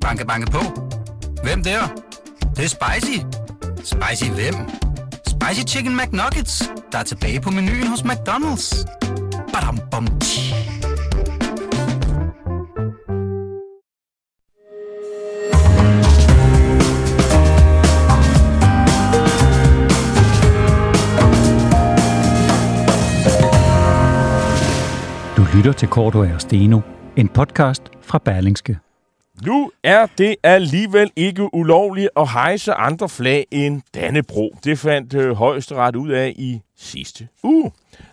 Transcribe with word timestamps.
Banke, 0.00 0.26
banke 0.26 0.50
på. 0.50 0.58
Hvem 1.42 1.62
der? 1.62 1.80
Det, 2.40 2.56
det 2.56 2.64
er 2.64 2.68
spicy. 2.68 3.18
Spicy 3.84 4.30
hvem? 4.30 4.54
Spicy 5.26 5.74
Chicken 5.74 5.96
McNuggets, 5.96 6.70
der 6.92 6.98
er 6.98 7.02
tilbage 7.02 7.40
på 7.40 7.50
menuen 7.50 7.86
hos 7.86 8.00
McDonald's. 8.00 8.84
Badum, 9.52 9.78
bom, 9.90 10.06
tji. 10.20 10.54
Du 25.36 25.46
lytter 25.56 25.72
til 25.72 25.88
Korto 25.88 26.18
og 26.18 26.40
Steno, 26.40 26.80
en 27.16 27.28
podcast 27.28 27.82
fra 28.02 28.18
Berlingske. 28.18 28.78
Nu 29.46 29.70
er 29.82 30.06
det 30.18 30.36
alligevel 30.42 31.10
ikke 31.16 31.54
ulovligt 31.54 32.08
at 32.16 32.28
hejse 32.28 32.72
andre 32.72 33.08
flag 33.08 33.46
end 33.50 33.82
Dannebro. 33.94 34.56
Det 34.64 34.78
fandt 34.78 35.14
øh, 35.14 35.32
højesteret 35.32 35.96
ud 35.96 36.10
af 36.10 36.32
i 36.36 36.60
sidste 36.78 37.28
uge. 37.42 37.72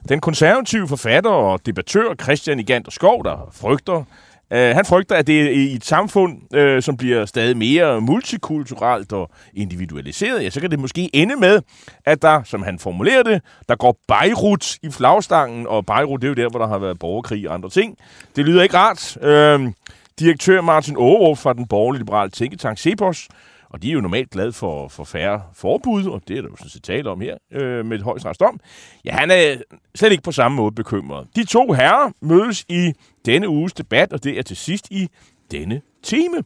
Den 0.09 0.20
konservative 0.20 0.88
forfatter 0.88 1.30
og 1.30 1.66
debattør 1.66 2.13
Christian 2.23 2.59
Igander 2.59 2.91
Skov, 2.91 3.23
der 3.23 3.49
frygter, 3.54 4.04
øh, 4.52 4.76
han 4.76 4.85
frygter, 4.85 5.16
at 5.16 5.27
det 5.27 5.41
er 5.41 5.49
i 5.49 5.73
et 5.73 5.85
samfund, 5.85 6.55
øh, 6.55 6.82
som 6.82 6.98
bliver 6.98 7.26
stadig 7.26 7.57
mere 7.57 8.02
multikulturelt 8.02 9.13
og 9.13 9.32
individualiseret, 9.54 10.44
ja, 10.44 10.49
så 10.49 10.62
kan 10.62 10.71
det 10.71 10.80
måske 10.80 11.09
ende 11.13 11.35
med, 11.35 11.62
at 12.05 12.21
der, 12.21 12.44
som 12.44 12.63
han 12.63 12.80
formulerer 12.80 13.23
det, 13.23 13.41
der 13.70 13.76
går 13.76 13.98
Beirut 14.07 14.77
i 14.84 14.91
flagstangen, 14.91 15.68
og 15.68 15.85
Beirut, 15.85 16.21
det 16.21 16.27
er 16.27 16.30
jo 16.30 16.35
der, 16.35 16.49
hvor 16.49 16.59
der 16.59 16.68
har 16.68 16.77
været 16.77 16.99
borgerkrig 16.99 17.48
og 17.48 17.54
andre 17.54 17.70
ting. 17.70 17.98
Det 18.35 18.46
lyder 18.46 18.63
ikke 18.63 18.77
rart. 18.77 19.18
Øh, 19.21 19.71
direktør 20.20 20.62
Martin 20.62 20.95
Aarup 20.95 21.38
fra 21.38 21.53
den 21.53 21.67
borgerlige 21.67 21.99
liberale 21.99 22.31
tænketank 22.31 22.77
Cepos, 22.77 23.27
og 23.70 23.81
de 23.81 23.89
er 23.89 23.94
jo 23.94 24.02
normalt 24.02 24.30
glade 24.30 24.53
for, 24.53 24.87
for 24.87 25.04
færre 25.04 25.41
forbud, 25.54 26.05
og 26.05 26.21
det 26.27 26.37
er 26.37 26.41
der 26.41 26.49
jo 26.49 26.55
sådan 26.55 26.70
set 26.70 26.84
tale 26.84 27.10
om 27.10 27.21
her 27.21 27.37
øh, 27.51 27.85
med 27.85 27.98
et 27.98 28.04
højstrætsdom. 28.04 28.60
Ja, 29.05 29.12
han 29.12 29.32
er 29.32 29.55
slet 29.95 30.12
ikke 30.12 30.23
på 30.23 30.32
samme 30.32 30.55
måde 30.55 30.71
bekymret. 30.71 31.27
De 31.35 31.45
to 31.45 31.71
herrer 31.71 32.12
mødes 32.21 32.65
i 32.70 32.93
denne 33.26 33.49
uges 33.49 33.73
debat, 33.73 34.13
og 34.13 34.23
det 34.23 34.38
er 34.38 34.41
til 34.41 34.57
sidst 34.57 34.88
i 34.91 35.07
denne 35.51 35.82
time. 36.04 36.43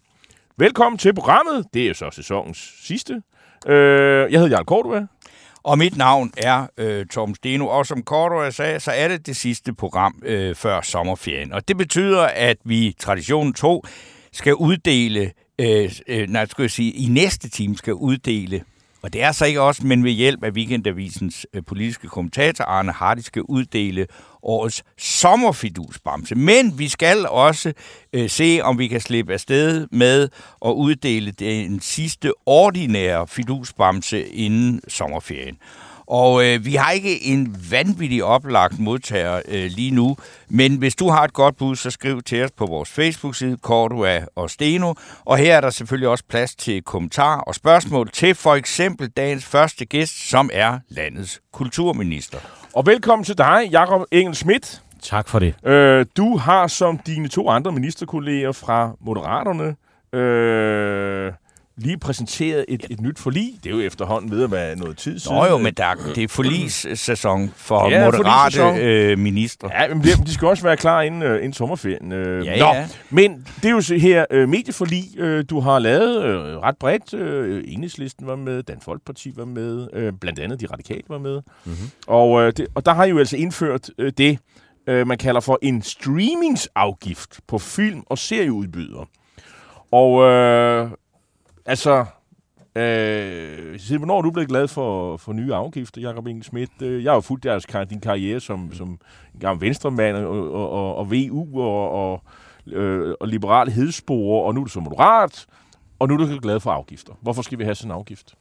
Velkommen 0.58 0.98
til 0.98 1.14
programmet. 1.14 1.66
Det 1.74 1.84
er 1.84 1.88
jo 1.88 1.94
så 1.94 2.10
sæsonens 2.12 2.74
sidste. 2.84 3.22
Øh, 3.68 4.32
jeg 4.32 4.40
hedder 4.40 4.56
Jarl 4.56 4.66
Kortua. 4.66 5.08
Og 5.64 5.78
mit 5.78 5.98
navn 5.98 6.32
er 6.38 6.68
øh, 6.78 7.06
Tom 7.06 7.36
Steno, 7.36 7.68
og 7.68 7.86
som 7.86 8.04
Cordua 8.04 8.52
sagde, 8.52 8.80
så 8.80 8.92
er 8.92 9.08
det 9.08 9.26
det 9.26 9.36
sidste 9.36 9.74
program 9.74 10.22
øh, 10.26 10.56
før 10.56 10.82
sommerferien. 10.82 11.54
Og 11.54 11.68
det 11.68 11.78
betyder, 11.78 12.22
at 12.22 12.58
vi 12.66 12.96
traditionen 13.00 13.54
2 13.54 13.84
skal 14.32 14.56
uddele, 14.56 15.32
øh, 15.60 15.92
øh, 16.08 16.30
nej, 16.30 16.46
skal 16.46 16.64
jeg 16.64 16.72
sige, 16.72 16.92
i 16.92 17.06
næste 17.06 17.50
time 17.50 17.78
skal 17.78 17.94
uddele, 17.94 18.64
og 19.04 19.14
det 19.14 19.24
er 19.24 19.32
så 19.32 19.46
ikke 19.46 19.62
også, 19.62 19.88
men 19.88 20.04
ved 20.04 20.12
hjælp 20.12 20.44
af 20.44 20.52
Weekendavisens 20.52 21.48
øh, 21.54 21.64
politiske 21.68 22.08
kommentator 22.08 22.64
Arne 22.64 22.92
Hardy 22.92 23.20
skal 23.20 23.42
uddele 23.42 24.08
årets 24.44 24.84
sommerfidusbamse. 24.98 26.36
Men 26.36 26.80
vi 26.80 26.88
skal 26.88 27.28
også 27.28 27.74
øh, 28.14 28.30
se, 28.30 28.60
om 28.64 28.80
vi 28.80 28.88
kan 28.88 29.02
slippe 29.02 29.34
afsted 29.34 29.88
med 29.92 30.30
at 30.66 30.72
uddele 30.72 31.32
den 31.32 31.80
sidste 31.80 32.34
ordinære 32.46 33.28
fidusbamse 33.28 34.28
inden 34.28 34.82
sommerferien. 34.88 35.58
Og 36.12 36.46
øh, 36.46 36.66
vi 36.66 36.76
har 36.76 36.92
ikke 36.92 37.24
en 37.24 37.56
vanvittig 37.72 38.24
oplagt 38.24 38.80
modtager 38.80 39.42
øh, 39.48 39.72
lige 39.76 39.92
nu, 39.92 40.18
men 40.50 40.76
hvis 40.76 40.96
du 40.96 41.10
har 41.10 41.24
et 41.24 41.34
godt 41.34 41.58
bud, 41.58 41.76
så 41.76 41.90
skriv 41.92 42.22
til 42.22 42.44
os 42.44 42.52
på 42.52 42.66
vores 42.66 42.90
Facebook-side, 42.90 43.58
Cordua 43.62 44.20
og 44.36 44.50
Steno. 44.50 44.94
Og 45.26 45.38
her 45.38 45.56
er 45.56 45.62
der 45.62 45.70
selvfølgelig 45.70 46.10
også 46.10 46.24
plads 46.30 46.56
til 46.56 46.82
kommentarer 46.82 47.40
og 47.40 47.56
spørgsmål 47.56 48.10
til 48.10 48.36
for 48.36 48.56
eksempel 48.56 49.10
dagens 49.10 49.46
første 49.46 49.86
gæst, 49.86 50.30
som 50.30 50.50
er 50.54 50.80
landets 50.90 51.42
kulturminister. 51.54 52.38
Og 52.74 52.86
velkommen 52.86 53.24
til 53.24 53.38
dig, 53.38 53.70
Jakob 53.72 54.02
Engel 54.12 54.36
Schmidt. 54.36 54.82
Tak 55.02 55.30
for 55.30 55.40
det. 55.40 55.66
Øh, 55.66 56.06
du 56.18 56.38
har 56.38 56.68
som 56.68 56.98
dine 56.98 57.28
to 57.28 57.50
andre 57.50 57.72
ministerkolleger 57.72 58.52
fra 58.52 58.92
Moderaterne 59.02 59.76
øh, 60.20 61.34
lige 61.78 61.98
præsenteret 62.00 62.66
et, 62.68 62.86
et 62.90 63.02
nyt 63.02 63.20
forlig. 63.20 63.54
Det 63.64 63.72
er 63.72 63.76
jo 63.76 63.82
efterhånden 63.82 64.32
ved 64.32 64.44
at 64.44 64.52
være 64.52 64.76
noget 64.76 64.98
tid 64.98 65.20
siden. 65.20 65.38
Nå 65.38 65.46
jo, 65.46 65.58
men 65.58 65.74
der, 65.74 65.86
det 66.16 66.24
er 66.24 66.28
forligssæson 66.28 67.52
for 67.56 67.90
Ja, 67.90 68.06
moderate 68.06 68.58
forligssæson. 68.58 68.78
øh, 68.78 69.20
ministre. 69.20 69.70
Ja, 69.82 69.88
men 69.94 70.04
de, 70.04 70.34
skal 70.34 70.48
også 70.48 70.64
være 70.64 70.78
klar 70.78 71.02
inden, 71.02 71.22
øh, 71.24 71.36
inden 71.36 71.54
sommerferien. 71.54 72.12
Øh, 72.12 72.46
Ja, 72.46 72.60
Nå, 72.60 72.66
ja. 72.66 72.88
men 73.10 73.48
det 73.56 73.66
er 73.66 73.70
jo 73.72 73.82
så 73.82 73.96
her 73.96 74.26
øh, 74.32 74.50
medieforlig, 74.50 75.04
øh, 75.18 75.46
du 75.50 75.60
har 75.60 75.80
lavet 75.80 76.24
øh, 76.26 76.58
ret 76.58 76.78
bredt. 76.78 77.14
Øh, 77.14 77.64
Enhedslisten 77.68 78.28
var 78.28 78.36
med, 78.36 78.64
Dansk 78.64 78.86
Folkeparti 78.86 79.34
var 79.36 79.46
med, 79.46 79.88
øh, 79.94 80.14
blandt 80.22 80.40
andet 80.40 80.62
de 80.62 80.66
radikale 80.66 81.04
var 81.10 81.18
med. 81.20 81.42
Mm-hmm. 81.66 81.90
Og, 82.08 82.42
øh, 82.42 82.54
det, 82.58 82.68
og 82.76 82.86
der 82.86 82.94
har 82.94 83.04
I 83.06 83.10
jo 83.10 83.20
altså 83.20 83.38
indført 83.38 83.90
øh, 83.98 84.12
det, 84.18 84.40
øh, 84.88 85.08
man 85.08 85.18
kalder 85.18 85.42
for 85.42 85.60
en 85.62 85.82
streamingsafgift 85.82 87.40
på 87.48 87.58
film- 87.60 88.04
og 88.06 88.18
serieudbydere. 88.18 89.06
Og 89.92 90.24
øh, 90.24 90.90
altså, 91.66 92.06
øh, 92.76 93.80
siden 93.80 93.98
hvornår 94.00 94.18
er 94.18 94.22
du 94.22 94.32
blevet 94.32 94.50
glad 94.50 94.68
for, 94.68 95.18
for 95.18 95.34
nye 95.34 95.54
afgifter, 95.54 96.02
Jacob 96.02 96.28
Engel 96.28 96.44
Schmidt? 96.44 96.82
Øh, 96.82 97.04
Jeg 97.04 97.12
har 97.12 97.16
jo 97.16 97.22
fulgt 97.22 97.44
deres, 97.44 97.66
din 97.90 98.00
karriere 98.00 98.40
som, 98.40 98.74
som 98.74 99.00
gammel 99.40 99.62
venstremand 99.62 100.18
og, 100.18 100.52
og, 100.54 100.70
og, 100.70 100.96
og 100.96 101.12
VU 101.12 101.62
og, 101.62 101.92
og, 101.92 102.24
øh, 102.68 103.16
og 103.20 103.28
liberale 103.28 103.72
hedspore, 103.72 104.46
og 104.46 104.54
nu 104.56 104.62
er 104.62 104.66
du 104.66 104.70
så 104.70 104.80
moderat, 104.80 105.46
og 106.00 106.08
nu 106.08 106.14
er 106.14 106.18
du 106.18 106.40
glad 106.42 106.60
for 106.60 106.72
afgifter. 106.72 107.14
Hvorfor 107.22 107.42
skal 107.42 107.60
vi 107.60 107.64
have 107.64 107.76
sådan 107.76 107.92
en 107.92 107.96
afgift? 107.96 108.36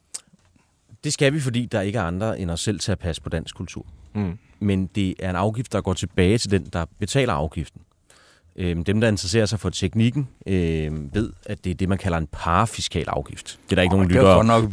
Det 1.05 1.13
skal 1.13 1.33
vi, 1.33 1.41
fordi 1.41 1.67
der 1.67 1.81
ikke 1.81 1.99
er 1.99 2.03
andre 2.03 2.41
end 2.41 2.51
os 2.51 2.61
selv 2.61 2.81
til 2.81 2.93
at 2.93 2.99
passe 2.99 3.23
på 3.23 3.29
dansk 3.29 3.57
kultur. 3.57 3.87
Mm. 4.15 4.39
Men 4.61 4.87
det 4.87 5.15
er 5.19 5.31
en 5.31 5.37
afgift, 5.37 5.73
der 5.73 5.81
går 5.81 5.93
tilbage 5.93 6.39
til 6.39 6.51
den, 6.51 6.65
der 6.65 6.85
betaler 6.99 7.33
afgiften. 7.33 7.81
Øhm, 8.57 8.85
dem, 8.85 9.01
der 9.01 9.09
interesserer 9.09 9.47
sig 9.47 9.61
for 9.61 9.71
teknikken, 9.71 10.29
øhm, 10.47 11.11
ved, 11.13 11.31
at 11.47 11.65
det 11.65 11.71
er 11.71 11.75
det, 11.75 11.89
man 11.89 11.99
kalder 11.99 12.19
en 12.19 12.29
parafiskal 12.33 13.05
afgift. 13.09 13.59
Det 13.65 13.73
er 13.73 13.75
der 13.75 13.83
ikke 13.83 13.95
nogen 13.95 14.11
jo 14.11 14.15
godt 14.15 14.27
lyttere, 14.27 14.47
nok 14.47 14.71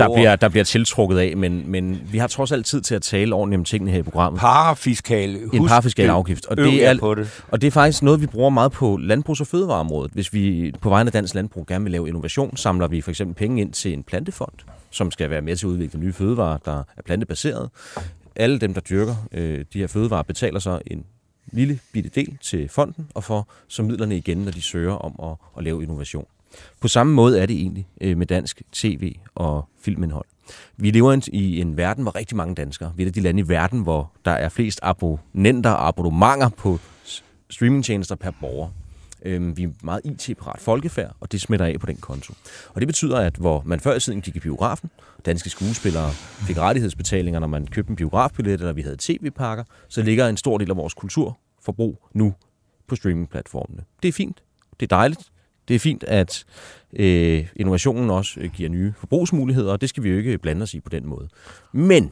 der 0.00 0.08
ord. 0.08 0.16
bliver, 0.16 0.36
der 0.36 0.48
bliver 0.48 0.64
tiltrukket 0.64 1.18
af, 1.18 1.36
men, 1.36 1.70
men 1.70 2.00
vi 2.12 2.18
har 2.18 2.26
trods 2.26 2.52
alt 2.52 2.66
tid 2.66 2.80
til 2.80 2.94
at 2.94 3.02
tale 3.02 3.34
ordentligt 3.34 3.58
om 3.58 3.64
tingene 3.64 3.90
her 3.90 3.98
i 3.98 4.02
programmet. 4.02 4.40
Parafiskal. 4.40 5.36
en 5.52 5.66
parafiskal 5.66 6.10
afgift. 6.10 6.46
Og 6.46 6.56
det, 6.56 6.86
er, 6.86 6.98
på 6.98 7.14
det. 7.14 7.42
og 7.48 7.60
det 7.60 7.66
er 7.66 7.70
faktisk 7.70 8.02
noget, 8.02 8.20
vi 8.20 8.26
bruger 8.26 8.50
meget 8.50 8.72
på 8.72 8.96
landbrugs- 8.96 9.40
og 9.40 9.46
fødevareområdet. 9.46 10.12
Hvis 10.12 10.32
vi 10.32 10.72
på 10.80 10.88
vegne 10.88 11.08
af 11.08 11.12
dansk 11.12 11.34
landbrug 11.34 11.66
gerne 11.66 11.84
vil 11.84 11.90
lave 11.92 12.08
innovation, 12.08 12.56
samler 12.56 12.88
vi 12.88 13.00
for 13.00 13.10
eksempel 13.10 13.34
penge 13.34 13.60
ind 13.60 13.72
til 13.72 13.92
en 13.92 14.02
plantefond, 14.02 14.52
som 14.90 15.10
skal 15.10 15.30
være 15.30 15.40
med 15.42 15.56
til 15.56 15.66
at 15.66 15.70
udvikle 15.70 16.00
nye 16.00 16.12
fødevarer, 16.12 16.58
der 16.64 16.78
er 16.96 17.02
plantebaseret. 17.06 17.70
Alle 18.36 18.58
dem, 18.58 18.74
der 18.74 18.80
dyrker 18.80 19.14
øh, 19.32 19.64
de 19.72 19.78
her 19.78 19.86
fødevarer, 19.86 20.22
betaler 20.22 20.58
så 20.58 20.80
en 20.86 21.04
lille 21.52 21.78
bitte 21.92 22.10
del 22.14 22.38
til 22.42 22.68
fonden, 22.68 23.06
og 23.14 23.24
får 23.24 23.52
så 23.68 23.82
midlerne 23.82 24.16
igen, 24.16 24.38
når 24.38 24.50
de 24.50 24.62
søger 24.62 24.92
om 24.92 25.30
at, 25.30 25.36
at 25.58 25.64
lave 25.64 25.82
innovation. 25.82 26.26
På 26.80 26.88
samme 26.88 27.12
måde 27.12 27.40
er 27.40 27.46
det 27.46 27.56
egentlig 27.56 27.86
øh, 28.00 28.16
med 28.16 28.26
dansk 28.26 28.62
tv 28.72 29.14
og 29.34 29.68
filmindhold. 29.80 30.26
Vi 30.76 30.90
lever 30.90 31.28
i 31.32 31.60
en 31.60 31.76
verden, 31.76 32.02
hvor 32.02 32.16
rigtig 32.16 32.36
mange 32.36 32.54
danskere, 32.54 32.92
vi 32.96 33.02
er 33.02 33.10
de 33.10 33.20
lande 33.20 33.40
i 33.40 33.48
verden, 33.48 33.80
hvor 33.80 34.12
der 34.24 34.30
er 34.30 34.48
flest 34.48 34.80
abonnenter 34.82 35.70
og 35.70 35.88
abonnementer 35.88 36.48
på 36.48 36.78
streamingtjenester 37.50 38.14
per 38.14 38.30
borger. 38.40 38.68
Øh, 39.24 39.56
vi 39.56 39.62
er 39.62 39.68
meget 39.82 40.00
IT-parat 40.04 40.60
folkefærd, 40.60 41.16
og 41.20 41.32
det 41.32 41.40
smitter 41.40 41.66
af 41.66 41.80
på 41.80 41.86
den 41.86 41.96
konto. 41.96 42.34
Og 42.68 42.80
det 42.80 42.88
betyder, 42.88 43.18
at 43.18 43.36
hvor 43.36 43.62
man 43.66 43.80
før 43.80 43.96
i 43.96 44.00
tiden 44.00 44.20
gik 44.20 44.36
i 44.36 44.40
biografen, 44.40 44.90
danske 45.26 45.50
skuespillere 45.50 46.10
fik 46.46 46.58
rettighedsbetalinger, 46.58 47.40
når 47.40 47.46
man 47.46 47.66
købte 47.66 47.90
en 47.90 47.96
biografbillet, 47.96 48.52
eller 48.60 48.72
vi 48.72 48.82
havde 48.82 48.96
tv-pakker, 48.98 49.64
så 49.88 50.02
ligger 50.02 50.28
en 50.28 50.36
stor 50.36 50.58
del 50.58 50.70
af 50.70 50.76
vores 50.76 50.94
kulturforbrug 50.94 52.08
nu 52.12 52.34
på 52.86 52.96
streamingplatformene. 52.96 53.84
Det 54.02 54.08
er 54.08 54.12
fint. 54.12 54.42
Det 54.80 54.92
er 54.92 54.96
dejligt. 54.96 55.20
Det 55.68 55.74
er 55.74 55.80
fint, 55.80 56.04
at 56.04 56.44
øh, 56.92 57.46
innovationen 57.56 58.10
også 58.10 58.40
øh, 58.40 58.50
giver 58.50 58.68
nye 58.68 58.92
forbrugsmuligheder, 58.98 59.72
og 59.72 59.80
det 59.80 59.88
skal 59.88 60.02
vi 60.02 60.10
jo 60.10 60.16
ikke 60.18 60.38
blande 60.38 60.62
os 60.62 60.74
i 60.74 60.80
på 60.80 60.88
den 60.88 61.06
måde. 61.06 61.28
Men 61.72 62.10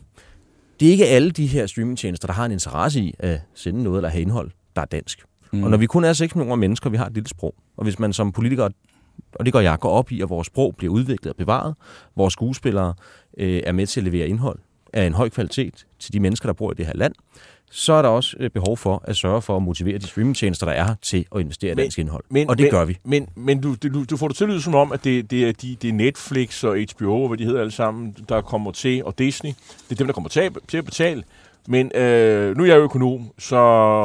det 0.80 0.88
er 0.88 0.92
ikke 0.92 1.06
alle 1.06 1.30
de 1.30 1.46
her 1.46 1.66
streamingtjenester, 1.66 2.26
der 2.26 2.34
har 2.34 2.44
en 2.44 2.52
interesse 2.52 3.00
i 3.00 3.14
at 3.18 3.40
sende 3.54 3.82
noget 3.82 3.98
eller 3.98 4.08
have 4.08 4.22
indhold, 4.22 4.50
der 4.76 4.82
er 4.82 4.86
dansk. 4.86 5.24
Mm. 5.52 5.64
Og 5.64 5.70
når 5.70 5.76
vi 5.76 5.86
kun 5.86 6.04
er 6.04 6.12
6 6.12 6.34
millioner 6.34 6.56
mennesker, 6.56 6.90
vi 6.90 6.96
har 6.96 7.06
et 7.06 7.14
lille 7.14 7.28
sprog, 7.28 7.54
og 7.76 7.84
hvis 7.84 7.98
man 7.98 8.12
som 8.12 8.32
politiker, 8.32 8.68
og 9.34 9.44
det 9.44 9.52
går 9.52 9.60
jeg, 9.60 9.78
går 9.80 9.90
op 9.90 10.12
i, 10.12 10.20
at 10.22 10.30
vores 10.30 10.46
sprog 10.46 10.74
bliver 10.78 10.92
udviklet 10.92 11.30
og 11.30 11.36
bevaret, 11.36 11.74
vores 12.16 12.32
skuespillere 12.32 12.94
øh, 13.38 13.62
er 13.66 13.72
med 13.72 13.86
til 13.86 14.00
at 14.00 14.04
levere 14.04 14.28
indhold 14.28 14.58
af 14.92 15.06
en 15.06 15.14
høj 15.14 15.28
kvalitet 15.28 15.86
til 15.98 16.12
de 16.12 16.20
mennesker, 16.20 16.48
der 16.48 16.52
bor 16.52 16.70
i 16.72 16.74
det 16.74 16.86
her 16.86 16.92
land, 16.94 17.14
så 17.70 17.92
er 17.92 18.02
der 18.02 18.08
også 18.08 18.36
øh, 18.40 18.50
behov 18.50 18.76
for 18.76 19.02
at 19.04 19.16
sørge 19.16 19.42
for 19.42 19.56
at 19.56 19.62
motivere 19.62 19.98
de 19.98 20.06
streamingtjenester, 20.06 20.66
der 20.66 20.72
er 20.72 20.94
til 21.02 21.26
at 21.34 21.40
investere 21.40 21.70
i 21.70 21.74
Men- 21.74 21.82
dansk 21.82 21.98
indhold. 21.98 22.24
Men, 22.30 22.50
og 22.50 22.58
det 22.58 22.64
men, 22.64 22.70
gør 22.70 22.84
vi. 22.84 22.98
Men, 23.04 23.28
men 23.36 23.60
du, 23.60 23.74
du, 23.82 24.04
du 24.04 24.16
får 24.16 24.28
det 24.28 24.36
til 24.36 24.54
at 24.56 24.62
som 24.62 24.74
om, 24.74 24.92
at 24.92 25.04
det, 25.04 25.30
det, 25.30 25.48
er 25.48 25.52
de, 25.52 25.76
det 25.82 25.88
er 25.88 25.92
Netflix 25.92 26.64
og 26.64 26.76
HBO, 26.96 27.28
hvad 27.28 27.38
de 27.38 27.44
hedder 27.44 27.60
alle 27.60 27.70
sammen, 27.70 28.16
der 28.28 28.40
kommer 28.40 28.70
til, 28.72 29.04
og 29.04 29.18
Disney. 29.18 29.50
Det 29.50 29.90
er 29.92 29.94
dem, 29.94 30.06
der 30.06 30.14
kommer 30.14 30.28
til, 30.30 30.40
at- 30.40 30.58
til 30.68 30.76
at 30.78 30.84
betale. 30.84 31.22
Men 31.68 31.96
øh, 31.96 32.56
nu 32.56 32.62
er 32.62 32.66
jeg 32.66 32.76
jo 32.76 32.82
økonom, 32.82 33.30
så... 33.38 33.56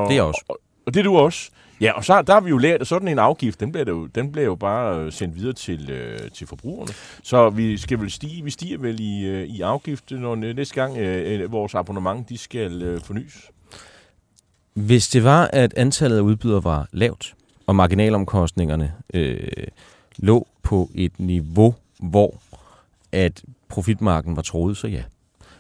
Det 0.10 0.18
er 0.18 0.22
også. 0.22 0.44
Og, 0.48 0.60
og 0.86 0.94
det 0.94 1.00
er 1.00 1.04
du 1.04 1.18
også. 1.18 1.50
Ja, 1.82 1.92
og 1.92 2.06
så 2.06 2.22
der 2.22 2.34
har 2.34 2.42
vi 2.42 2.50
jo 2.50 2.58
lært, 2.58 2.82
at 2.82 2.88
sådan 2.88 3.08
en 3.08 3.20
afgift, 3.20 3.60
den 3.60 3.72
bliver, 3.72 3.86
jo, 3.88 4.06
den 4.06 4.32
bliver 4.32 4.46
jo 4.46 4.56
bare 4.56 5.00
øh, 5.00 5.12
sendt 5.12 5.36
videre 5.36 5.54
til, 5.54 5.92
øh, 5.92 6.32
til 6.32 6.48
forbrugerne. 6.48 6.94
Så 7.24 7.50
vi 7.50 7.78
skal 7.78 8.00
vel 8.00 8.12
stige, 8.12 8.44
vi 8.44 8.50
stiger 8.50 8.78
vel 8.78 9.00
i, 9.00 9.26
øh, 9.26 9.44
i 9.48 9.62
afgift, 9.62 10.12
når 10.12 10.36
næste 10.36 10.76
gang 10.76 10.98
øh, 10.98 11.42
øh, 11.42 11.52
vores 11.52 11.76
abonnement 11.76 12.30
de 12.30 12.38
skal 12.38 12.82
øh, 12.82 13.02
fornyes. 13.02 13.52
Hvis 14.74 15.10
det 15.10 15.24
var, 15.24 15.50
at 15.54 15.74
antallet 15.74 16.18
af 16.18 16.22
udbydere 16.22 16.64
var 16.64 16.88
lavt, 16.92 17.34
og 17.68 17.76
marginalomkostningerne 17.76 18.94
øh, 19.14 19.48
lå 20.18 20.48
på 20.64 20.90
et 20.96 21.20
niveau, 21.20 21.76
hvor 22.00 22.36
at 23.12 23.44
profitmarken 23.70 24.36
var 24.36 24.42
troet, 24.42 24.78
så 24.78 24.88
ja. 24.88 25.04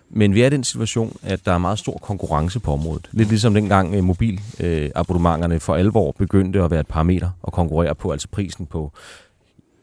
Men 0.09 0.33
vi 0.33 0.41
er 0.41 0.47
i 0.47 0.49
den 0.49 0.63
situation, 0.63 1.17
at 1.23 1.45
der 1.45 1.51
er 1.51 1.57
meget 1.57 1.79
stor 1.79 1.97
konkurrence 1.97 2.59
på 2.59 2.73
området. 2.73 3.09
Lidt 3.11 3.29
ligesom 3.29 3.53
dengang 3.53 3.95
øh, 3.95 4.03
mobilabonnementerne 4.03 5.59
for 5.59 5.75
alvor 5.75 6.11
begyndte 6.11 6.63
at 6.63 6.71
være 6.71 6.79
et 6.79 6.87
parameter 6.87 7.29
og 7.41 7.53
konkurrere 7.53 7.95
på, 7.95 8.11
altså 8.11 8.27
prisen 8.27 8.65
på 8.65 8.91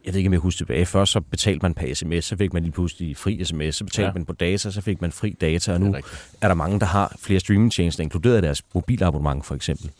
jeg 0.04 0.14
ved 0.14 0.18
ikke, 0.18 0.28
om 0.28 0.32
jeg 0.32 0.40
husker 0.40 0.58
tilbage. 0.58 0.86
Først 0.86 1.12
så 1.12 1.20
betalte 1.20 1.62
man 1.62 1.74
per 1.74 1.94
sms, 1.94 2.24
så 2.24 2.36
fik 2.36 2.52
man 2.52 2.62
lige 2.62 2.72
pludselig 2.72 3.16
fri 3.16 3.44
sms, 3.44 3.76
så 3.76 3.84
betalte 3.84 4.06
ja. 4.08 4.12
man 4.14 4.24
på 4.24 4.32
data, 4.32 4.70
så 4.70 4.80
fik 4.80 5.00
man 5.00 5.12
fri 5.12 5.36
data, 5.40 5.72
og 5.72 5.80
nu 5.80 5.94
er, 5.94 6.00
er 6.40 6.48
der 6.48 6.54
mange, 6.54 6.80
der 6.80 6.86
har 6.86 7.16
flere 7.18 7.40
streamingtjenester, 7.40 8.02
inkluderet 8.02 8.42
deres 8.42 8.62
mobilabonnement 8.74 9.46
for 9.46 9.54
eksempel. 9.54 9.90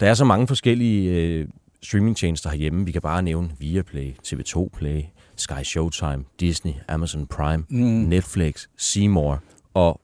Der 0.00 0.10
er 0.10 0.14
så 0.14 0.24
mange 0.24 0.46
forskellige 0.46 1.10
øh, 1.10 1.48
streamingtjenester 1.82 2.50
herhjemme. 2.50 2.84
Vi 2.84 2.92
kan 2.92 3.02
bare 3.02 3.22
nævne 3.22 3.50
Viaplay, 3.58 4.14
TV2 4.26 4.68
Play, 4.76 5.02
Sky 5.36 5.62
Showtime, 5.64 6.24
Disney, 6.40 6.72
Amazon 6.88 7.26
Prime, 7.26 7.64
mm. 7.68 7.84
Netflix, 7.84 8.66
Seymour, 8.76 9.42
og 9.76 10.00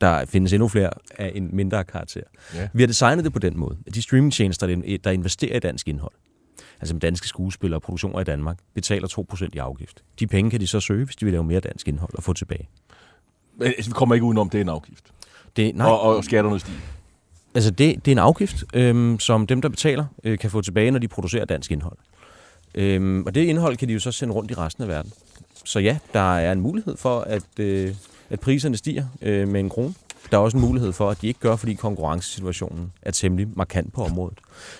der 0.00 0.24
findes 0.24 0.52
endnu 0.52 0.68
flere 0.68 0.90
af 1.18 1.32
en 1.34 1.48
mindre 1.52 1.84
karakter. 1.84 2.20
Ja. 2.54 2.68
Vi 2.72 2.82
har 2.82 2.86
designet 2.86 3.24
det 3.24 3.32
på 3.32 3.38
den 3.38 3.58
måde, 3.58 3.76
at 3.86 3.94
de 3.94 4.02
streamingtjenester, 4.02 4.66
der 5.04 5.10
investerer 5.10 5.56
i 5.56 5.58
dansk 5.58 5.88
indhold, 5.88 6.12
altså 6.80 6.94
med 6.94 7.00
danske 7.00 7.28
skuespillere 7.28 7.78
og 7.78 7.82
produktioner 7.82 8.20
i 8.20 8.24
Danmark, 8.24 8.58
betaler 8.74 9.26
2% 9.32 9.48
i 9.52 9.58
afgift. 9.58 10.02
De 10.18 10.26
penge 10.26 10.50
kan 10.50 10.60
de 10.60 10.66
så 10.66 10.80
søge, 10.80 11.04
hvis 11.04 11.16
de 11.16 11.24
vil 11.24 11.32
lave 11.32 11.44
mere 11.44 11.60
dansk 11.60 11.88
indhold 11.88 12.14
og 12.14 12.22
få 12.22 12.32
tilbage. 12.32 12.68
Men 13.56 13.66
altså, 13.66 13.90
vi 13.90 13.92
kommer 13.92 14.14
ikke 14.14 14.24
udenom, 14.24 14.50
det 14.50 14.58
er 14.58 14.62
en 14.62 14.68
afgift. 14.68 15.04
Det, 15.56 15.76
nej. 15.76 15.86
Og, 15.86 16.00
og 16.00 16.24
skatterne 16.24 16.60
stiger. 16.60 16.78
Altså, 17.54 17.70
det, 17.70 18.04
det 18.04 18.10
er 18.10 18.14
en 18.14 18.18
afgift, 18.18 18.64
øhm, 18.74 19.18
som 19.18 19.46
dem, 19.46 19.62
der 19.62 19.68
betaler, 19.68 20.04
øh, 20.24 20.38
kan 20.38 20.50
få 20.50 20.60
tilbage, 20.60 20.90
når 20.90 20.98
de 20.98 21.08
producerer 21.08 21.44
dansk 21.44 21.72
indhold. 21.72 21.98
Øhm, 22.74 23.22
og 23.26 23.34
det 23.34 23.44
indhold 23.44 23.76
kan 23.76 23.88
de 23.88 23.92
jo 23.92 24.00
så 24.00 24.12
sende 24.12 24.34
rundt 24.34 24.50
i 24.50 24.54
resten 24.54 24.82
af 24.82 24.88
verden. 24.88 25.12
Så 25.64 25.78
ja, 25.78 25.98
der 26.12 26.36
er 26.36 26.52
en 26.52 26.60
mulighed 26.60 26.96
for, 26.96 27.20
at, 27.20 27.58
øh, 27.60 27.94
at 28.30 28.40
priserne 28.40 28.76
stiger 28.76 29.04
øh, 29.22 29.48
med 29.48 29.60
en 29.60 29.68
krone. 29.68 29.94
Der 30.30 30.36
er 30.36 30.40
også 30.40 30.56
en 30.56 30.60
mulighed 30.60 30.92
for, 30.92 31.10
at 31.10 31.22
de 31.22 31.26
ikke 31.26 31.40
gør, 31.40 31.56
fordi 31.56 31.74
konkurrencesituationen 31.74 32.92
er 33.02 33.10
temmelig 33.10 33.48
markant 33.56 33.92
på 33.92 34.04
området. 34.04 34.38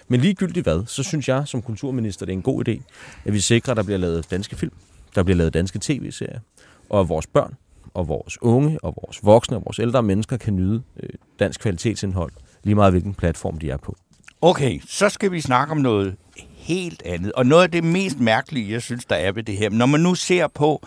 Men 0.08 0.20
ligegyldigt 0.20 0.64
hvad, 0.64 0.86
så 0.86 1.02
synes 1.02 1.28
jeg 1.28 1.42
som 1.46 1.62
kulturminister, 1.62 2.26
det 2.26 2.32
er 2.32 2.36
en 2.36 2.42
god 2.42 2.68
idé, 2.68 2.82
at 3.24 3.32
vi 3.32 3.40
sikrer, 3.40 3.70
at 3.70 3.76
der 3.76 3.82
bliver 3.82 3.98
lavet 3.98 4.30
danske 4.30 4.56
film, 4.56 4.72
der 5.14 5.22
bliver 5.22 5.36
lavet 5.36 5.54
danske 5.54 5.78
tv-serier, 5.82 6.40
og 6.88 7.00
at 7.00 7.08
vores 7.08 7.26
børn 7.26 7.54
og 7.94 8.08
vores 8.08 8.42
unge 8.42 8.78
og 8.84 8.94
vores 9.02 9.24
voksne 9.24 9.56
og 9.56 9.62
vores 9.64 9.78
ældre 9.78 10.02
mennesker 10.02 10.36
kan 10.36 10.56
nyde 10.56 10.82
øh, 11.02 11.08
dansk 11.38 11.60
kvalitetsindhold, 11.60 12.32
lige 12.64 12.74
meget 12.74 12.92
hvilken 12.92 13.14
platform 13.14 13.58
de 13.58 13.70
er 13.70 13.76
på. 13.76 13.96
Okay, 14.40 14.80
så 14.88 15.08
skal 15.08 15.32
vi 15.32 15.40
snakke 15.40 15.70
om 15.70 15.78
noget 15.78 16.16
helt 16.56 17.02
andet. 17.02 17.32
Og 17.32 17.46
noget 17.46 17.62
af 17.62 17.70
det 17.70 17.84
mest 17.84 18.20
mærkelige, 18.20 18.72
jeg 18.72 18.82
synes, 18.82 19.04
der 19.04 19.16
er 19.16 19.32
ved 19.32 19.42
det 19.42 19.56
her, 19.56 19.70
når 19.70 19.86
man 19.86 20.00
nu 20.00 20.14
ser 20.14 20.46
på, 20.46 20.86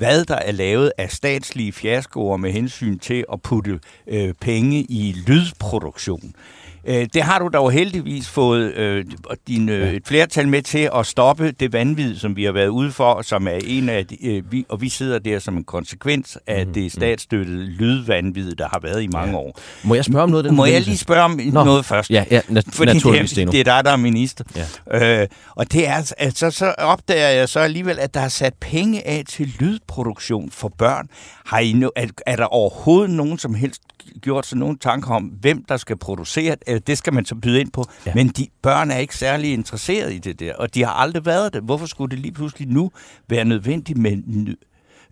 hvad 0.00 0.24
der 0.24 0.34
er 0.34 0.52
lavet 0.52 0.92
af 0.98 1.10
statslige 1.10 1.72
fiaskoer 1.72 2.36
med 2.36 2.52
hensyn 2.52 2.98
til 2.98 3.24
at 3.32 3.42
putte 3.42 3.80
øh, 4.06 4.34
penge 4.40 4.80
i 4.82 5.16
lydproduktion, 5.26 6.34
Øh, 6.84 7.06
det 7.14 7.22
har 7.22 7.38
du 7.38 7.48
dog 7.52 7.70
heldigvis 7.72 8.28
fået 8.28 8.74
øh, 8.74 9.04
din, 9.48 9.68
øh, 9.68 9.92
et 9.94 10.02
flertal 10.06 10.48
med 10.48 10.62
til 10.62 10.90
at 10.96 11.06
stoppe 11.06 11.50
det 11.50 11.72
vanvid, 11.72 12.16
som 12.16 12.36
vi 12.36 12.44
har 12.44 12.52
været 12.52 12.68
ude 12.68 12.92
for, 12.92 13.22
som 13.22 13.46
er 13.48 13.58
en 13.64 13.88
af 13.88 14.06
de, 14.06 14.26
øh, 14.26 14.52
vi, 14.52 14.64
og 14.68 14.80
vi 14.80 14.88
sidder 14.88 15.18
der 15.18 15.38
som 15.38 15.56
en 15.56 15.64
konsekvens 15.64 16.38
af 16.46 16.66
mm, 16.66 16.72
det 16.72 16.92
statsstøttede 16.92 17.64
lydvanvid, 17.66 18.54
der 18.54 18.68
har 18.68 18.80
været 18.82 19.02
i 19.02 19.06
mange 19.06 19.30
ja. 19.32 19.36
år. 19.38 19.60
Må 19.84 19.94
jeg 19.94 20.04
spørge 20.04 20.22
om 20.22 20.30
noget? 20.30 20.44
Den 20.44 20.56
Må 20.56 20.64
jeg 20.64 20.80
lige 20.80 20.98
spørge 20.98 21.22
om 21.22 21.40
Nå. 21.52 21.64
noget 21.64 21.84
først? 21.84 22.10
Ja, 22.10 22.24
ja 22.30 22.40
nat- 22.48 22.64
Fordi 22.72 22.92
det, 22.92 23.38
er, 23.38 23.50
det 23.50 23.60
er 23.60 23.64
dig, 23.64 23.84
der 23.84 23.90
er 23.90 23.96
minister. 23.96 24.44
Ja. 24.92 25.20
Øh, 25.22 25.28
og 25.56 25.72
det 25.72 25.88
er, 25.88 26.12
altså, 26.18 26.50
så 26.50 26.74
opdager 26.78 27.28
jeg 27.28 27.48
så 27.48 27.60
alligevel, 27.60 27.98
at 27.98 28.14
der 28.14 28.20
er 28.20 28.28
sat 28.28 28.54
penge 28.60 29.06
af 29.06 29.22
til 29.28 29.54
lydproduktion 29.60 30.50
for 30.50 30.72
børn. 30.78 31.08
Har 31.46 31.58
I, 31.58 31.82
er, 31.96 32.06
er 32.26 32.36
der 32.36 32.44
overhovedet 32.44 33.10
nogen 33.10 33.38
som 33.38 33.54
helst 33.54 33.82
gjort 34.22 34.46
sig 34.46 34.58
nogen 34.58 34.78
tanker 34.78 35.10
om, 35.10 35.22
hvem 35.24 35.64
der 35.68 35.76
skal 35.76 35.96
producere 35.98 36.56
det. 36.74 36.86
Det 36.86 36.98
skal 36.98 37.12
man 37.14 37.24
så 37.24 37.34
byde 37.34 37.60
ind 37.60 37.70
på. 37.72 37.84
Ja. 38.06 38.12
Men 38.14 38.28
de 38.28 38.46
børn 38.62 38.90
er 38.90 38.96
ikke 38.96 39.16
særlig 39.16 39.52
interesseret 39.52 40.12
i 40.12 40.18
det 40.18 40.40
der, 40.40 40.54
og 40.54 40.74
de 40.74 40.84
har 40.84 40.92
aldrig 40.92 41.26
været 41.26 41.52
det. 41.54 41.62
Hvorfor 41.62 41.86
skulle 41.86 42.10
det 42.10 42.18
lige 42.18 42.32
pludselig 42.32 42.68
nu 42.68 42.90
være 43.28 43.44
nødvendigt 43.44 43.98
med 43.98 44.22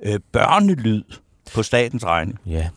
øh, 0.06 0.20
børnelyd 0.32 1.02
på 1.54 1.62
statens 1.62 2.04
regning? 2.04 2.38
Ja, 2.46 2.68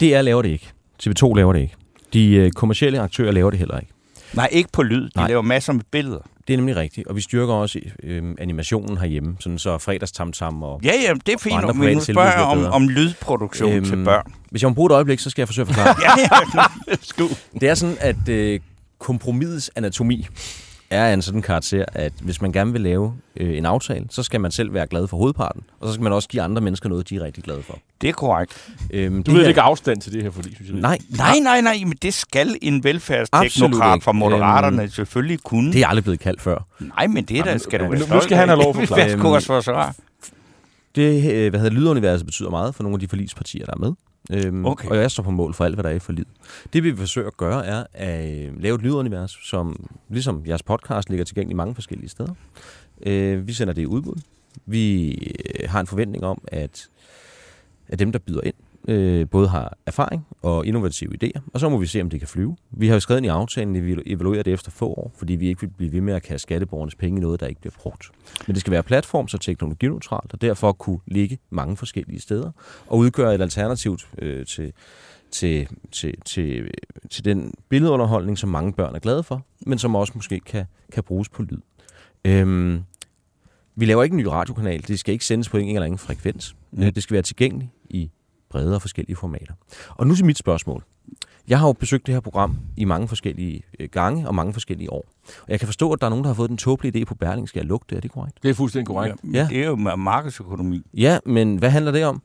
det 0.00 0.14
er 0.14 0.22
laver 0.22 0.42
det 0.42 0.48
ikke. 0.48 0.72
TV2 1.02 1.34
laver 1.34 1.52
det 1.52 1.60
ikke. 1.60 1.74
De 2.12 2.34
øh, 2.34 2.50
kommercielle 2.52 3.00
aktører 3.00 3.32
laver 3.32 3.50
det 3.50 3.58
heller 3.58 3.78
ikke. 3.78 3.92
Nej, 4.34 4.48
ikke 4.52 4.68
på 4.72 4.82
lyd. 4.82 5.04
De 5.04 5.10
Nej. 5.16 5.28
laver 5.28 5.42
masser 5.42 5.72
med 5.72 5.84
billeder. 5.90 6.20
Det 6.48 6.54
er 6.54 6.56
nemlig 6.56 6.76
rigtigt, 6.76 7.06
og 7.06 7.16
vi 7.16 7.20
styrker 7.20 7.54
også 7.54 7.80
øh, 8.02 8.34
animationen 8.38 8.98
herhjemme, 8.98 9.36
sådan 9.40 9.58
så 9.58 9.78
fredagstamtam 9.78 10.62
og 10.62 10.80
Ja, 10.84 10.92
ja, 11.08 11.14
det 11.26 11.34
er 11.34 11.38
fint, 11.38 11.64
og 11.64 11.76
men 11.76 11.96
nu 11.96 12.02
spørger 12.02 12.32
jeg 12.32 12.40
om, 12.42 12.64
om 12.64 12.88
lydproduktion 12.88 13.72
øhm, 13.72 13.84
til 13.84 14.04
børn. 14.04 14.32
Hvis 14.50 14.62
jeg 14.62 14.70
må 14.70 14.74
bruge 14.74 14.86
et 14.86 14.94
øjeblik, 14.94 15.18
så 15.18 15.30
skal 15.30 15.42
jeg 15.42 15.48
forsøge 15.48 15.68
at 15.68 15.74
forklare. 15.74 15.96
ja, 16.06 16.12
ja, 16.18 17.26
det 17.60 17.68
er 17.68 17.74
sådan, 17.74 17.96
at 18.00 18.28
øh, 18.28 18.60
kompromisets 18.98 19.70
anatomi 19.76 20.26
er 20.90 21.14
en 21.14 21.22
sådan 21.22 21.42
karakter, 21.42 21.84
at 21.92 22.12
hvis 22.20 22.42
man 22.42 22.52
gerne 22.52 22.72
vil 22.72 22.80
lave 22.80 23.14
øh, 23.36 23.58
en 23.58 23.66
aftale, 23.66 24.06
så 24.10 24.22
skal 24.22 24.40
man 24.40 24.50
selv 24.50 24.74
være 24.74 24.86
glad 24.86 25.08
for 25.08 25.16
hovedparten, 25.16 25.62
og 25.80 25.88
så 25.88 25.94
skal 25.94 26.02
man 26.02 26.12
også 26.12 26.28
give 26.28 26.42
andre 26.42 26.62
mennesker 26.62 26.88
noget, 26.88 27.08
de 27.08 27.16
er 27.16 27.22
rigtig 27.22 27.44
glade 27.44 27.62
for. 27.62 27.78
Det 28.00 28.08
er 28.08 28.12
korrekt. 28.12 28.68
Øhm, 28.90 29.22
du 29.22 29.30
ved 29.30 29.48
ikke 29.48 29.60
afstand 29.60 30.00
til 30.00 30.12
det 30.12 30.22
her, 30.22 30.30
fordi 30.30 30.54
synes 30.54 30.70
jeg. 30.70 30.80
Nej, 30.80 30.98
nej, 31.10 31.38
nej, 31.42 31.60
nej, 31.60 31.76
men 31.84 31.94
det 32.02 32.14
skal 32.14 32.56
en 32.62 32.84
velfærdsteknokrat 32.84 34.02
fra 34.02 34.12
Moderaterne 34.12 34.82
øhm, 34.82 34.90
selvfølgelig 34.90 35.40
kunne. 35.42 35.72
Det 35.72 35.82
er 35.82 35.86
aldrig 35.86 36.04
blevet 36.04 36.20
kaldt 36.20 36.40
før. 36.40 36.66
Nej, 36.80 37.06
men 37.06 37.24
det 37.24 37.38
er 37.38 37.42
da, 37.42 37.58
skal 37.58 37.80
da 37.80 37.88
være 37.88 38.14
Nu 38.14 38.20
skal 38.20 38.36
han 38.36 38.48
have 38.48 38.62
lov 38.62 38.74
for 38.74 38.84
forklare. 39.40 39.92
Det, 40.96 41.32
øh, 41.32 41.50
hvad 41.50 41.60
hedder 41.60 41.74
lyduniverset 41.74 42.26
betyder 42.26 42.50
meget 42.50 42.74
for 42.74 42.82
nogle 42.82 42.94
af 42.96 43.00
de 43.00 43.08
forlispartier, 43.08 43.64
der 43.66 43.72
er 43.72 43.78
med. 43.78 43.92
Øhm, 44.30 44.66
okay. 44.66 44.88
Og 44.88 44.96
jeg 44.96 45.10
står 45.10 45.22
på 45.22 45.30
mål 45.30 45.54
for 45.54 45.64
alt, 45.64 45.74
hvad 45.74 45.84
der 45.84 45.90
er 45.90 45.94
i 45.94 45.98
forlid. 45.98 46.24
Det 46.72 46.82
vi 46.82 46.90
vil 46.90 46.98
forsøge 46.98 47.26
at 47.26 47.36
gøre, 47.36 47.66
er 47.66 47.84
at 47.92 48.46
øh, 48.46 48.62
lave 48.62 48.74
et 48.74 48.82
lydunivers, 48.82 49.38
som 49.42 49.88
ligesom 50.08 50.42
jeres 50.46 50.62
podcast 50.62 51.10
ligger 51.10 51.24
tilgængelig 51.24 51.56
mange 51.56 51.74
forskellige 51.74 52.08
steder. 52.08 52.34
Øh, 53.06 53.46
vi 53.46 53.52
sender 53.52 53.74
det 53.74 53.82
i 53.82 53.86
udbud. 53.86 54.16
Vi 54.66 55.12
øh, 55.60 55.70
har 55.70 55.80
en 55.80 55.86
forventning 55.86 56.24
om, 56.24 56.42
at, 56.48 56.88
at 57.88 57.98
dem, 57.98 58.12
der 58.12 58.18
byder 58.18 58.40
ind, 58.40 58.54
øh, 58.86 59.28
både 59.28 59.48
har 59.48 59.76
erfaring 59.86 60.26
og 60.42 60.66
innovative 60.66 61.12
idéer, 61.24 61.40
og 61.54 61.60
så 61.60 61.68
må 61.68 61.78
vi 61.78 61.86
se, 61.86 62.00
om 62.00 62.10
det 62.10 62.20
kan 62.20 62.28
flyve. 62.28 62.56
Vi 62.70 62.86
har 62.86 62.94
jo 62.94 63.00
skrevet 63.00 63.24
i 63.24 63.28
aftalen, 63.28 63.76
at 63.76 63.86
vi 63.86 63.96
evaluerer 64.06 64.42
det 64.42 64.52
efter 64.52 64.70
få 64.70 64.86
år, 64.86 65.12
fordi 65.18 65.32
vi 65.32 65.48
ikke 65.48 65.60
vil 65.60 65.68
blive 65.68 65.92
ved 65.92 66.00
med 66.00 66.14
at 66.14 66.22
kaste 66.22 66.42
skatteborgernes 66.42 66.94
penge 66.94 67.18
i 67.18 67.20
noget, 67.20 67.40
der 67.40 67.46
ikke 67.46 67.60
bliver 67.60 67.74
brugt. 67.78 68.10
Men 68.46 68.54
det 68.54 68.60
skal 68.60 68.70
være 68.70 68.82
platform, 68.82 69.28
så 69.28 69.38
teknologineutralt, 69.38 70.32
og 70.32 70.40
derfor 70.40 70.72
kunne 70.72 70.98
ligge 71.06 71.38
mange 71.50 71.76
forskellige 71.76 72.20
steder, 72.20 72.50
og 72.86 72.98
udgøre 72.98 73.34
et 73.34 73.40
alternativ 73.40 73.98
øh, 74.18 74.46
til, 74.46 74.72
til, 75.30 75.68
til, 75.92 76.14
til, 76.24 76.70
til 77.10 77.24
den 77.24 77.54
billedunderholdning, 77.68 78.38
som 78.38 78.50
mange 78.50 78.72
børn 78.72 78.94
er 78.94 78.98
glade 78.98 79.22
for, 79.22 79.42
men 79.66 79.78
som 79.78 79.94
også 79.94 80.12
måske 80.16 80.40
kan, 80.40 80.64
kan 80.92 81.02
bruges 81.02 81.28
på 81.28 81.42
lyd. 81.42 81.58
Øhm, 82.24 82.82
vi 83.74 83.84
laver 83.84 84.02
ikke 84.02 84.14
en 84.14 84.18
ny 84.18 84.26
radiokanal. 84.26 84.84
Det 84.88 84.98
skal 84.98 85.12
ikke 85.12 85.24
sendes 85.24 85.48
på 85.48 85.56
en 85.56 85.68
eller 85.68 85.84
anden 85.84 85.98
frekvens. 85.98 86.56
Mm. 86.70 86.92
Det 86.92 87.02
skal 87.02 87.14
være 87.14 87.22
tilgængeligt 87.22 87.70
i 87.90 88.10
brede 88.50 88.74
og 88.74 88.80
forskellige 88.80 89.16
formater. 89.16 89.54
Og 89.90 90.06
nu 90.06 90.14
til 90.14 90.24
mit 90.24 90.38
spørgsmål. 90.38 90.84
Jeg 91.48 91.58
har 91.58 91.66
jo 91.66 91.72
besøgt 91.72 92.06
det 92.06 92.14
her 92.14 92.20
program 92.20 92.56
i 92.76 92.84
mange 92.84 93.08
forskellige 93.08 93.62
øh, 93.80 93.88
gange 93.92 94.28
og 94.28 94.34
mange 94.34 94.52
forskellige 94.52 94.92
år. 94.92 95.04
Og 95.42 95.48
jeg 95.48 95.58
kan 95.58 95.68
forstå, 95.68 95.92
at 95.92 96.00
der 96.00 96.06
er 96.06 96.10
nogen, 96.10 96.24
der 96.24 96.28
har 96.28 96.34
fået 96.34 96.50
den 96.50 96.56
tåbelige 96.56 97.00
idé 97.00 97.04
på 97.04 97.14
Berling. 97.14 97.48
Skal 97.48 97.60
jeg 97.60 97.66
lukke 97.66 97.86
det? 97.90 97.96
Er 97.96 98.00
det 98.00 98.10
korrekt? 98.10 98.42
Det 98.42 98.50
er 98.50 98.54
fuldstændig 98.54 98.86
korrekt. 98.86 99.16
Ja. 99.32 99.46
Det 99.50 99.62
er 99.62 99.66
jo 99.66 99.76
markedsøkonomi. 99.76 100.82
Ja, 100.94 101.18
men 101.24 101.56
hvad 101.56 101.70
handler 101.70 101.92
det 101.92 102.04
om? 102.04 102.22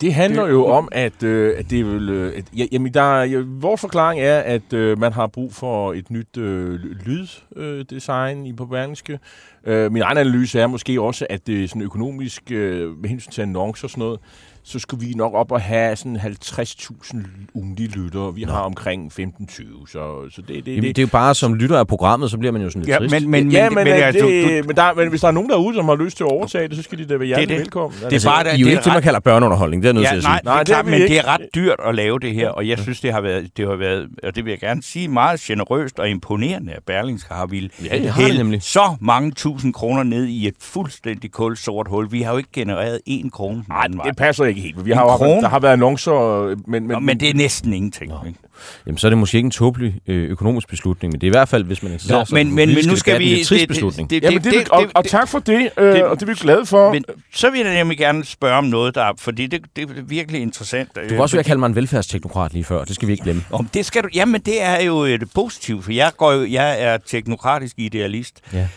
Det 0.00 0.14
handler 0.14 0.46
jo 0.46 0.66
om, 0.66 0.88
at, 0.92 1.22
øh, 1.22 1.58
at 1.58 1.70
det 1.70 1.86
vil, 1.86 2.08
øh, 2.08 2.32
at, 2.36 2.44
ja, 2.56 2.66
jamen, 2.72 2.94
der, 2.94 3.22
ja, 3.22 3.42
vores 3.46 3.80
forklaring 3.80 4.20
er, 4.20 4.38
at 4.38 4.72
øh, 4.72 4.98
man 4.98 5.12
har 5.12 5.26
brug 5.26 5.54
for 5.54 5.92
et 5.92 6.10
nyt 6.10 6.36
øh, 6.36 6.80
lyddesign 6.80 8.40
øh, 8.40 8.46
i 8.46 8.52
på 8.52 8.66
Berlingske. 8.66 9.18
Øh, 9.64 9.92
min 9.92 10.02
egen 10.02 10.18
analyse 10.18 10.60
er 10.60 10.66
måske 10.66 11.00
også, 11.00 11.26
at 11.30 11.46
det 11.46 11.64
er 11.64 11.68
sådan 11.68 11.82
økonomisk, 11.82 12.42
øh, 12.50 12.98
med 12.98 13.08
hensyn 13.08 13.30
til 13.30 13.42
annoncer 13.42 13.84
og 13.84 13.90
sådan 13.90 14.00
noget, 14.00 14.20
så 14.68 14.78
skulle 14.78 15.06
vi 15.06 15.12
nok 15.12 15.34
op 15.34 15.52
og 15.52 15.60
have 15.60 15.96
sådan 15.96 16.16
50.000 16.16 17.16
ugentlige 17.54 17.88
lyttere. 17.90 18.34
Vi 18.34 18.42
har 18.42 18.60
omkring 18.60 19.12
15-20, 19.20 19.92
så, 19.92 20.30
så 20.30 20.42
det, 20.42 20.66
det, 20.66 20.76
Jamen, 20.76 20.82
det 20.84 20.98
er 20.98 21.02
jo 21.02 21.08
bare 21.12 21.34
som 21.34 21.54
lytter 21.54 21.78
af 21.78 21.86
programmet, 21.86 22.30
så 22.30 22.38
bliver 22.38 22.52
man 22.52 22.62
jo 22.62 22.70
sådan 22.70 22.82
lidt 22.82 22.88
Ja, 22.94 22.98
trist. 22.98 23.10
men, 23.12 23.30
men, 23.30 23.52
ja, 23.52 23.68
men, 23.70 23.74
men, 23.74 23.84
men, 23.84 23.92
altså, 23.92 24.26
det, 24.26 24.44
du, 24.44 24.48
du, 24.58 24.62
men, 24.66 24.76
der, 24.76 24.94
men 24.94 25.08
hvis 25.08 25.20
der 25.20 25.28
er 25.28 25.32
nogen 25.32 25.50
derude, 25.50 25.74
som 25.74 25.84
har 25.84 25.96
lyst 25.96 26.16
til 26.16 26.24
at 26.24 26.30
overtage 26.30 26.68
det, 26.68 26.76
så 26.76 26.82
skal 26.82 26.98
de 26.98 27.04
da 27.06 27.16
være 27.16 27.26
hjertelig 27.26 27.48
det. 27.48 27.58
velkommen. 27.58 27.98
Det 27.98 28.06
er 28.06 28.10
altså, 28.10 28.28
bare 28.28 28.44
det- 28.44 28.50
I 28.50 28.52
er 28.54 28.58
jo 28.58 28.64
det 28.64 28.70
ikke 28.72 28.84
det, 28.84 28.92
man 28.92 29.02
kalder 29.02 29.20
børneunderholdning, 29.20 29.82
det 29.82 29.88
er 29.88 29.92
nødt 29.92 30.06
til 30.06 30.12
Ja, 30.12 30.16
at 30.16 30.22
nej, 30.22 30.38
sige. 30.38 30.44
Nej, 30.44 30.54
nej, 30.54 30.62
det 30.64 30.70
er 30.72 30.76
det 30.76 30.84
klart, 30.84 30.84
men 30.84 30.94
ikke. 30.94 31.08
det 31.08 31.18
er 31.18 31.26
ret 31.26 31.40
dyrt 31.54 31.76
at 31.86 31.94
lave 31.94 32.18
det 32.18 32.34
her, 32.34 32.48
og 32.48 32.68
jeg 32.68 32.78
synes, 32.78 33.00
det 33.00 33.12
har 33.12 33.20
været, 33.20 33.56
det 33.56 33.66
har 33.68 33.74
været 33.76 34.08
og 34.22 34.36
det 34.36 34.44
vil 34.44 34.50
jeg 34.50 34.60
gerne 34.60 34.82
sige, 34.82 35.08
meget 35.08 35.40
generøst 35.40 35.98
og 35.98 36.08
imponerende, 36.10 36.72
at 36.72 36.82
Berlingske 36.86 37.34
har 37.34 37.46
ville 37.46 37.70
Ja, 37.84 37.98
det 37.98 38.10
har 38.10 38.22
det 38.26 38.36
nemlig. 38.36 38.62
så 38.62 38.96
mange 39.00 39.30
tusind 39.30 39.74
kroner 39.74 40.02
ned 40.02 40.24
i 40.24 40.48
et 40.48 40.54
fuldstændig 40.60 41.30
kulsort 41.32 41.88
hul. 41.88 42.12
Vi 42.12 42.22
har 42.22 42.32
jo 42.32 42.38
ikke 42.38 42.50
genereret 42.52 43.00
én 43.10 43.30
krone. 43.30 43.64
Nej, 43.68 43.86
det 44.04 44.16
passer 44.16 44.44
ikke 44.44 44.57
helt. 44.60 44.84
Vi 44.86 44.90
har 44.92 45.02
jo 45.02 45.16
krone? 45.16 45.40
der 45.40 45.48
har 45.48 45.60
været 45.60 45.72
annoncer, 45.72 46.46
men... 46.48 46.58
men, 46.66 46.82
Nå, 46.86 46.98
men 46.98 47.20
det 47.20 47.30
er 47.30 47.34
næsten 47.34 47.72
ingenting. 47.72 48.12
ikke? 48.26 48.38
Jamen, 48.86 48.98
så 48.98 49.06
er 49.06 49.08
det 49.08 49.18
måske 49.18 49.36
ikke 49.36 49.46
en 49.46 49.50
tåbelig 49.50 49.94
øh, 50.06 50.30
økonomisk 50.30 50.68
beslutning, 50.68 51.12
men 51.12 51.20
det 51.20 51.26
er 51.26 51.30
i 51.30 51.36
hvert 51.38 51.48
fald, 51.48 51.64
hvis 51.64 51.82
man 51.82 51.92
interesserer 51.92 52.24
sig 52.24 52.34
men, 52.34 52.48
for 52.50 52.54
men, 52.54 52.74
men 52.74 52.84
nu 52.86 52.96
skal 52.96 53.18
vi... 53.18 53.30
en 53.30 53.36
lidt 53.36 53.46
trist 53.48 53.68
beslutning. 53.68 54.12
Jamen, 54.12 54.42
det, 54.44 54.52
det, 54.52 54.68
og, 54.68 54.86
og 54.94 55.04
tak 55.06 55.28
for 55.28 55.38
det, 55.38 55.70
øh, 55.78 55.92
det- 55.92 56.04
og 56.04 56.16
det 56.20 56.22
er 56.22 56.26
vi 56.26 56.34
glade 56.40 56.66
for. 56.66 56.92
Men 56.92 57.04
så 57.34 57.50
vil 57.50 57.60
jeg 57.60 57.74
nemlig 57.74 57.98
gerne 57.98 58.24
spørge 58.24 58.54
om 58.58 58.64
noget, 58.64 58.94
der 58.94 59.12
fordi 59.18 59.46
det, 59.46 59.60
det 59.76 59.82
er 59.90 60.02
virkelig 60.06 60.40
interessant. 60.42 60.88
Du 60.94 61.00
kan 61.08 61.20
også 61.20 61.36
være 61.36 61.40
at 61.40 61.46
kalde 61.46 61.58
mig 61.60 61.66
en 61.66 61.74
velfærdsteknokrat 61.76 62.52
lige 62.52 62.64
før, 62.64 62.84
det 62.84 62.94
skal 62.94 63.08
vi 63.08 63.12
ikke 63.12 63.24
glemme. 63.24 63.44
Om 63.50 63.68
det 63.74 63.86
skal 63.86 64.02
du, 64.02 64.08
jamen 64.14 64.40
det 64.40 64.62
er 64.62 64.82
jo 64.82 65.04
øh, 65.04 65.20
det 65.20 65.28
positive, 65.34 65.82
for 65.82 65.92
jeg, 65.92 66.10
går 66.16 66.32
jo, 66.32 66.46
jeg 66.50 66.82
er 66.82 66.96
teknokratisk 67.06 67.74
idealist, 67.78 68.40
Ja. 68.52 68.68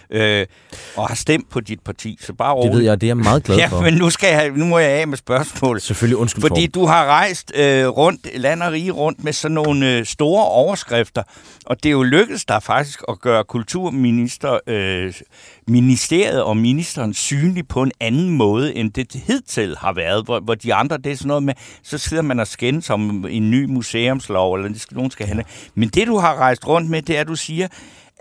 øh, 0.42 0.46
og 0.96 1.08
har 1.08 1.16
stemt 1.16 1.50
på 1.50 1.60
dit 1.60 1.80
parti, 1.80 2.18
så 2.22 2.34
bare 2.34 2.50
Det 2.50 2.56
roligt. 2.58 2.76
ved 2.76 2.84
jeg, 2.84 3.02
det 3.02 3.08
er 3.08 3.10
jeg 3.10 3.18
meget 3.18 3.44
glad 3.44 3.58
for. 3.70 3.78
Ja, 3.78 3.92
men 3.92 3.94
nu, 4.00 4.10
skal 4.10 4.30
jeg, 4.34 4.50
nu 4.56 4.66
må 4.66 4.80
jeg 4.80 4.90
af 4.90 5.08
med 5.08 5.18
spørgsmål. 5.18 5.82
Selvfølgelig 5.82 6.18
undskyld 6.18 6.42
Fordi 6.42 6.68
Torben. 6.68 6.72
du 6.82 6.86
har 6.86 7.06
rejst 7.06 7.52
øh, 7.56 7.88
rundt, 7.88 8.28
land 8.40 8.64
og 8.64 8.72
rige 8.72 8.92
rundt 8.92 9.24
med 9.24 9.34
sådan 9.34 9.56
nogle 9.56 9.71
øh, 9.84 10.06
store 10.06 10.46
overskrifter, 10.46 11.24
og 11.66 11.84
det 11.84 11.90
er 11.90 11.94
jo 11.94 12.04
lykkedes 12.04 12.46
dig 12.46 12.64
faktisk 12.64 13.04
at 13.10 13.20
gøre 13.20 13.44
kulturminister, 13.44 14.60
øh, 14.68 15.14
ministeriet 15.68 16.44
og 16.44 16.58
ministeren 16.58 17.14
synlig 17.14 17.68
på 17.68 17.84
en 17.84 17.92
anden 18.00 18.30
måde, 18.30 18.76
end 18.76 18.92
det 18.92 19.24
hidtil 19.28 19.76
har 19.78 19.94
været, 19.94 20.26
hvor, 20.26 20.40
hvor 20.40 20.56
de 20.56 20.74
andre, 20.74 20.98
det 20.98 21.12
er 21.12 21.16
sådan 21.16 21.28
noget 21.28 21.44
med, 21.44 21.54
så 21.84 21.98
sidder 21.98 22.24
man 22.24 22.40
og 22.40 22.48
skændes 22.48 22.90
om 22.90 23.26
en 23.30 23.52
ny 23.52 23.66
museumslov, 23.66 24.54
eller 24.54 24.70
det 24.70 24.82
skal, 24.82 24.96
nogen 24.96 25.12
skal 25.12 25.28
have. 25.28 25.44
Men 25.76 25.90
det, 25.90 26.08
du 26.08 26.18
har 26.18 26.36
rejst 26.36 26.68
rundt 26.68 26.90
med, 26.90 27.02
det 27.02 27.18
er, 27.18 27.22
at 27.22 27.28
du 27.28 27.36
siger, 27.36 27.68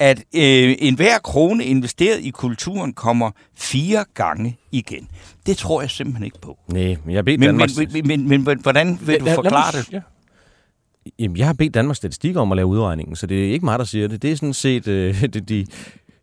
at 0.00 0.18
øh, 0.18 0.76
enhver 0.78 1.18
krone 1.18 1.64
investeret 1.64 2.20
i 2.20 2.30
kulturen 2.30 2.92
kommer 2.92 3.30
fire 3.56 4.04
gange 4.14 4.56
igen. 4.72 5.08
Det 5.46 5.56
tror 5.56 5.80
jeg 5.80 5.90
simpelthen 5.90 6.24
ikke 6.24 6.40
på. 6.40 6.58
Nej, 6.68 6.96
men 7.04 7.14
jeg 7.14 7.24
bedt 7.24 7.40
Men, 7.40 7.46
Danmarks... 7.46 7.76
men, 7.76 7.88
men, 7.92 8.28
men, 8.28 8.44
men, 8.44 8.60
hvordan 8.60 8.98
vil 9.02 9.20
du 9.20 9.26
forklare 9.34 9.78
det? 9.78 9.92
Ja. 9.92 10.00
Jamen, 11.18 11.36
jeg 11.36 11.46
har 11.46 11.52
bedt 11.52 11.74
Danmarks 11.74 11.96
Statistik 11.96 12.36
om 12.36 12.52
at 12.52 12.56
lave 12.56 12.66
udregningen, 12.66 13.16
så 13.16 13.26
det 13.26 13.48
er 13.48 13.52
ikke 13.52 13.64
mig, 13.64 13.78
der 13.78 13.84
siger 13.84 14.08
det. 14.08 14.22
Det 14.22 14.32
er 14.32 14.36
sådan 14.36 14.52
set 14.52 14.88
øh, 14.88 15.22
de, 15.22 15.28
de, 15.28 15.40
de 15.40 15.66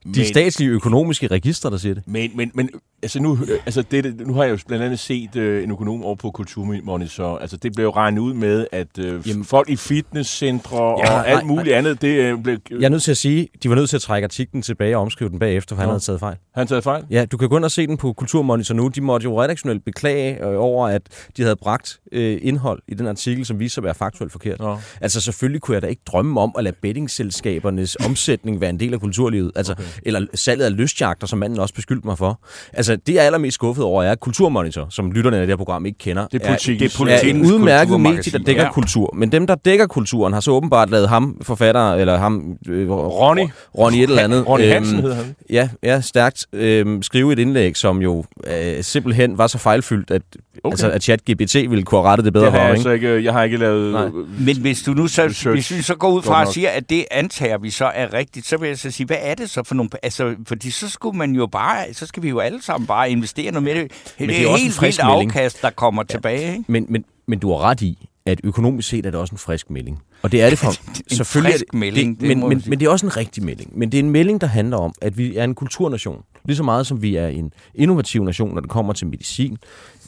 Men- 0.06 0.26
statslige 0.26 0.70
økonomiske 0.70 1.28
register, 1.28 1.70
der 1.70 1.78
siger 1.78 1.94
det. 1.96 2.04
Men, 2.08 2.32
men, 2.36 2.52
men 2.54 2.70
altså 3.04 3.20
nu, 3.22 3.38
øh, 3.42 3.60
altså 3.66 3.82
det, 3.82 4.28
nu 4.28 4.34
har 4.34 4.44
jeg 4.44 4.52
jo 4.52 4.58
blandt 4.68 4.86
andet 4.86 5.00
set 5.00 5.36
øh, 5.36 5.64
en 5.64 5.72
økonom 5.72 6.04
over 6.04 6.16
på 6.16 6.32
Kulturmonitor. 6.32 7.38
Altså 7.38 7.58
det 7.58 7.74
blev 7.76 7.86
jo 7.86 7.92
regnet 7.92 8.22
ud 8.22 8.34
med, 8.34 8.68
at 8.72 8.88
øh, 9.00 9.28
Jamen- 9.28 9.46
folk 9.46 9.70
i 9.70 9.76
fitnesscentre 9.76 10.78
ja, 10.78 10.90
Ja, 10.90 11.18
og 11.18 11.24
nej, 11.24 11.24
alt 11.26 11.46
muligt 11.46 11.76
andet, 11.76 12.02
det 12.02 12.08
øh, 12.08 12.44
blev... 12.44 12.58
Jeg 12.72 12.84
er 12.84 12.90
nødt 12.90 13.04
til 13.04 13.12
at 13.12 13.18
sige, 13.18 13.48
de 13.64 13.70
var 13.70 13.76
nødt 13.76 13.90
til 13.90 13.98
at 13.98 14.02
trække 14.02 14.26
artiklen 14.26 14.62
tilbage 14.62 14.98
og 14.98 15.02
omskrive 15.02 15.30
den 15.30 15.40
bagefter, 15.40 15.76
for 15.76 15.82
han 15.82 15.88
Nå. 15.88 15.92
havde 15.92 16.04
taget 16.04 16.20
fejl. 16.20 16.36
Han 16.56 16.68
taget 16.68 16.84
fejl? 16.84 17.04
Ja, 17.10 17.26
du 17.26 17.38
kan 17.38 17.50
gå 17.50 17.58
ind 17.58 17.66
og 17.66 17.72
se 17.72 17.88
den 17.88 17.98
på 17.98 18.14
Kulturmonitor 18.14 18.76
nu. 18.76 18.88
De 18.88 19.02
måtte 19.02 19.24
jo 19.24 19.42
redaktionelt 19.42 19.86
beklage 19.86 20.46
øh, 20.46 20.60
over, 20.60 20.88
at 20.88 21.02
de 21.38 21.42
havde 21.42 21.56
bragt 21.56 22.00
øh, 22.12 22.40
indhold 22.42 22.82
i 22.88 22.94
den 22.94 23.08
artikel, 23.08 23.46
som 23.46 23.60
viste 23.60 23.74
sig 23.74 23.82
at 23.82 23.86
være 23.86 23.96
faktuelt 23.96 24.32
forkert. 24.32 24.60
Nå. 24.60 24.78
Altså 25.02 25.22
selvfølgelig 25.22 25.62
kunne 25.62 25.76
jeg 25.76 25.82
da 25.82 25.88
ikke 25.88 26.02
drømme 26.08 26.42
om 26.42 26.56
at 26.58 26.64
lade 26.64 26.76
bettingselskabernes 26.82 27.98
omsætning 28.06 28.62
være 28.62 28.70
en 28.70 28.80
del 28.80 28.94
af 28.94 29.00
kulturlivet. 29.00 29.52
Altså, 29.56 29.74
okay. 29.74 29.84
Eller 30.04 30.26
salget 30.34 30.66
af 30.66 30.78
lystjagter, 30.78 31.28
som 31.28 31.40
manden 31.40 31.60
også 31.60 31.74
beskyldte 31.74 32.08
mig 32.08 32.18
for. 32.18 32.40
Altså 32.74 32.87
det 32.96 33.14
jeg 33.14 33.22
er 33.22 33.26
allermest 33.26 33.56
skuffet 33.56 33.84
over 33.86 34.04
er, 34.04 34.12
at 34.12 34.20
Kulturmonitor, 34.20 34.88
som 34.90 35.12
lytterne 35.12 35.38
af 35.38 35.42
det 35.48 35.52
her 35.52 35.58
program 35.58 35.86
ikke 35.86 35.98
kender, 35.98 36.28
Det 36.32 36.42
er 36.42 36.48
politik. 36.48 36.80
det 36.80 37.00
er 37.00 37.06
er 37.06 37.20
et 37.24 37.36
udmærket 37.46 38.00
medie, 38.02 38.32
der 38.32 38.38
dækker 38.38 38.64
Ja. 38.64 38.72
kultur. 38.72 39.14
Men 39.16 39.32
dem, 39.32 39.48
der 39.48 39.56
dækker 39.56 39.88
kulturen, 39.88 40.34
har 40.34 40.40
så 40.40 40.52
åbenbart 40.52 40.90
lavet 40.90 41.10
ham, 41.10 41.38
forfatter, 41.42 41.94
eller 41.94 42.18
ham... 42.18 42.58
Øh, 42.70 42.90
Ronny. 42.92 43.42
Ronny 43.78 43.96
et 43.98 44.04
eller 44.04 44.22
andet. 44.24 44.48
Ronny 44.48 44.64
øhm, 44.64 44.72
Hansen 44.74 45.00
hedder 45.00 45.16
han. 45.16 45.36
Ja, 45.50 45.70
ja 45.84 46.02
stærkt. 46.02 46.46
Øhm, 46.54 47.02
skrive 47.04 47.34
et 47.34 47.40
indlæg, 47.40 47.78
som 47.78 48.02
jo 48.02 48.26
øh, 48.48 48.84
simpelthen 48.84 49.38
var 49.38 49.48
så 49.48 49.58
fejlfyldt, 49.58 50.12
at, 50.12 50.22
Okay. 50.64 50.74
altså, 50.74 50.90
at 50.90 51.04
ChatGPT 51.04 51.56
ville 51.56 51.84
kunne 51.84 52.02
have 52.02 52.10
rettet 52.10 52.26
det 52.26 52.34
bedre 52.34 52.46
Det 52.46 52.52
har 52.54 52.60
for 52.60 52.66
jeg, 52.68 52.84
ham. 52.84 52.94
Ikke? 52.94 53.08
ikke, 53.10 53.24
jeg 53.24 53.34
har 53.34 53.44
ikke 53.44 53.58
lavet... 53.58 53.92
Nej. 53.92 54.10
Men 54.40 54.58
hvis 54.62 54.82
du 54.84 54.94
nu 54.94 55.08
så, 55.08 55.22
Research. 55.22 55.50
hvis 55.50 55.72
vi 55.72 55.82
så 55.82 55.96
går 55.96 56.12
ud 56.12 56.22
fra 56.22 56.46
og 56.46 56.54
siger, 56.54 56.70
at 56.70 56.90
det 56.90 57.06
antager 57.12 57.58
vi 57.58 57.70
så 57.70 57.86
er 57.86 58.14
rigtigt, 58.14 58.48
så 58.48 58.58
vil 58.58 58.68
jeg 58.68 58.78
så 58.78 58.92
sige, 58.92 59.08
hvad 59.08 59.18
er 59.22 59.36
det 59.36 59.50
så 59.50 59.64
for 59.64 59.76
nogle... 59.76 59.90
Altså, 60.04 60.36
fordi 60.48 60.72
så 60.72 60.90
skulle 60.90 61.18
man 61.18 61.32
jo 61.32 61.48
bare... 61.48 61.94
Så 61.94 62.06
skal 62.06 62.24
vi 62.24 62.30
jo 62.30 62.40
alle 62.40 62.62
sammen 62.62 62.88
bare 62.88 63.12
investere 63.12 63.52
noget 63.52 63.64
mere. 63.64 63.76
Det, 63.76 63.92
det, 63.92 64.20
det 64.20 64.30
det 64.30 64.42
er 64.42 64.48
er 64.48 64.52
også 64.52 64.62
en 64.62 64.64
helt 64.64 64.76
frisk 64.76 65.00
vildt 65.00 65.12
melding. 65.12 65.32
afkast, 65.32 65.62
der 65.62 65.70
kommer 65.70 66.04
ja. 66.10 66.14
tilbage, 66.14 66.52
ikke? 66.52 66.64
Men, 66.68 66.86
men, 66.90 67.06
men 67.28 67.40
du 67.40 67.50
har 67.52 67.58
ret 67.64 67.82
i, 67.82 68.08
at 68.26 68.42
økonomisk 68.44 68.90
set 68.90 69.06
er 69.06 69.12
det 69.12 69.20
også 69.20 69.36
en 69.36 69.38
frisk 69.38 69.70
melding. 69.70 70.00
Og 70.22 70.32
det 70.32 70.42
er 70.42 70.50
det 70.50 70.60
for... 70.60 70.72
En 71.12 71.16
selvfølgelig 71.18 71.54
er 71.54 71.58
frisk 71.58 71.74
melding, 71.74 72.20
det, 72.20 72.30
det 72.30 72.38
men, 72.38 72.50
men, 72.50 72.64
men 72.68 72.80
det 72.80 72.86
er 72.86 72.90
også 72.90 73.06
en 73.06 73.18
rigtig 73.18 73.44
melding. 73.44 73.80
Men 73.80 73.92
det 73.92 73.98
er 73.98 74.04
en 74.04 74.10
melding, 74.10 74.42
der 74.42 74.48
handler 74.48 74.78
om, 74.78 74.94
at 75.02 75.18
vi 75.18 75.36
er 75.38 75.44
en 75.44 75.56
kulturnation. 75.56 76.22
Lige 76.48 76.58
så 76.58 76.64
meget 76.64 76.88
som 76.88 77.02
vi 77.02 77.16
er 77.16 77.28
en 77.28 77.54
innovativ 77.76 78.24
nation, 78.24 78.54
når 78.54 78.62
det 78.62 78.70
kommer 78.70 78.94
til 78.94 79.08
medicin, 79.08 79.58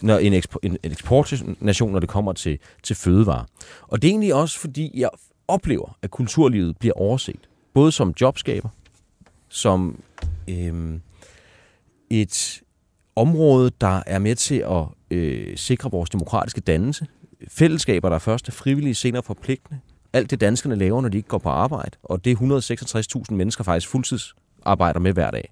når 0.02 0.18
en, 0.18 0.34
ekspo, 0.34 0.60
en, 0.64 0.78
en 0.84 0.92
eksportnation, 0.92 1.92
når 1.92 2.00
det 2.00 2.10
kommer 2.10 2.34
til, 2.34 2.60
til 2.84 2.96
fødevarer. 2.96 3.46
Og 3.82 4.02
det 4.02 4.08
er 4.08 4.12
egentlig 4.12 4.34
også, 4.34 4.60
fordi 4.60 4.92
jeg 4.94 5.10
oplever, 5.48 5.98
at 6.02 6.12
kulturlivet 6.12 6.78
bliver 6.78 6.94
overset. 6.94 7.50
Både 7.74 7.92
som 7.92 8.14
jobskaber, 8.22 8.70
som 9.50 10.00
øhm, 10.50 11.02
et 12.10 12.62
område, 13.16 13.72
der 13.82 14.04
er 14.06 14.20
med 14.20 14.36
til 14.36 14.66
at 14.70 14.86
øh, 15.12 15.58
sikre 15.58 15.92
vores 15.92 16.10
demokratiske 16.10 16.62
dannelse. 16.62 17.08
Fællesskaber, 17.48 18.10
der 18.10 18.20
først 18.20 18.48
er 18.48 18.52
frivillige, 18.52 18.96
senere 18.96 19.24
forpligtende. 19.24 19.80
Alt 20.14 20.32
det 20.32 20.42
danskerne 20.42 20.76
laver, 20.76 21.02
når 21.02 21.10
de 21.10 21.18
ikke 21.18 21.30
går 21.30 21.38
på 21.38 21.50
arbejde. 21.50 21.98
Og 22.04 22.26
det 22.26 22.32
er 22.32 23.22
166.000 23.30 23.34
mennesker 23.34 23.64
faktisk 23.64 23.88
fuldtids 23.88 24.36
arbejder 24.66 25.00
med 25.00 25.14
hver 25.14 25.32
dag. 25.32 25.52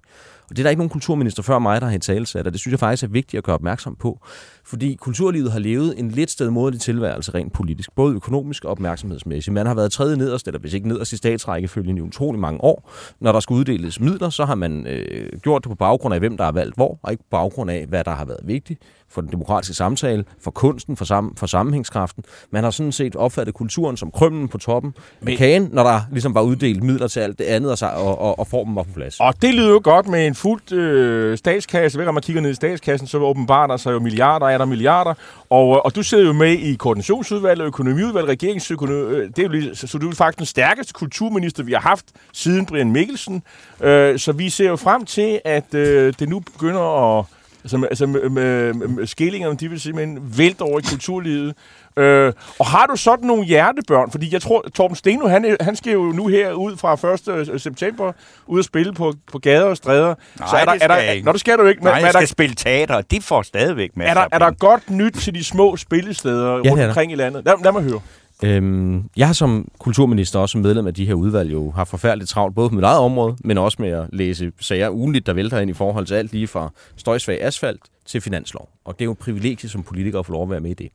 Og 0.50 0.56
det 0.56 0.58
er 0.58 0.62
der 0.62 0.70
ikke 0.70 0.80
nogen 0.80 0.90
kulturminister 0.90 1.42
før 1.42 1.58
mig, 1.58 1.80
der 1.80 1.86
har 1.86 1.94
i 1.94 1.98
talesat, 1.98 2.46
og 2.46 2.52
det 2.52 2.60
synes 2.60 2.72
jeg 2.72 2.78
faktisk 2.78 3.02
er 3.02 3.08
vigtigt 3.08 3.38
at 3.38 3.44
gøre 3.44 3.54
opmærksom 3.54 3.96
på. 3.96 4.20
Fordi 4.64 4.94
kulturlivet 4.94 5.52
har 5.52 5.58
levet 5.58 5.98
en 5.98 6.10
lidt 6.10 6.30
stedmoderlig 6.30 6.80
tilværelse 6.80 7.34
rent 7.34 7.52
politisk, 7.52 7.94
både 7.94 8.14
økonomisk 8.14 8.64
og 8.64 8.70
opmærksomhedsmæssigt. 8.70 9.54
Man 9.54 9.66
har 9.66 9.74
været 9.74 9.92
tredje 9.92 10.16
nederst, 10.16 10.46
eller 10.46 10.60
hvis 10.60 10.74
ikke 10.74 10.88
nederst 10.88 11.12
i 11.12 11.16
statsrækkefølgen 11.16 11.98
i 11.98 12.00
utrolig 12.00 12.40
mange 12.40 12.64
år. 12.64 12.90
Når 13.20 13.32
der 13.32 13.40
skulle 13.40 13.58
uddeles 13.58 14.00
midler, 14.00 14.30
så 14.30 14.44
har 14.44 14.54
man 14.54 14.86
øh, 14.86 15.38
gjort 15.42 15.64
det 15.64 15.70
på 15.70 15.76
baggrund 15.76 16.14
af, 16.14 16.20
hvem 16.20 16.36
der 16.36 16.44
har 16.44 16.52
valgt 16.52 16.74
hvor, 16.74 16.98
og 17.02 17.12
ikke 17.12 17.22
på 17.22 17.28
baggrund 17.30 17.70
af, 17.70 17.86
hvad 17.86 18.04
der 18.04 18.14
har 18.14 18.24
været 18.24 18.40
vigtigt 18.44 18.82
for 19.10 19.20
den 19.20 19.30
demokratiske 19.32 19.74
samtale, 19.74 20.24
for 20.42 20.50
kunsten, 20.50 20.96
for, 20.96 21.04
sam- 21.04 21.34
for 21.36 21.46
sammenhængskraften. 21.46 22.24
Man 22.50 22.64
har 22.64 22.70
sådan 22.70 22.92
set 22.92 23.16
opfattet 23.16 23.54
kulturen 23.54 23.96
som 23.96 24.10
krymmen 24.10 24.48
på 24.48 24.58
toppen 24.58 24.94
Men- 25.20 25.28
af 25.32 25.38
kagen, 25.38 25.68
når 25.72 25.82
der 25.82 26.00
ligesom 26.12 26.34
var 26.34 26.42
uddelt 26.42 26.82
midler 26.82 27.08
til 27.08 27.20
alt 27.20 27.38
det 27.38 27.44
andet, 27.44 27.82
og, 27.82 27.90
og, 27.90 28.18
og, 28.18 28.38
og 28.38 28.46
formen 28.46 28.76
var 28.76 28.82
på 28.82 28.90
plads. 28.94 29.20
Og 29.20 29.34
det 29.42 29.54
lyder 29.54 29.70
jo 29.70 29.80
godt 29.84 30.08
med 30.08 30.26
en 30.26 30.34
fuldt 30.34 30.72
øh, 30.72 31.38
statskasse. 31.38 31.98
Hver 31.98 32.04
gang 32.04 32.14
man 32.14 32.22
kigger 32.22 32.42
ned 32.42 32.50
i 32.50 32.54
statskassen, 32.54 33.08
så 33.08 33.18
åbenbart 33.18 33.70
der 33.70 33.76
sig 33.76 33.92
jo 33.92 33.98
milliarder, 34.00 34.46
er 34.46 34.58
der 34.58 34.64
milliarder. 34.64 35.14
Og, 35.50 35.76
øh, 35.76 35.80
og 35.84 35.94
du 35.96 36.02
sidder 36.02 36.24
jo 36.24 36.32
med 36.32 36.52
i 36.52 36.74
koordinationsudvalget, 36.74 37.64
økonomiudvalget, 37.64 38.28
regeringsøkonomi. 38.30 39.14
Øh, 39.16 39.28
det 39.28 39.38
er 39.38 39.42
jo 39.42 39.48
lige, 39.48 39.76
så, 39.76 39.86
så 39.86 39.98
du 39.98 40.08
er 40.10 40.14
faktisk 40.14 40.38
den 40.38 40.46
stærkeste 40.46 40.92
kulturminister, 40.92 41.62
vi 41.62 41.72
har 41.72 41.80
haft 41.80 42.04
siden 42.32 42.66
Brian 42.66 42.92
Mikkelsen. 42.92 43.42
Øh, 43.80 44.18
så 44.18 44.32
vi 44.32 44.50
ser 44.50 44.68
jo 44.68 44.76
frem 44.76 45.04
til, 45.04 45.40
at 45.44 45.74
øh, 45.74 46.14
det 46.18 46.28
nu 46.28 46.40
begynder 46.40 47.18
at... 47.18 47.24
Altså, 47.64 47.76
med- 47.76 47.88
altså 47.90 48.06
med, 48.06 48.28
med, 48.28 48.72
med 48.74 49.06
skillingerne, 49.06 49.56
de 49.56 49.68
vil 49.70 49.80
simpelthen 49.80 50.18
vælte 50.38 50.62
over 50.62 50.78
i 50.78 50.82
kulturlivet. 50.90 51.54
Øh, 51.96 52.32
og 52.58 52.66
har 52.66 52.86
du 52.86 52.96
sådan 52.96 53.26
nogle 53.26 53.44
hjertebørn? 53.44 54.10
Fordi 54.10 54.32
jeg 54.32 54.42
tror, 54.42 54.64
Torben 54.74 54.96
Steno, 54.96 55.28
han, 55.28 55.44
er- 55.44 55.56
han 55.60 55.76
skal 55.76 55.92
jo 55.92 56.02
nu 56.02 56.26
her 56.26 56.52
ud 56.52 56.76
fra 56.76 57.52
1. 57.54 57.60
september 57.62 58.12
ud 58.46 58.58
og 58.58 58.64
spille 58.64 58.92
på, 58.92 59.12
på 59.32 59.38
gader 59.38 59.64
og 59.64 59.76
stræder. 59.76 60.14
Nej, 60.38 60.60
er 60.60 60.64
der, 60.64 60.72
det 60.72 60.74
er 60.74 60.78
skal 60.78 60.88
der, 60.88 60.96
jeg 60.96 61.14
ikke. 61.14 61.26
Nå, 61.26 61.32
det 61.32 61.40
skal 61.40 61.58
du 61.58 61.64
ikke. 61.66 61.84
Nej, 61.84 61.92
men, 61.92 62.00
jeg 62.00 62.06
er, 62.06 62.10
skal 62.10 62.20
der, 62.20 62.26
spille 62.26 62.54
teater, 62.54 62.94
og 62.94 63.10
de 63.10 63.22
får 63.22 63.42
stadigvæk 63.42 63.90
masser 63.96 64.10
er, 64.10 64.14
der, 64.14 64.20
af 64.20 64.28
er 64.32 64.38
der 64.38 64.50
godt 64.50 64.90
nyt 64.90 65.12
til 65.14 65.34
de 65.34 65.44
små 65.44 65.76
spillesteder 65.76 66.46
er 66.56 66.60
rundt 66.70 66.82
omkring 66.84 67.12
i 67.12 67.14
landet? 67.14 67.44
Lad, 67.44 67.54
lad 67.64 67.72
mig 67.72 67.82
høre. 67.82 68.00
Øhm, 68.44 69.04
jeg 69.16 69.26
har 69.26 69.32
som 69.34 69.68
kulturminister 69.78 70.38
også 70.38 70.52
som 70.52 70.60
medlem 70.60 70.86
af 70.86 70.94
de 70.94 71.06
her 71.06 71.14
udvalg 71.14 71.52
jo 71.52 71.70
haft 71.70 71.88
forfærdeligt 71.90 72.30
travlt, 72.30 72.54
både 72.54 72.68
på 72.68 72.74
mit 72.74 72.84
eget 72.84 72.98
område, 73.00 73.36
men 73.44 73.58
også 73.58 73.76
med 73.80 73.88
at 73.90 74.06
læse 74.12 74.52
sager 74.60 74.90
ugenligt, 74.90 75.26
der 75.26 75.32
vælter 75.32 75.58
ind 75.60 75.70
i 75.70 75.74
forhold 75.74 76.06
til 76.06 76.14
alt 76.14 76.32
lige 76.32 76.46
fra 76.46 76.70
støjsvag 76.96 77.42
asfalt 77.42 77.80
til 78.06 78.20
finanslov. 78.20 78.68
Og 78.84 78.94
det 78.94 79.00
er 79.00 79.04
jo 79.04 79.12
et 79.12 79.18
privilegie 79.18 79.68
som 79.68 79.82
politiker 79.82 80.18
at 80.18 80.26
få 80.26 80.32
lov 80.32 80.42
at 80.42 80.50
være 80.50 80.60
med 80.60 80.70
i 80.70 80.74
det. 80.74 80.88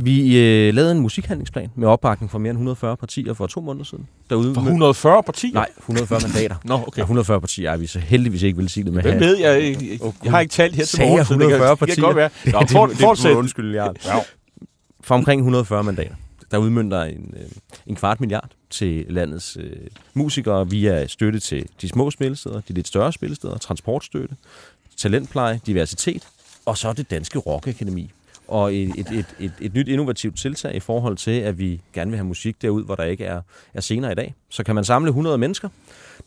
Vi 0.00 0.38
øh, 0.38 0.74
lavede 0.74 0.92
en 0.92 1.00
musikhandlingsplan 1.00 1.70
med 1.74 1.88
opbakning 1.88 2.30
fra 2.30 2.38
mere 2.38 2.50
end 2.50 2.56
140 2.58 2.96
partier 2.96 3.34
for 3.34 3.46
to 3.46 3.60
måneder 3.60 3.84
siden. 3.84 4.08
Derude 4.30 4.54
For 4.54 4.60
140 4.60 5.22
partier? 5.22 5.52
Nej, 5.54 5.68
140 5.78 6.20
mandater. 6.22 6.54
Nå, 6.64 6.74
okay. 6.74 6.98
Ja, 6.98 7.02
140 7.02 7.40
partier 7.40 7.70
er 7.70 7.76
vi 7.76 7.86
så 7.86 7.98
heldigvis 7.98 8.42
ikke 8.42 8.58
velsignet 8.58 8.92
med 8.94 9.02
Hvem 9.02 9.20
ved 9.20 9.36
jeg? 9.36 9.62
Jeg, 9.62 9.82
jeg, 9.82 10.12
jeg 10.24 10.32
har 10.32 10.40
ikke 10.40 10.52
talt 10.52 10.74
her 10.76 10.84
til 10.84 11.00
morgen. 11.00 11.16
jeg 11.18 11.26
så 11.26 11.34
det 11.34 11.40
kan- 11.40 11.50
140 11.50 11.70
Det 11.70 11.78
partier? 11.78 11.94
kan 11.94 12.04
godt 12.04 12.16
være. 12.16 12.30
Nå, 12.52 12.66
for, 12.88 12.94
fortsæt. 13.00 13.32
undskyld, 13.36 13.74
Jarl. 13.74 13.96
Ja. 14.06 14.12
For 15.02 15.14
omkring 15.14 15.40
140 15.40 15.84
mandater. 15.84 16.14
Der 16.50 16.58
udmyndter 16.58 17.02
en, 17.02 17.34
øh, 17.36 17.48
en 17.86 17.96
kvart 17.96 18.20
milliard 18.20 18.50
til 18.70 19.06
landets 19.08 19.56
øh, 19.60 19.76
musikere 20.14 20.70
via 20.70 21.06
støtte 21.06 21.40
til 21.40 21.68
de 21.80 21.88
små 21.88 22.10
spillesteder, 22.10 22.60
de 22.60 22.72
lidt 22.72 22.88
større 22.88 23.12
spillesteder, 23.12 23.58
transportstøtte, 23.58 24.36
talentpleje, 24.96 25.60
diversitet, 25.66 26.28
og 26.66 26.78
så 26.78 26.92
det 26.92 27.10
danske 27.10 27.38
rockakademi. 27.38 28.10
Og 28.48 28.74
et, 28.74 28.88
et, 28.98 29.10
et, 29.12 29.26
et, 29.40 29.52
et 29.60 29.74
nyt 29.74 29.88
innovativt 29.88 30.38
tiltag 30.38 30.74
i 30.74 30.80
forhold 30.80 31.16
til, 31.16 31.30
at 31.30 31.58
vi 31.58 31.80
gerne 31.92 32.10
vil 32.10 32.18
have 32.18 32.26
musik 32.26 32.62
derud, 32.62 32.84
hvor 32.84 32.94
der 32.94 33.04
ikke 33.04 33.24
er, 33.24 33.40
er 33.74 33.80
scener 33.80 34.10
i 34.10 34.14
dag. 34.14 34.34
Så 34.48 34.64
kan 34.64 34.74
man 34.74 34.84
samle 34.84 35.08
100 35.08 35.38
mennesker, 35.38 35.68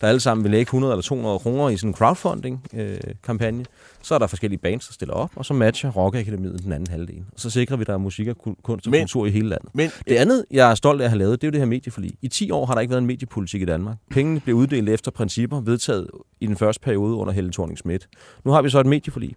der 0.02 0.08
alle 0.08 0.20
sammen 0.20 0.44
vil 0.44 0.52
lægge 0.52 0.70
100 0.70 0.94
eller 0.94 1.02
200 1.02 1.40
kroner 1.40 1.70
i 1.70 1.78
sådan 1.78 1.90
en 1.90 1.94
crowdfunding-kampagne. 1.94 3.60
Øh, 3.60 3.66
så 4.06 4.16
er 4.16 4.20
der 4.20 4.28
forskellige 4.28 4.60
bands, 4.60 4.88
der 4.88 4.94
stiller 4.94 5.14
op, 5.14 5.32
og 5.36 5.46
så 5.46 5.54
matcher 5.54 5.92
Rockakademiet 5.92 6.64
den 6.64 6.72
anden 6.72 6.90
halvdel. 6.92 7.24
Og 7.34 7.40
så 7.40 7.50
sikrer 7.50 7.78
vi, 7.78 7.82
at 7.82 7.88
der 7.88 7.94
er 7.94 7.98
musik 7.98 8.28
og 8.28 8.38
kun- 8.38 8.58
kunst 8.64 8.88
og 8.88 8.92
Men- 8.92 9.02
kultur 9.02 9.26
i 9.26 9.30
hele 9.32 9.50
landet. 9.50 9.70
Men 9.76 9.90
Det 10.08 10.16
andet, 10.16 10.46
jeg 10.52 10.72
er 10.72 10.76
stolt 10.76 11.02
af 11.02 11.06
at 11.06 11.10
have 11.12 11.18
lavet, 11.20 11.42
det 11.42 11.48
er 11.48 11.50
jo 11.50 11.52
det 11.52 11.60
her 11.60 11.66
medieforlig. 11.68 12.12
I 12.22 12.28
10 12.28 12.52
år 12.52 12.66
har 12.66 12.74
der 12.74 12.82
ikke 12.82 12.92
været 12.92 13.02
en 13.02 13.08
mediepolitik 13.08 13.62
i 13.62 13.66
Danmark. 13.66 13.98
Pengene 14.10 14.40
blev 14.40 14.56
uddelt 14.56 14.90
efter 14.90 15.12
principper, 15.12 15.62
vedtaget 15.62 16.08
i 16.40 16.48
den 16.48 16.58
første 16.58 16.82
periode 16.84 17.16
under 17.16 17.34
Helle 17.34 17.52
thorning 17.52 17.78
Schmidt. 17.78 18.08
Nu 18.46 18.52
har 18.52 18.62
vi 18.62 18.70
så 18.70 18.80
et 18.80 18.86
medieforlig, 18.86 19.36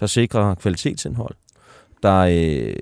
der 0.00 0.06
sikrer 0.06 0.54
kvalitetsindhold, 0.54 1.34
der 2.02 2.16
øh, 2.18 2.74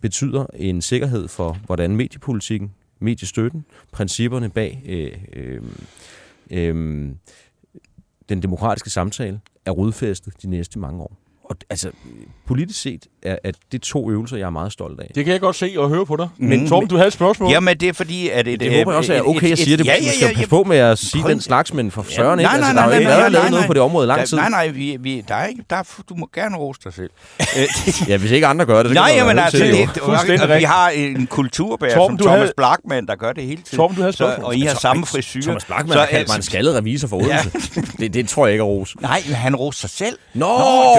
betyder 0.00 0.46
en 0.56 0.82
sikkerhed 0.82 1.28
for, 1.28 1.58
hvordan 1.66 1.96
mediepolitikken, 1.96 2.72
mediestøtten, 3.00 3.64
principperne 3.92 4.50
bag 4.50 4.82
øh, 4.86 5.12
øh, 5.32 5.60
øh, 6.50 6.74
den 8.28 8.42
demokratiske 8.42 8.90
samtale 8.90 9.40
er 9.66 9.70
rodfæstet 9.70 10.42
de 10.42 10.50
næste 10.50 10.78
mange 10.78 11.02
år. 11.02 11.16
Og 11.44 11.56
altså, 11.70 11.92
politisk 12.44 12.80
set 12.80 13.08
er, 13.24 13.36
at 13.44 13.54
det 13.72 13.78
er 13.78 13.82
to 13.84 14.10
øvelser, 14.10 14.36
jeg 14.36 14.46
er 14.46 14.50
meget 14.50 14.72
stolt 14.72 15.00
af. 15.00 15.06
det 15.14 15.24
kan 15.24 15.32
jeg 15.32 15.40
godt 15.40 15.56
se 15.56 15.74
og 15.78 15.88
høre 15.88 16.06
på 16.06 16.16
dig. 16.16 16.28
Men 16.38 16.60
Mm, 16.60 16.68
Torben, 16.68 16.84
men- 16.84 16.88
du 16.88 16.96
havde 16.96 17.06
et 17.06 17.12
spørgsmål. 17.12 17.50
Jamen, 17.50 17.76
det 17.76 17.88
er 17.88 17.92
fordi, 17.92 18.28
at... 18.28 18.48
Et, 18.48 18.60
Det 18.60 18.70
håber 18.76 18.92
jeg 18.92 18.98
også 18.98 19.14
er 19.14 19.22
okay, 19.22 19.48
jeg 19.48 19.58
siger 19.58 19.76
det. 19.76 19.86
Ja, 19.86 19.92
Man 19.94 20.02
ja, 20.02 20.10
skal 20.12 20.20
ja, 20.20 20.26
passe 20.26 20.40
ja. 20.40 20.46
på 20.46 20.62
med 20.64 20.76
at 20.76 20.98
sige 20.98 21.24
den 21.28 21.40
slags, 21.40 21.74
men 21.74 21.90
for 21.90 22.06
søren 22.08 22.38
ikke. 22.40 22.48
nej, 22.48 22.56
Altså, 22.56 22.72
nej, 22.72 22.74
der 22.74 22.80
har 22.80 22.86
jo 22.86 22.90
nej, 22.90 22.98
ikke 22.98 23.08
nej, 23.08 23.16
været 23.18 23.32
nej, 23.32 23.40
lavet 23.40 23.44
nej. 23.44 23.50
noget 23.50 23.66
på 23.66 23.72
det 23.74 23.82
område 23.82 24.06
lang 24.06 24.26
tid. 24.26 24.36
Nej, 24.36 24.48
nej, 24.48 24.68
vi, 24.68 24.96
vi, 25.00 25.24
der 25.28 25.34
er 25.34 25.46
ikke, 25.46 25.64
der 25.70 25.76
er, 25.76 25.82
du 26.08 26.14
må 26.14 26.28
gerne 26.34 26.56
rose 26.56 26.80
dig 26.84 26.92
selv. 26.94 27.10
Øh, 27.40 27.64
Ja, 28.08 28.16
hvis 28.16 28.30
ikke 28.30 28.46
andre 28.46 28.64
gør 28.66 28.82
det, 28.82 28.90
så 28.90 28.94
Nej, 28.94 29.08
kan 29.08 29.26
man 29.26 29.36
jamen 29.36 29.44
altså, 29.44 29.58
det, 29.64 30.28
det, 30.28 30.40
det, 30.50 30.58
vi 30.58 30.62
har 30.62 30.88
en 30.88 31.26
kulturbærer 31.26 31.94
som 31.94 32.18
Thomas 32.18 32.50
Blackman, 32.56 33.06
der 33.06 33.16
gør 33.16 33.32
det 33.32 33.44
hele 33.44 33.62
tiden. 33.62 33.76
Torben, 33.76 33.96
du 33.96 34.00
havde 34.02 34.12
spørgsmål. 34.12 34.44
og 34.46 34.56
I 34.56 34.60
har 34.60 34.74
samme 34.74 35.06
frisyr. 35.06 35.42
Thomas 35.42 35.64
Blackman 35.64 35.98
har 35.98 36.06
kaldt 36.06 36.28
mig 36.28 36.36
en 36.36 36.42
skaldet 36.42 36.74
revisor 36.74 37.08
for 37.08 37.16
Odense. 37.16 37.50
Det, 37.98 38.14
det 38.14 38.28
tror 38.28 38.46
jeg 38.46 38.52
ikke 38.52 38.62
er 38.62 38.66
ros. 38.66 38.94
Nej, 39.00 39.22
men 39.26 39.34
han 39.34 39.56
roste 39.56 39.80
sig 39.80 39.90
selv. 39.90 40.18
Nå, 40.34 40.46
det 40.46 40.54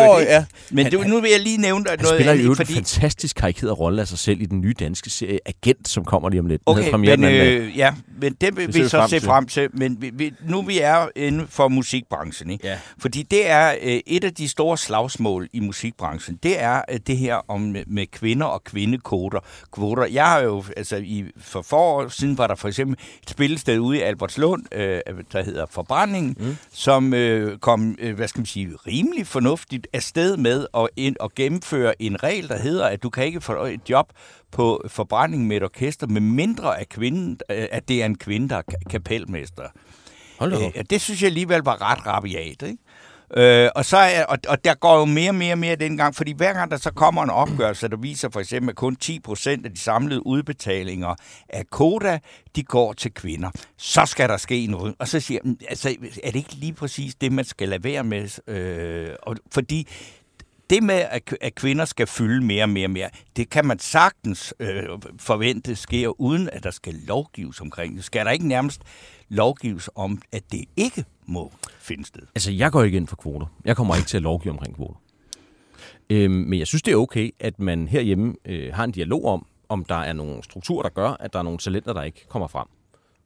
var 0.08 0.18
det. 0.20 0.26
ja. 0.26 0.46
Men 0.72 0.92
du, 0.92 1.04
nu 1.08 1.22
vil 1.22 1.32
jeg 1.32 1.40
lige 1.40 1.58
nævne 1.58 1.84
dig 1.86 1.92
Han 2.00 2.00
noget 2.20 2.26
spiller 2.26 2.34
jo 2.34 2.40
andet, 2.40 2.60
en 2.60 2.66
fordi... 2.66 2.74
fantastisk 2.74 3.36
karikeret 3.36 3.80
rolle 3.80 4.02
af 4.02 4.08
sig 4.08 4.20
selv 4.20 4.42
i 4.42 4.46
den 4.46 4.62
nye 4.62 4.74
danske 4.80 5.10
serie 5.10 5.40
Agent, 5.46 5.88
som 5.88 6.06
kommer 6.06 6.30
lige 6.30 6.40
om 6.40 6.48
lidt. 6.48 6.62
Okay, 6.66 6.92
men, 6.92 7.02
den 7.02 7.10
anden 7.10 7.32
dag. 7.32 7.58
øh, 7.58 7.78
ja, 7.78 7.94
men 8.22 8.34
det 8.42 8.58
vil 8.58 8.68
vi 8.68 8.80
vi 8.80 8.88
så 8.88 8.98
frem 8.98 9.10
se 9.10 9.20
til. 9.20 9.26
frem 9.26 9.46
til. 9.46 9.70
Men 9.74 10.02
vi, 10.02 10.12
vi, 10.14 10.34
nu 10.48 10.62
vi 10.62 10.80
er 10.80 11.08
inden 11.16 11.48
for 11.48 11.68
musikbranchen, 11.68 12.50
ikke? 12.50 12.68
Ja. 12.68 12.80
fordi 12.98 13.24
det 13.24 13.50
er 13.50 13.76
øh, 13.82 14.00
et 14.08 14.24
af 14.24 14.34
de 14.34 14.48
store 14.48 14.78
slagsmål 14.78 15.50
i 15.54 15.60
musikbranchen. 15.60 16.40
Det 16.44 16.62
er 16.62 16.82
øh, 16.92 17.00
det 17.08 17.18
her 17.18 17.36
om 17.48 17.62
med, 17.62 17.84
med 17.88 18.06
kvinder 18.08 18.46
og 18.46 18.64
kvindekoder. 18.64 19.40
Kvoter. 19.72 20.06
Jeg 20.06 20.26
har 20.26 20.40
jo, 20.40 20.64
altså 20.78 20.96
i, 20.96 21.26
for 21.38 21.62
forår 21.62 22.08
siden 22.08 22.38
var 22.38 22.48
der 22.48 22.56
for 22.56 22.68
eksempel 22.68 22.98
et 23.24 23.30
spillested 23.30 23.80
ude 23.80 23.98
i 23.98 24.02
Albertslund, 24.02 24.64
øh, 24.76 25.00
der 25.32 25.44
hedder 25.44 25.66
Forbrændingen, 25.72 26.36
mm. 26.40 26.58
som 26.74 27.14
øh, 27.14 27.58
kom, 27.58 27.96
øh, 28.00 28.16
hvad 28.16 28.28
skal 28.28 28.40
man 28.40 28.46
sige, 28.46 28.70
rimelig 28.88 29.28
fornuftigt 29.28 29.88
afsted 29.94 30.38
med 30.38 30.66
at, 30.78 30.88
ind, 30.96 31.16
at 31.24 31.36
gennemføre 31.36 31.94
en 32.08 32.24
regel, 32.24 32.50
der 32.50 32.58
hedder, 32.58 32.86
at 32.88 33.04
du 33.04 33.10
kan 33.10 33.26
ikke 33.26 33.42
få 33.42 33.66
et 33.66 33.90
job 33.90 34.14
på 34.52 34.84
forbrænding 34.88 35.48
med 35.48 35.58
et 35.58 35.64
orkester, 35.64 36.08
med 36.08 36.22
mindre 36.22 36.80
af 36.80 36.90
kvinden, 36.90 37.40
øh, 37.52 37.68
at 37.72 37.88
det 37.88 38.02
er 38.02 38.06
en 38.06 38.18
kvinde, 38.18 38.50
der 38.50 38.56
er 38.56 38.62
ka- 38.72 38.90
kapelmester. 38.90 39.64
Hold 40.40 40.52
da. 40.52 40.72
Øh, 40.80 40.84
det 40.90 41.02
synes 41.02 41.22
jeg 41.22 41.28
alligevel 41.28 41.62
var 41.62 41.92
ret 41.92 42.06
rabiat, 42.08 42.62
ikke? 42.62 42.78
Øh, 43.38 43.70
og, 43.76 43.86
så 43.86 43.98
er, 43.98 44.26
og, 44.26 44.38
og 44.48 44.64
der 44.66 44.74
går 44.74 45.00
jo 45.00 45.06
mere 45.06 45.30
og 45.32 45.36
mere 45.36 45.54
og 45.54 45.58
mere 45.58 45.76
dengang, 45.76 46.16
fordi 46.16 46.34
hver 46.34 46.54
gang 46.54 46.72
der 46.72 46.78
så 46.78 46.92
kommer 46.92 47.24
en 47.24 47.30
opgørelse, 47.30 47.88
der 47.88 47.98
viser 47.98 48.30
for 48.30 48.40
eksempel, 48.40 48.70
at 48.70 48.76
kun 48.76 48.96
10 48.96 49.20
procent 49.20 49.66
af 49.66 49.72
de 49.72 49.80
samlede 49.80 50.28
udbetalinger 50.28 51.16
af 51.50 51.64
koda, 51.72 52.20
de 52.56 52.64
går 52.64 52.94
til 52.94 53.14
kvinder. 53.14 53.50
Så 53.78 54.06
skal 54.06 54.30
der 54.30 54.38
ske 54.38 54.68
noget. 54.68 54.96
Og 55.00 55.08
så 55.08 55.20
siger 55.20 55.40
jeg, 55.44 55.48
"Men, 55.50 55.60
altså, 55.70 55.96
er 56.24 56.32
det 56.32 56.36
ikke 56.36 56.54
lige 56.56 56.74
præcis 56.74 57.16
det, 57.16 57.32
man 57.32 57.46
skal 57.46 57.70
lade 57.70 57.84
være 57.84 58.04
med? 58.04 58.50
Øh, 58.50 59.10
og, 59.24 59.36
fordi 59.54 59.88
det 60.70 60.84
med, 60.84 61.06
at 61.42 61.56
kvinder 61.56 61.86
skal 61.86 62.08
fylde 62.08 62.46
mere 62.46 62.64
og 62.64 62.70
mere 62.70 62.86
og 62.86 62.92
mere, 62.92 63.10
det 63.36 63.50
kan 63.50 63.66
man 63.66 63.80
sagtens 63.80 64.54
øh, 64.60 64.84
forvente 65.20 65.76
sker, 65.76 66.22
uden 66.22 66.50
at 66.50 66.64
der 66.64 66.72
skal 66.72 66.94
lovgives 66.94 67.62
omkring 67.62 67.96
det. 67.96 68.04
Skal 68.04 68.26
der 68.26 68.32
ikke 68.32 68.48
nærmest 68.48 68.82
lovgives 69.30 69.90
om, 69.96 70.22
at 70.32 70.44
det 70.52 70.66
ikke 70.76 71.06
må 71.26 71.52
finde 71.80 72.06
sted? 72.06 72.22
Altså, 72.36 72.52
jeg 72.52 72.72
går 72.72 72.84
ikke 72.84 72.98
ind 72.98 73.08
for 73.08 73.16
kvoter. 73.16 73.48
Jeg 73.66 73.76
kommer 73.76 73.96
ikke 73.96 74.08
til 74.08 74.18
at 74.18 74.24
lovgive 74.24 74.52
omkring 74.52 74.76
kvoter. 74.76 75.02
Øhm, 76.10 76.34
men 76.34 76.60
jeg 76.60 76.68
synes, 76.68 76.82
det 76.82 76.92
er 76.92 76.98
okay, 76.98 77.32
at 77.40 77.60
man 77.60 77.88
herhjemme 77.88 78.36
øh, 78.46 78.74
har 78.74 78.84
en 78.84 78.92
dialog 78.92 79.26
om, 79.26 79.46
om 79.70 79.86
der 79.86 79.96
er 79.96 80.14
nogle 80.14 80.44
strukturer, 80.44 80.82
der 80.82 80.90
gør, 80.90 81.10
at 81.20 81.34
der 81.34 81.40
er 81.40 81.44
nogle 81.44 81.60
talenter, 81.60 81.94
der 81.94 82.04
ikke 82.04 82.26
kommer 82.28 82.48
frem. 82.48 82.68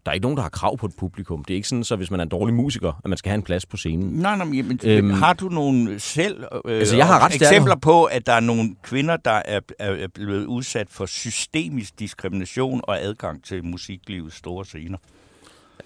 Der 0.09 0.11
er 0.11 0.15
ikke 0.15 0.23
nogen, 0.25 0.37
der 0.37 0.41
har 0.43 0.49
krav 0.49 0.77
på 0.77 0.85
et 0.85 0.95
publikum. 0.97 1.43
Det 1.43 1.53
er 1.53 1.55
ikke 1.55 1.67
sådan, 1.67 1.83
så 1.83 1.95
hvis 1.95 2.11
man 2.11 2.19
er 2.19 2.23
en 2.23 2.29
dårlig 2.29 2.55
musiker, 2.55 3.01
at 3.03 3.09
man 3.09 3.17
skal 3.17 3.29
have 3.29 3.35
en 3.35 3.43
plads 3.43 3.65
på 3.65 3.77
scenen. 3.77 4.09
Nej, 4.09 4.35
nej, 4.37 4.45
men 4.45 4.79
Øhm, 4.85 5.09
har 5.09 5.33
du 5.33 5.49
nogle 5.49 5.99
selv 5.99 6.43
øh, 6.65 6.79
altså, 6.79 6.95
jeg 6.97 7.07
har 7.07 7.19
ret 7.25 7.33
stærke- 7.33 7.45
eksempler 7.55 7.75
på, 7.75 8.03
at 8.03 8.25
der 8.25 8.33
er 8.33 8.39
nogle 8.39 8.75
kvinder, 8.83 9.17
der 9.17 9.31
er, 9.31 9.59
er, 9.79 9.91
er 9.91 10.07
blevet 10.07 10.45
udsat 10.45 10.87
for 10.89 11.05
systemisk 11.05 11.99
diskrimination 11.99 12.81
og 12.83 13.01
adgang 13.01 13.43
til 13.43 13.65
musiklivets 13.65 14.35
store 14.35 14.65
scener? 14.65 14.97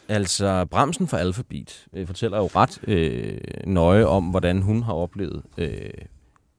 Altså, 0.08 0.66
Bremsen 0.66 1.08
fra 1.08 1.18
Alphabet 1.20 1.86
øh, 1.94 2.08
fortæller 2.08 2.38
jo 2.38 2.50
ret 2.56 2.80
øh, 2.88 3.38
nøje 3.68 4.06
om, 4.06 4.24
hvordan 4.24 4.62
hun 4.62 4.84
har 4.84 4.94
oplevet 4.94 5.44
øh, 5.58 5.90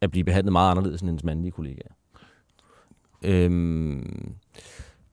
at 0.01 0.11
blive 0.11 0.25
behandlet 0.25 0.53
meget 0.53 0.71
anderledes 0.71 1.01
end 1.01 1.09
hendes 1.09 1.25
mandlige 1.25 1.53
kollegaer. 1.53 1.93
Øhm, 3.23 4.33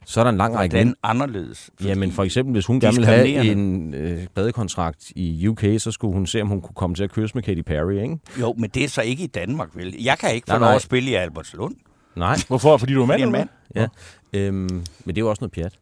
så 0.06 0.20
er 0.20 0.24
der 0.24 0.32
en 0.32 0.38
lang 0.38 0.56
række... 0.56 0.74
Hvordan 0.76 0.96
anderledes? 1.04 1.70
Jamen 1.84 2.12
for 2.12 2.24
eksempel, 2.24 2.54
hvis 2.54 2.66
hun 2.66 2.80
gerne 2.80 2.96
ville 2.96 3.08
have 3.08 3.52
en 3.52 3.94
øh, 3.94 4.28
badekontrakt 4.36 5.12
i 5.16 5.48
UK, 5.48 5.64
så 5.78 5.92
skulle 5.92 6.14
hun 6.14 6.26
se, 6.28 6.42
om 6.42 6.48
hun 6.48 6.62
kunne 6.62 6.76
komme 6.76 6.96
til 6.96 7.04
at 7.04 7.12
kysse 7.12 7.36
med 7.36 7.44
Katy 7.44 7.62
Perry, 7.62 7.94
ikke? 8.04 8.18
Jo, 8.40 8.54
men 8.58 8.70
det 8.70 8.84
er 8.84 8.88
så 8.88 9.02
ikke 9.02 9.24
i 9.24 9.28
Danmark, 9.28 9.70
vel? 9.74 9.96
Jeg 10.04 10.18
kan 10.18 10.34
ikke 10.36 10.46
få 10.48 10.52
Nej, 10.54 10.60
lov 10.60 10.68
nej. 10.68 10.76
at 10.76 10.82
spille 10.82 11.12
i 11.12 11.14
Albertslund. 11.14 11.76
Nej, 12.16 12.38
Hvorfor? 12.48 12.78
Fordi 12.78 12.94
du 12.94 13.02
er 13.02 13.06
mand? 13.06 13.22
Fordi 13.22 13.32
mand. 13.32 13.50
ja. 13.76 13.88
Øhm, 14.34 14.58
men 14.60 14.84
det 15.08 15.18
er 15.18 15.22
jo 15.22 15.30
også 15.30 15.42
noget 15.42 15.52
pjat. 15.52 15.74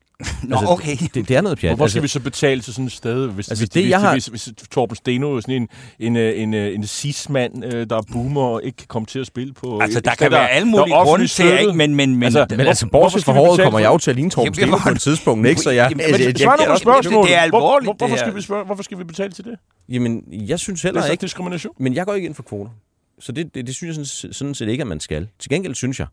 Nå, 0.44 0.56
Altså, 0.56 0.72
okay. 0.72 0.98
Det, 1.14 1.28
det 1.28 1.32
er 1.32 1.42
noget 1.42 1.60
pjat. 1.60 1.76
Hvorfor 1.76 1.88
skal 1.90 2.04
vi 2.04 2.08
så 2.08 2.20
betale 2.20 2.62
til 2.62 2.74
sådan 2.74 2.86
et 2.86 2.92
sted, 2.92 3.28
hvis, 3.28 3.48
Altså, 3.50 3.62
hvis, 3.62 3.70
det, 3.70 3.84
hvis, 3.84 3.90
jeg 3.92 4.00
har- 4.02 4.12
hvis, 4.12 4.26
hvis, 4.26 4.46
hvis 4.46 4.68
Torben 4.72 4.96
Steno 4.96 5.36
er 5.36 5.42
sådan 5.42 5.56
en, 5.56 5.68
en, 6.00 6.16
øh, 6.16 6.42
en, 6.42 6.54
en, 6.54 6.74
en 6.74 6.88
cis-mand, 6.88 7.66
øh, 7.66 7.90
der 7.90 7.98
er 7.98 8.02
boomer 8.12 8.42
og 8.42 8.62
ikke 8.64 8.76
kan 8.78 8.88
komme 8.88 9.06
til 9.06 9.20
at 9.20 9.28
spille 9.28 9.54
på... 9.54 9.80
Altså, 9.80 10.00
der 10.00 10.12
sted, 10.12 10.26
kan 10.26 10.32
være 10.32 10.50
alle 10.50 10.68
mulige 10.68 10.96
er 10.96 11.04
grunde 11.04 11.28
til, 11.28 11.46
ikke? 11.46 11.58
støttet. 11.58 11.76
Men, 11.76 11.96
men, 11.96 12.16
men, 12.16 12.24
Altså, 12.24 12.46
Men 12.50 12.60
altså, 12.60 12.86
Hvor- 12.86 12.90
hvorfor 13.00 13.04
bortset 13.04 13.22
skal 13.22 13.34
fra 13.34 13.40
håret 13.40 13.60
kommer 13.62 13.80
jeg 13.80 13.88
jo 13.90 13.94
det? 13.94 14.02
til 14.02 14.10
at 14.12 14.16
ligne 14.16 14.32
Torben 14.32 14.54
Steno 14.54 14.70
hvor- 14.70 14.80
på 14.84 14.90
et 14.90 15.02
tidspunkt, 15.02 15.48
ikke? 15.48 15.62
Så 15.62 15.70
jeg, 15.70 15.86
altså, 15.86 16.24
jeg, 16.24 16.34
svar 16.40 16.56
jeg, 16.60 16.68
jeg, 16.70 16.78
spørgsmålet. 16.78 17.30
det 17.30 17.36
er 17.38 17.42
alvorligt, 17.42 17.86
Hvor, 17.86 17.94
hvor, 17.94 18.08
hvorfor, 18.08 18.16
det 18.16 18.20
skal 18.20 18.36
vi 18.36 18.42
spørge, 18.42 18.66
hvorfor 18.66 18.84
skal 18.84 18.98
vi 18.98 19.04
betale 19.04 19.32
til 19.32 19.44
det? 19.46 19.56
jamen, 19.90 20.24
jeg 20.32 20.60
synes 20.60 20.82
Det 20.82 20.90
er 20.90 20.94
heller 20.94 21.12
ikke... 21.12 21.22
diskrimination. 21.22 21.74
Men 21.80 21.94
jeg 21.96 22.06
går 22.06 22.14
ikke 22.14 22.26
ind 22.26 22.36
for 22.36 22.44
kvoter. 22.44 22.72
Så 23.20 23.32
det, 23.32 23.56
det, 23.56 23.68
det 23.68 23.76
synes 23.76 23.98
jeg 23.98 24.06
sådan, 24.06 24.34
sådan 24.34 24.54
set 24.56 24.70
ikke, 24.70 24.82
at 24.82 24.88
man 24.88 25.00
skal. 25.00 25.28
Til 25.40 25.50
gengæld 25.50 25.76
synes 25.76 26.00
jeg 26.00 26.08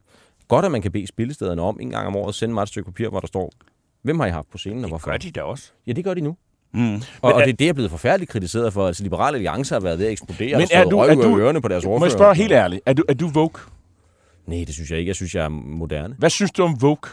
godt, 0.49 0.65
at 0.65 0.71
man 0.73 0.83
kan 0.83 0.93
bede 0.93 1.07
spillestederne 1.07 1.63
om 1.63 1.79
en 1.81 1.91
gang 1.91 2.07
om 2.07 2.17
året 2.17 2.29
at 2.29 2.35
sende 2.35 2.55
mig 2.55 2.63
et 2.63 2.69
stykke 2.69 2.87
papir, 2.91 3.09
hvor 3.09 3.21
der 3.21 3.27
står, 3.27 3.53
hvem 4.07 4.21
har 4.21 4.27
I 4.27 4.31
haft 4.31 4.51
på 4.51 4.59
scenen 4.59 4.85
og 4.85 4.89
hvorfor? 4.89 5.11
gør 5.11 5.17
de 5.17 5.31
da 5.31 5.43
også. 5.43 5.71
Ja, 5.87 5.93
det 5.93 6.05
gør 6.05 6.15
de 6.15 6.21
nu. 6.21 6.37
Mm. 6.75 6.95
Og, 6.95 7.03
og 7.23 7.41
er- 7.41 7.45
det, 7.45 7.59
det 7.59 7.69
er 7.69 7.73
blevet 7.73 7.91
forfærdeligt 7.91 8.31
kritiseret 8.31 8.73
for. 8.73 8.87
Altså, 8.87 9.03
Liberale 9.03 9.35
Alliance 9.35 9.75
har 9.75 9.81
været 9.81 9.99
ved 9.99 10.07
at 10.07 10.13
eksplodere 10.13 10.47
Men 10.47 10.55
og 10.55 10.63
er 10.63 10.67
stået 10.67 10.91
du- 10.91 10.97
røv 10.99 11.09
er 11.09 11.15
du- 11.15 11.39
ørerne 11.39 11.63
på 11.63 11.69
deres 11.69 11.85
ordfører. 11.85 11.99
Må 11.99 12.05
jeg 12.05 12.13
spørge 12.13 12.35
helt 12.35 12.53
ærligt, 12.53 12.83
er 12.87 12.93
du, 12.93 13.03
er 13.09 13.15
du 13.15 13.29
Vogue? 13.29 13.61
Nej, 14.47 14.65
det 14.67 14.75
synes 14.75 14.91
jeg 14.91 14.99
ikke. 14.99 15.09
Jeg 15.09 15.17
synes, 15.17 15.35
jeg 15.35 15.45
er 15.45 15.49
moderne. 15.49 16.15
Hvad 16.19 16.31
synes 16.31 16.51
du 16.51 16.63
om 16.63 16.83
Vogue? 16.83 17.11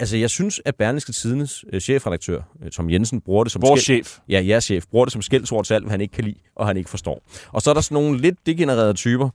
Altså, 0.00 0.16
jeg 0.16 0.30
synes, 0.30 0.60
at 0.64 0.74
Berlingske 0.76 1.12
Tidens 1.12 1.64
øh, 1.72 1.80
chefredaktør, 1.80 2.40
øh, 2.64 2.70
Tom 2.70 2.90
Jensen, 2.90 3.20
bruger 3.20 3.44
det 3.44 3.52
som 3.52 3.62
Vores 3.62 3.80
skæld- 3.80 4.04
chef. 4.04 4.18
Ja, 4.28 4.42
jeres 4.46 4.64
chef 4.64 4.84
bruger 4.90 5.04
det 5.04 5.12
som 5.12 5.22
skældsord 5.22 5.64
til 5.64 5.74
alt, 5.74 5.84
hvad 5.84 5.90
han 5.90 6.00
ikke 6.00 6.12
kan 6.12 6.24
lide, 6.24 6.36
og 6.56 6.66
han 6.66 6.76
ikke 6.76 6.90
forstår. 6.90 7.22
Og 7.52 7.62
så 7.62 7.70
er 7.70 7.74
der 7.74 7.80
sådan 7.80 7.94
nogle 8.02 8.18
lidt 8.20 8.34
degenererede 8.46 8.94
typer, 8.94 9.28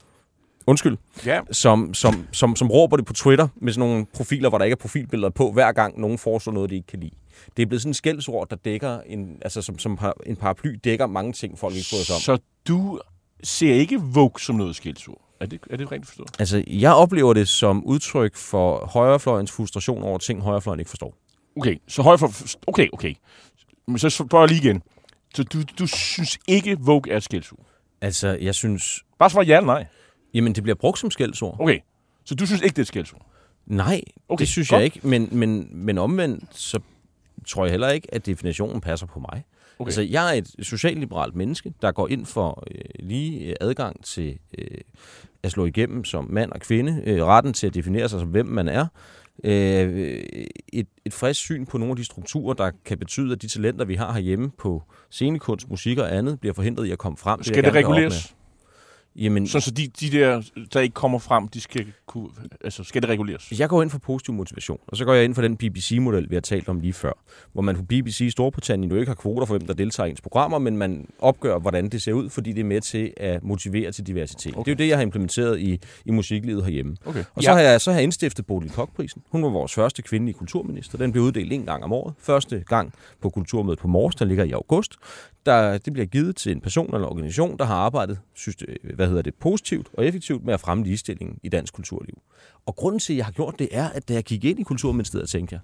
undskyld, 0.70 0.98
Ja. 1.26 1.40
som, 1.52 1.94
som, 1.94 2.28
som, 2.32 2.56
som 2.56 2.72
råber 2.72 2.98
det 2.98 3.06
på 3.06 3.14
Twitter 3.14 3.48
med 3.56 3.74
sådan 3.74 3.90
nogle 3.90 4.06
profiler, 4.14 4.50
hvor 4.50 4.58
der 4.58 4.66
ikke 4.66 4.74
er 4.74 4.80
profilbilleder 4.82 5.30
på, 5.30 5.52
hver 5.52 5.72
gang 5.72 6.00
nogen 6.00 6.18
foreslår 6.18 6.54
noget, 6.54 6.70
de 6.70 6.76
ikke 6.76 6.88
kan 6.88 7.00
lide. 7.00 7.12
Det 7.58 7.64
er 7.64 7.68
blevet 7.68 7.82
sådan 7.82 7.90
en 7.90 7.94
skældsord, 7.94 8.50
der 8.50 8.56
dækker, 8.56 9.00
en, 9.06 9.38
altså 9.42 9.62
som, 9.62 9.80
som 9.80 9.98
par- 9.98 10.18
en 10.26 10.36
paraply 10.36 10.76
dækker 10.84 11.08
mange 11.08 11.34
ting, 11.34 11.60
folk 11.60 11.76
ikke 11.76 11.88
bryder 11.92 12.04
sig 12.04 12.16
om. 12.16 12.22
Så 12.22 12.38
du 12.68 13.00
ser 13.44 13.74
ikke 13.74 14.02
Vogue 14.02 14.40
som 14.40 14.56
noget 14.56 14.76
skældsord? 14.76 15.22
Er 15.40 15.46
det, 15.46 15.60
er 15.70 15.78
det 15.78 15.92
rigtigt 15.92 16.08
forstået? 16.08 16.30
Altså, 16.40 16.64
jeg 16.68 16.94
oplever 16.94 17.34
det 17.34 17.48
som 17.48 17.84
udtryk 17.86 18.36
for 18.36 18.86
højrefløjens 18.86 19.52
frustration 19.52 20.04
over 20.04 20.18
ting, 20.18 20.42
højrefløjen 20.42 20.80
ikke 20.80 20.90
forstår. 20.90 21.16
Okay, 21.58 21.76
så 21.88 22.02
høj 22.02 22.18
for... 22.18 22.32
Okay, 22.68 22.88
okay. 22.94 23.14
Men 23.88 24.00
så 24.00 24.10
spørger 24.10 24.44
jeg 24.44 24.50
lige 24.50 24.68
igen. 24.70 24.82
Så 25.36 25.44
du, 25.44 25.64
du 25.80 25.88
synes 25.88 26.38
ikke, 26.48 26.78
Vogue 26.80 27.14
er 27.14 27.18
et 27.18 27.24
skældsord? 27.24 27.60
Altså, 28.02 28.38
jeg 28.42 28.56
synes... 28.56 29.04
Bare 29.20 29.30
svar 29.30 29.44
ja 29.44 29.58
eller 29.58 29.66
nej. 29.74 29.86
Jamen, 30.34 30.54
det 30.54 30.63
bliver 30.63 30.76
brugt 30.76 31.00
som 31.00 31.12
skældsord. 31.12 31.56
Okay, 31.60 31.80
så 32.26 32.36
du 32.36 32.46
synes 32.46 32.62
ikke, 32.62 32.74
det 32.74 32.80
er 32.80 32.84
et 32.84 32.88
skældsord? 32.88 33.26
Nej, 33.65 34.02
Okay, 34.30 34.39
det 34.39 34.48
synes 34.48 34.70
godt. 34.70 34.78
jeg 34.80 34.86
ikke. 34.86 35.08
Men, 35.08 35.30
men, 35.32 35.70
men 35.72 35.98
omvendt, 35.98 36.58
så 36.58 36.80
tror 37.48 37.65
jeg 37.65 37.72
heller 37.72 37.89
ikke, 37.89 38.13
at 38.13 38.26
definitionen 38.26 38.82
passer 38.82 39.08
på 39.08 39.20
mig. 39.20 39.44
Okay. 39.80 39.88
Altså, 39.88 40.02
jeg 40.02 40.36
er 40.36 40.38
et 40.38 40.56
socialliberalt 40.62 41.36
menneske, 41.36 41.74
der 41.82 41.92
går 41.92 42.08
ind 42.08 42.26
for 42.26 42.63
øh, 42.72 42.82
lige 43.00 43.46
øh, 43.46 43.56
adgang 43.62 44.04
til 44.04 44.38
øh, 44.58 44.78
at 45.44 45.52
slå 45.52 45.65
igennem 45.65 46.04
som 46.04 46.28
mand 46.30 46.52
og 46.52 46.60
kvinde, 46.60 47.02
øh, 47.06 47.26
retten 47.26 47.54
til 47.54 47.68
at 47.68 47.74
definere 47.74 48.10
sig 48.10 48.20
som 48.20 48.30
hvem 48.30 48.46
man 48.46 48.68
er, 48.68 48.86
øh, 49.44 50.24
et, 50.74 50.88
et 51.06 51.13
frisk 51.13 51.39
syn 51.39 51.65
på 51.65 51.78
nogle 51.78 51.92
af 51.92 51.96
de 51.98 52.04
strukturer, 52.06 52.54
der 52.54 52.72
kan 52.86 52.98
betyde, 52.98 53.32
at 53.32 53.42
de 53.42 53.48
talenter, 53.48 53.86
vi 53.86 53.96
har 53.96 54.13
herhjemme 54.13 54.52
på 54.58 54.84
scenekunst, 55.10 55.70
musik 55.70 55.98
og 55.98 56.15
andet, 56.15 56.39
bliver 56.39 56.54
forhindret 56.54 56.86
i 56.86 56.92
at 56.92 56.98
komme 56.98 57.18
frem. 57.18 57.44
Skal 57.44 57.63
det 57.63 57.74
reguleres? 57.74 58.36
Jamen, 59.20 59.48
Sådan 59.48 59.62
så 59.62 59.72
de, 59.72 59.88
de 59.88 60.18
der, 60.18 60.42
der 60.74 60.80
ikke 60.80 60.94
kommer 60.94 61.20
frem, 61.20 61.48
de 61.48 61.62
skal 61.62 61.86
kunne... 62.06 62.30
Altså, 62.64 62.84
skal 62.84 63.02
det 63.02 63.10
reguleres? 63.10 63.60
Jeg 63.60 63.70
går 63.70 63.82
ind 63.82 63.90
for 63.90 64.00
positiv 64.00 64.34
motivation, 64.34 64.80
og 64.88 64.98
så 64.98 65.06
går 65.06 65.14
jeg 65.14 65.24
ind 65.24 65.36
for 65.36 65.42
den 65.42 65.58
BBC-model, 65.58 66.30
vi 66.30 66.36
har 66.36 66.42
talt 66.42 66.70
om 66.70 66.80
lige 66.80 66.94
før, 66.94 67.14
hvor 67.54 67.62
man 67.62 67.76
på 67.76 67.84
BBC 67.84 68.22
i 68.22 68.30
Storbritannien 68.30 68.92
jo 68.92 68.98
ikke 68.98 69.10
har 69.10 69.16
kvoter 69.16 69.46
for, 69.46 69.58
hvem 69.58 69.68
der 69.68 69.74
deltager 69.74 70.08
i 70.08 70.10
ens 70.10 70.22
programmer, 70.22 70.60
men 70.60 70.78
man 70.78 71.08
opgør, 71.20 71.60
hvordan 71.60 71.90
det 71.90 72.02
ser 72.02 72.14
ud, 72.14 72.30
fordi 72.30 72.54
det 72.54 72.60
er 72.60 72.66
med 72.66 72.82
til 72.82 73.14
at 73.18 73.44
motivere 73.44 73.92
til 73.92 74.08
diversitet. 74.08 74.54
Okay. 74.56 74.60
Det 74.60 74.68
er 74.68 74.76
jo 74.76 74.78
det, 74.86 74.90
jeg 74.90 74.98
har 74.98 75.04
implementeret 75.04 75.60
i, 75.60 75.80
i 76.06 76.12
musiklivet 76.12 76.64
herhjemme. 76.64 76.98
Okay. 77.06 77.24
Og 77.36 77.44
så, 77.44 77.52
har 77.52 77.60
jeg, 77.60 77.82
så 77.82 77.92
har 77.92 77.98
jeg 77.98 78.04
indstiftet 78.04 78.46
Bodil 78.46 78.72
Kokprisen. 78.72 79.22
Hun 79.32 79.44
var 79.44 79.50
vores 79.50 79.74
første 79.74 80.02
kvindelige 80.02 80.38
kulturminister. 80.38 80.98
Den 80.98 81.12
bliver 81.12 81.26
uddelt 81.26 81.54
en 81.54 81.66
gang 81.66 81.84
om 81.84 81.94
året. 81.94 82.14
Første 82.20 82.64
gang 82.68 82.94
på 83.22 83.30
Kulturmødet 83.30 83.80
på 83.80 83.88
Mors, 83.88 84.16
der 84.16 84.26
ligger 84.26 84.44
i 84.44 84.52
august. 84.52 84.94
Der, 85.45 85.78
det 85.78 85.93
bliver 85.93 86.06
givet 86.06 86.36
til 86.36 86.52
en 86.52 86.62
person 86.62 86.95
eller 86.95 87.08
organisation, 87.08 87.58
der 87.58 87.65
har 87.65 87.75
arbejdet 87.75 88.19
syste- 88.36 88.65
hvad 88.95 89.08
hedder 89.08 89.21
det, 89.21 89.36
positivt 89.36 89.88
og 89.93 90.06
effektivt 90.06 90.45
med 90.45 90.54
at 90.54 90.60
fremme 90.60 90.84
ligestillingen 90.84 91.38
i 91.43 91.49
dansk 91.49 91.73
kulturliv. 91.73 92.13
Og 92.65 92.75
grunden 92.75 92.99
til, 92.99 93.13
at 93.13 93.17
jeg 93.17 93.25
har 93.25 93.32
gjort 93.32 93.56
det, 93.60 93.67
er, 93.71 93.89
at 93.89 94.10
da 94.10 94.13
jeg 94.13 94.23
gik 94.23 94.43
ind 94.45 94.60
i 94.60 94.63
Kulturministeriet, 94.63 95.30
tænkte 95.30 95.54
jeg, 95.54 95.60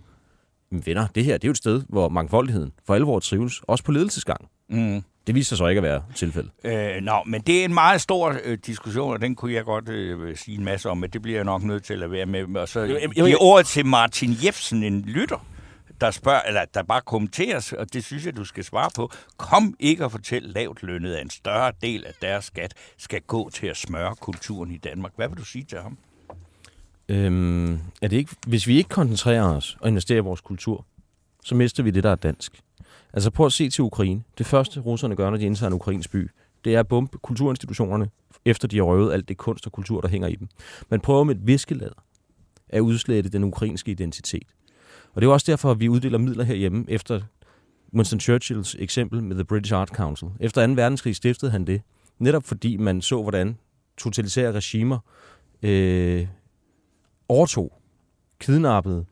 "Men 0.72 0.86
venner, 0.86 1.08
det 1.16 1.26
her 1.26 1.34
det 1.38 1.44
er 1.44 1.48
jo 1.48 1.52
et 1.52 1.58
sted, 1.58 1.84
hvor 1.90 2.10
mangfoldigheden 2.10 2.72
for 2.88 2.96
alvor 2.96 3.20
trives, 3.20 3.62
også 3.68 3.84
på 3.84 3.92
ledelsesgang. 3.92 4.50
Mm. 4.70 5.02
Det 5.28 5.36
viser 5.36 5.48
sig 5.50 5.58
så 5.58 5.68
ikke 5.68 5.80
at 5.80 5.84
være 5.84 6.04
tilfældet. 6.16 6.52
Øh, 6.64 7.02
nå, 7.02 7.14
men 7.26 7.42
det 7.42 7.62
er 7.62 7.66
en 7.66 7.74
meget 7.74 8.02
stor 8.02 8.36
øh, 8.46 8.58
diskussion, 8.66 9.14
og 9.14 9.22
den 9.22 9.36
kunne 9.36 9.54
jeg 9.54 9.64
godt 9.66 9.90
øh, 9.90 10.38
sige 10.38 10.58
en 10.58 10.64
masse 10.66 10.90
om, 10.90 10.98
men 10.98 11.10
det 11.10 11.22
bliver 11.22 11.38
jeg 11.38 11.46
nok 11.46 11.64
nødt 11.64 11.84
til 11.84 12.04
at 12.04 12.12
være 12.12 12.26
med. 12.26 12.56
Og 12.56 12.68
så 12.68 12.80
jeg- 13.16 13.38
ordet 13.42 13.68
til 13.68 13.86
Martin 13.86 14.36
Jefsen, 14.46 14.84
en 14.84 15.02
lytter, 15.02 15.46
der 16.02 16.12
spørger, 16.12 16.42
eller 16.42 16.66
der 16.74 16.84
bare 16.84 17.02
kommenteres, 17.02 17.74
og 17.74 17.94
det 17.94 18.04
synes 18.04 18.26
jeg, 18.26 18.36
du 18.36 18.46
skal 18.46 18.64
svare 18.64 18.90
på. 18.96 19.12
Kom 19.38 19.76
ikke 19.80 20.06
og 20.06 20.12
fortæl 20.12 20.42
lavt 20.42 20.84
lønnet, 20.84 21.14
at 21.16 21.22
en 21.22 21.30
større 21.30 21.72
del 21.82 22.06
af 22.06 22.14
deres 22.22 22.46
skat 22.46 22.74
skal 22.98 23.22
gå 23.22 23.50
til 23.50 23.68
at 23.68 23.78
smøre 23.78 24.16
kulturen 24.16 24.72
i 24.72 24.78
Danmark. 24.78 25.12
Hvad 25.16 25.30
vil 25.30 25.38
du 25.38 25.46
sige 25.46 25.64
til 25.64 25.78
ham? 25.78 25.98
Øhm, 27.10 27.74
er 28.02 28.08
det 28.08 28.14
ikke, 28.14 28.36
hvis 28.48 28.68
vi 28.68 28.78
ikke 28.78 28.90
koncentrerer 28.90 29.44
os 29.44 29.78
og 29.80 29.88
investerer 29.88 30.18
i 30.18 30.22
vores 30.22 30.42
kultur, 30.42 30.86
så 31.44 31.56
mister 31.56 31.84
vi 31.84 31.92
det, 31.92 32.04
der 32.04 32.12
er 32.12 32.16
dansk. 32.16 32.62
Altså 33.14 33.32
prøv 33.32 33.46
at 33.46 33.54
se 33.54 33.70
til 33.70 33.84
Ukraine. 33.84 34.24
Det 34.38 34.46
første, 34.46 34.80
russerne 34.80 35.16
gør, 35.16 35.30
når 35.30 35.38
de 35.38 35.46
indtager 35.46 35.68
en 35.68 35.74
ukrainsk 35.74 36.12
by, 36.12 36.30
det 36.66 36.76
er 36.76 36.80
at 36.80 36.88
bombe 36.88 37.18
kulturinstitutionerne, 37.18 38.10
efter 38.46 38.68
de 38.68 38.76
har 38.78 38.84
røvet 38.84 39.14
alt 39.14 39.30
det 39.30 39.38
kunst 39.38 39.66
og 39.66 39.72
kultur, 39.72 40.02
der 40.02 40.08
hænger 40.08 40.28
i 40.28 40.36
dem. 40.36 40.48
Man 40.90 41.00
prøver 41.02 41.24
med 41.24 41.36
et 41.36 41.48
viskelader 41.48 42.04
at 42.70 42.80
udslette 42.80 43.30
den 43.30 43.44
ukrainske 43.44 43.92
identitet. 43.92 44.48
Og 45.16 45.22
det 45.22 45.26
er 45.26 45.30
jo 45.30 45.34
også 45.34 45.52
derfor, 45.52 45.72
at 45.72 45.80
vi 45.80 45.90
uddeler 45.90 46.18
midler 46.18 46.44
herhjemme 46.44 46.86
efter 46.88 47.22
Winston 47.94 48.20
Churchills 48.20 48.76
eksempel 48.80 49.24
med 49.24 49.36
The 49.36 49.46
British 49.46 49.74
Art 49.74 49.90
Council. 49.90 50.28
Efter 50.40 50.68
2. 50.68 50.74
verdenskrig 50.74 51.16
stiftede 51.16 51.52
han 51.52 51.68
det, 51.68 51.82
netop 52.20 52.44
fordi 52.44 52.78
man 52.78 53.02
så, 53.02 53.22
hvordan 53.22 53.58
totalitære 53.98 54.52
regimer 54.52 55.00
øh, 55.64 56.28
overtog, 57.30 57.82
kidnappede 58.40 59.06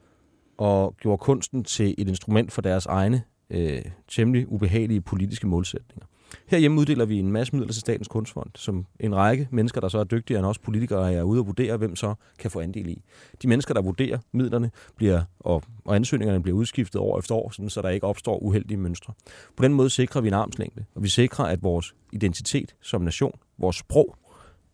og 0.57 0.95
gjorde 0.97 1.17
kunsten 1.17 1.63
til 1.63 1.95
et 1.97 2.07
instrument 2.07 2.51
for 2.51 2.61
deres 2.61 2.85
egne 2.85 3.23
øh, 3.49 3.81
temmelig 4.07 4.51
ubehagelige 4.51 5.01
politiske 5.01 5.47
målsætninger. 5.47 6.05
Herhjemme 6.47 6.79
uddeler 6.79 7.05
vi 7.05 7.19
en 7.19 7.31
masse 7.31 7.55
midler 7.55 7.71
til 7.71 7.81
Statens 7.81 8.07
Kunstfond, 8.07 8.49
som 8.55 8.85
en 8.99 9.15
række 9.15 9.47
mennesker, 9.51 9.81
der 9.81 9.87
så 9.87 9.97
er 9.99 10.03
dygtigere 10.03 10.39
end 10.39 10.47
os 10.47 10.59
politikere, 10.59 11.13
er 11.13 11.23
ude 11.23 11.39
og 11.39 11.47
vurdere, 11.47 11.77
hvem 11.77 11.95
så 11.95 12.13
kan 12.39 12.51
få 12.51 12.59
andel 12.59 12.89
i. 12.89 13.01
De 13.41 13.47
mennesker, 13.47 13.73
der 13.73 13.81
vurderer 13.81 14.19
midlerne, 14.31 14.71
bliver, 14.95 15.21
og, 15.39 15.63
og 15.85 15.95
ansøgningerne 15.95 16.43
bliver 16.43 16.57
udskiftet 16.57 17.01
år 17.01 17.19
efter 17.19 17.35
år, 17.35 17.49
sådan, 17.49 17.69
så 17.69 17.81
der 17.81 17.89
ikke 17.89 18.07
opstår 18.07 18.37
uheldige 18.37 18.77
mønstre. 18.77 19.13
På 19.57 19.63
den 19.63 19.73
måde 19.73 19.89
sikrer 19.89 20.21
vi 20.21 20.27
en 20.27 20.33
armslængde, 20.33 20.85
og 20.95 21.03
vi 21.03 21.09
sikrer, 21.09 21.45
at 21.45 21.63
vores 21.63 21.95
identitet 22.11 22.75
som 22.81 23.01
nation, 23.01 23.39
vores 23.57 23.75
sprog, 23.75 24.15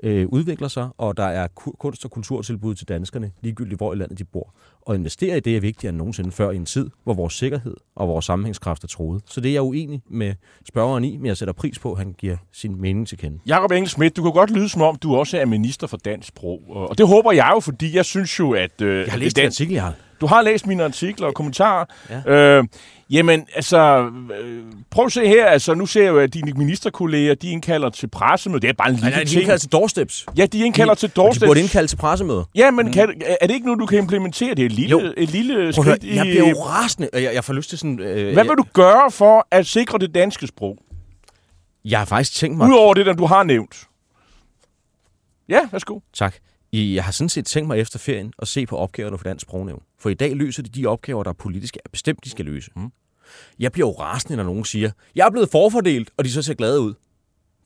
øh, 0.04 0.28
udvikler 0.30 0.68
sig, 0.68 0.90
og 0.98 1.18
der 1.18 1.24
er 1.24 1.48
ku- 1.48 1.72
kunst- 1.80 2.06
og 2.06 2.12
kulturtilbud 2.12 2.76
til 2.76 2.88
danskerne, 2.88 3.32
ligegyldigt 3.42 3.80
hvor 3.80 3.94
i 3.94 3.96
landet 3.96 4.20
de 4.20 4.24
bor. 4.24 4.54
Og 4.82 4.96
investere 4.96 5.38
i 5.38 5.40
det 5.40 5.58
er 5.58 5.62
vigtigere 5.62 5.90
end 5.90 5.98
nogensinde 5.98 6.32
før 6.32 6.52
i 6.52 6.56
en 6.56 6.66
tid, 6.66 6.90
hvor 7.04 7.14
vores 7.14 7.34
sikkerhed 7.34 7.76
og 7.96 8.08
vores 8.08 8.26
sammenhængskraft 8.26 8.84
er 8.84 8.88
troet. 8.88 9.22
Så 9.26 9.42
det 9.42 9.50
er 9.50 9.54
jeg 9.54 9.62
uenig 9.62 10.02
med 10.10 10.34
spørgeren 10.68 11.04
i, 11.04 11.18
men 11.18 11.26
jeg 11.26 11.38
sætter 11.38 11.54
pris 11.54 11.80
på, 11.80 11.92
at 11.92 11.98
han 11.98 12.14
giver 12.18 12.38
sin 12.52 12.82
mening 12.82 13.08
til 13.08 13.18
kende. 13.18 13.40
Jakob 13.48 13.72
Engel 13.72 13.90
Schmidt, 13.90 14.18
du 14.18 14.24
kan 14.24 14.32
godt 14.32 14.52
lyde 14.52 14.70
som 14.70 14.82
om, 14.82 14.96
du 14.96 15.16
også 15.16 15.38
er 15.38 15.46
minister 15.46 15.88
for 15.88 15.98
dansk 15.98 16.28
sprog. 16.28 16.62
Og 16.70 16.98
det 16.98 17.08
håber 17.08 17.32
jeg 17.32 17.52
jo, 17.56 17.60
fordi 17.60 17.96
jeg 17.96 18.06
synes 18.06 18.40
jo, 18.40 18.52
at... 18.52 18.82
Øh, 18.82 19.00
Jeg 19.04 19.12
har 19.12 19.18
læst 19.20 19.36
det 19.36 19.42
den 19.42 19.48
artikel, 19.48 19.74
jeg 19.74 19.84
har. 19.84 19.94
Du 20.22 20.28
har 20.28 20.42
læst 20.42 20.68
mine 20.68 20.84
artikler 20.84 21.28
og 21.28 21.34
kommentarer. 21.34 21.86
Ja. 22.28 22.58
Øh, 22.58 22.64
jamen, 23.10 23.46
altså, 23.56 24.10
øh, 24.42 24.64
prøv 24.92 25.06
at 25.06 25.12
se 25.12 25.28
her. 25.28 25.46
Altså, 25.46 25.74
nu 25.74 25.86
ser 25.86 26.04
jeg 26.04 26.10
jo, 26.10 26.20
at 26.20 26.34
dine 26.34 26.52
ministerkolleger, 26.52 27.36
de 27.36 27.50
indkalder 27.50 27.90
til 27.90 28.08
pressemøde. 28.08 28.62
Det 28.62 28.70
er 28.70 28.74
bare 28.74 28.90
en 28.90 28.96
lille 28.96 29.10
Nej, 29.10 29.20
de 29.20 29.30
ting. 29.30 29.40
indkalder 29.42 29.60
til 29.60 29.72
doorsteps. 29.72 30.26
Ja, 30.38 30.46
de 30.46 30.60
indkalder 30.60 30.94
til 30.94 31.08
Og 31.08 31.10
de 31.10 31.16
burde 31.16 31.40
doorsteps. 31.40 31.60
indkalde 31.62 31.88
til 31.88 31.96
pressemøder. 31.98 32.44
Ja, 32.56 32.72
men 32.72 32.92
kan, 32.94 33.22
er 33.42 33.48
det 33.48 33.54
ikke 33.54 33.68
nu, 33.68 33.76
du 33.76 33.86
kan 33.86 33.98
implementere 33.98 34.56
det? 34.56 34.66
Et 34.66 34.72
lille, 34.72 34.90
Jo. 34.90 35.14
et 35.18 35.30
lille 35.30 35.74
skridt 35.74 35.86
høre, 35.88 35.98
jeg 36.16 36.26
i... 36.26 36.30
bliver 36.30 36.50
jo 36.50 36.56
rasende. 36.64 37.10
Jeg, 37.14 37.34
jeg 37.34 37.44
får 37.44 37.54
lyst 37.54 37.70
til 37.70 37.78
sådan... 37.80 38.00
Øh, 38.00 38.34
Hvad 38.34 38.44
vil 38.44 38.54
du 38.58 38.66
gøre 38.74 39.12
for 39.12 39.48
at 39.52 39.66
sikre 39.66 39.98
det 40.00 40.16
danske 40.16 40.48
sprog? 40.48 40.78
Jeg 41.86 42.00
har 42.00 42.06
faktisk 42.06 42.34
tænkt 42.36 42.58
mig... 42.58 42.68
Udover 42.70 42.94
det, 42.94 43.06
der 43.06 43.14
du 43.14 43.26
har 43.26 43.44
nævnt. 43.44 43.84
Ja, 45.50 45.60
værsgo. 45.72 46.00
Tak. 46.14 46.36
Jeg 46.74 47.04
har 47.04 47.12
sådan 47.12 47.30
set 47.30 47.46
tænkt 47.46 47.68
mig 47.68 47.80
efter 47.80 48.00
ferien 48.00 48.34
at 48.40 48.48
se 48.48 48.66
på 48.66 48.78
opgaverne 48.78 49.18
for 49.18 49.24
Dansk 49.24 49.42
Sprognævn. 49.44 49.82
For 50.00 50.10
i 50.10 50.14
dag 50.14 50.36
løser 50.36 50.64
de 50.64 50.70
de 50.70 50.86
opgaver, 50.86 51.24
der 51.24 51.30
er 51.30 51.34
politiske, 51.34 51.80
er 51.86 51.90
bestemt, 51.90 52.24
de 52.26 52.30
skal 52.30 52.46
løse. 52.46 52.72
Mm. 52.76 52.92
Jeg 53.60 53.72
bliver 53.72 53.88
jo 53.88 53.92
rasende, 54.00 54.36
når 54.38 54.44
nogen 54.44 54.66
siger, 54.66 54.92
jeg 55.16 55.26
er 55.26 55.32
blevet 55.32 55.50
forfordelt, 55.50 56.10
og 56.18 56.26
de 56.26 56.32
så 56.32 56.42
ser 56.42 56.54
glade 56.54 56.80
ud. 56.82 56.94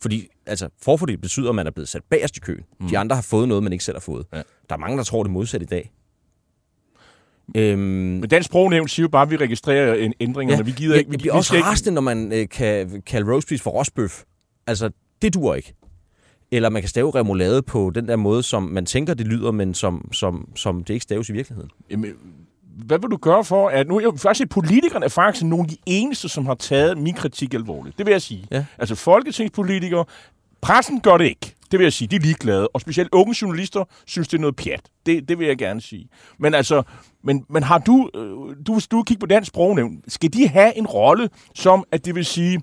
Fordi 0.01 0.27
altså, 0.45 0.69
forfordelt 0.81 1.21
betyder, 1.21 1.49
at 1.49 1.55
man 1.55 1.67
er 1.67 1.71
blevet 1.71 1.89
sat 1.89 2.01
bagerst 2.09 2.37
i 2.37 2.39
køen. 2.39 2.63
Mm. 2.79 2.87
De 2.89 2.97
andre 2.97 3.15
har 3.15 3.23
fået 3.23 3.47
noget, 3.47 3.63
man 3.63 3.73
ikke 3.73 3.85
selv 3.85 3.95
har 3.95 3.99
fået. 4.01 4.25
Ja. 4.33 4.37
Der 4.69 4.75
er 4.75 4.79
mange, 4.79 4.97
der 4.97 5.03
tror 5.03 5.23
det 5.23 5.31
modsatte 5.31 5.63
i 5.63 5.67
dag. 5.67 5.91
Øhm, 7.55 7.79
Men 7.81 8.29
Dansk 8.29 8.45
Sprognævn 8.49 8.87
siger 8.87 9.03
jo 9.03 9.07
bare, 9.09 9.21
at 9.21 9.29
vi 9.31 9.35
registrerer 9.37 9.93
en 9.95 10.13
ændringerne. 10.19 10.57
ja, 10.57 10.63
vi 10.63 10.71
gider 10.71 10.93
jeg, 10.93 10.99
ikke... 10.99 11.09
vi- 11.09 11.13
jeg 11.13 11.19
bliver 11.19 11.33
vi 11.33 11.37
også 11.37 11.47
skal 11.47 11.57
ikke- 11.57 11.69
rasende, 11.69 11.91
når 11.91 12.01
man 12.01 12.31
øh, 12.33 12.49
kan 12.49 13.01
kalde 13.05 13.31
roastbeef 13.33 13.61
for 13.61 13.71
rostbøf. 13.71 14.23
Altså, 14.67 14.89
det 15.21 15.33
dur 15.33 15.55
ikke. 15.55 15.73
Eller 16.55 16.69
man 16.69 16.81
kan 16.81 16.89
stave 16.89 17.11
remoulade 17.15 17.61
på 17.61 17.91
den 17.95 18.07
der 18.07 18.15
måde, 18.15 18.43
som 18.43 18.63
man 18.63 18.85
tænker, 18.85 19.13
det 19.13 19.27
lyder, 19.27 19.51
men 19.51 19.73
som, 19.73 20.09
som, 20.11 20.47
som 20.55 20.83
det 20.83 20.93
ikke 20.93 21.03
staves 21.03 21.29
i 21.29 21.31
virkeligheden. 21.31 21.71
Jamen, 21.89 22.11
hvad 22.85 22.99
vil 22.99 23.09
du 23.09 23.17
gøre 23.17 23.43
for, 23.43 23.69
at 23.69 23.87
nu 23.87 23.97
er 23.97 24.01
jo 24.01 24.15
faktisk, 24.17 24.49
politikerne 24.49 25.05
er 25.05 25.09
faktisk 25.09 25.45
nogle 25.45 25.63
af 25.63 25.69
de 25.69 25.77
eneste, 25.85 26.29
som 26.29 26.45
har 26.45 26.53
taget 26.53 26.97
min 26.97 27.13
kritik 27.13 27.53
alvorligt. 27.53 27.97
Det 27.97 28.05
vil 28.05 28.11
jeg 28.11 28.21
sige. 28.21 28.47
Ja. 28.51 28.65
Altså 28.77 28.95
folketingspolitikere, 28.95 30.05
pressen 30.61 31.01
gør 31.01 31.17
det 31.17 31.25
ikke. 31.25 31.55
Det 31.71 31.79
vil 31.79 31.85
jeg 31.85 31.93
sige, 31.93 32.07
de 32.07 32.15
er 32.15 32.19
ligeglade. 32.19 32.67
Og 32.67 32.81
specielt 32.81 33.09
unge 33.11 33.35
journalister 33.41 33.83
synes, 34.05 34.27
det 34.27 34.37
er 34.37 34.41
noget 34.41 34.55
pjat. 34.55 34.81
Det, 35.05 35.29
det 35.29 35.39
vil 35.39 35.47
jeg 35.47 35.57
gerne 35.57 35.81
sige. 35.81 36.07
Men 36.37 36.53
altså, 36.53 36.83
men, 37.23 37.45
men 37.49 37.63
har 37.63 37.77
du, 37.77 38.09
øh, 38.15 38.55
du, 38.67 38.73
hvis 38.73 38.87
du 38.87 39.03
kigger 39.03 39.19
på 39.19 39.25
dansk 39.25 39.47
sprognævn, 39.47 40.01
skal 40.07 40.33
de 40.33 40.47
have 40.47 40.77
en 40.77 40.87
rolle, 40.87 41.29
som 41.55 41.83
at 41.91 42.05
det 42.05 42.15
vil 42.15 42.25
sige, 42.25 42.61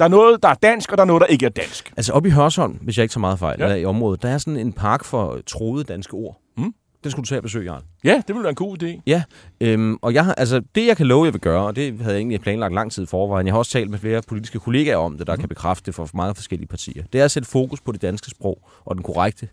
der 0.00 0.04
er 0.06 0.08
noget, 0.08 0.42
der 0.42 0.48
er 0.48 0.54
dansk, 0.54 0.92
og 0.92 0.98
der 0.98 1.02
er 1.02 1.06
noget, 1.06 1.20
der 1.20 1.26
ikke 1.26 1.46
er 1.46 1.50
dansk. 1.50 1.92
Altså 1.96 2.12
oppe 2.12 2.28
i 2.28 2.32
Hørsholm, 2.32 2.72
hvis 2.82 2.96
jeg 2.98 3.02
ikke 3.04 3.12
tager 3.12 3.20
meget 3.20 3.38
fejl, 3.38 3.56
Ja. 3.58 3.64
eller 3.64 3.76
i 3.76 3.84
området, 3.84 4.22
der 4.22 4.28
er 4.28 4.38
sådan 4.38 4.56
en 4.56 4.72
park 4.72 5.04
for 5.04 5.38
troede 5.46 5.84
danske 5.84 6.14
ord. 6.14 6.40
Mm. 6.56 6.74
Den 7.04 7.10
skulle 7.10 7.24
du 7.24 7.28
tage 7.28 7.36
at 7.36 7.42
besøge, 7.42 7.72
Jarl. 7.72 7.82
Ja, 8.04 8.22
det 8.28 8.34
vil 8.34 8.42
være 8.42 8.50
en 8.50 8.54
god 8.54 8.82
idé. 8.82 9.00
Ja, 9.06 9.22
øhm, 9.60 9.96
og 10.02 10.14
jeg 10.14 10.24
har, 10.24 10.34
altså, 10.34 10.62
det 10.74 10.86
jeg 10.86 10.96
kan 10.96 11.06
love, 11.06 11.24
jeg 11.24 11.32
vil 11.32 11.40
gøre, 11.40 11.66
og 11.66 11.76
det 11.76 11.98
havde 11.98 12.12
jeg 12.12 12.18
egentlig 12.18 12.40
planlagt 12.40 12.74
lang 12.74 12.92
tid 12.92 13.06
forvejen, 13.06 13.46
jeg 13.46 13.54
har 13.54 13.58
også 13.58 13.70
talt 13.72 13.90
med 13.90 13.98
flere 13.98 14.22
politiske 14.28 14.58
kollegaer 14.58 14.96
om 14.96 15.18
det, 15.18 15.26
der 15.26 15.34
mm. 15.34 15.40
kan 15.40 15.48
bekræfte 15.48 15.86
det 15.86 15.94
for 15.94 16.10
meget 16.14 16.36
forskellige 16.36 16.68
partier, 16.68 17.02
det 17.12 17.20
er 17.20 17.24
at 17.24 17.30
sætte 17.30 17.48
fokus 17.48 17.80
på 17.80 17.92
det 17.92 18.02
danske 18.02 18.30
sprog 18.30 18.68
og 18.84 18.94
den 18.94 19.02
korrekte 19.02 19.48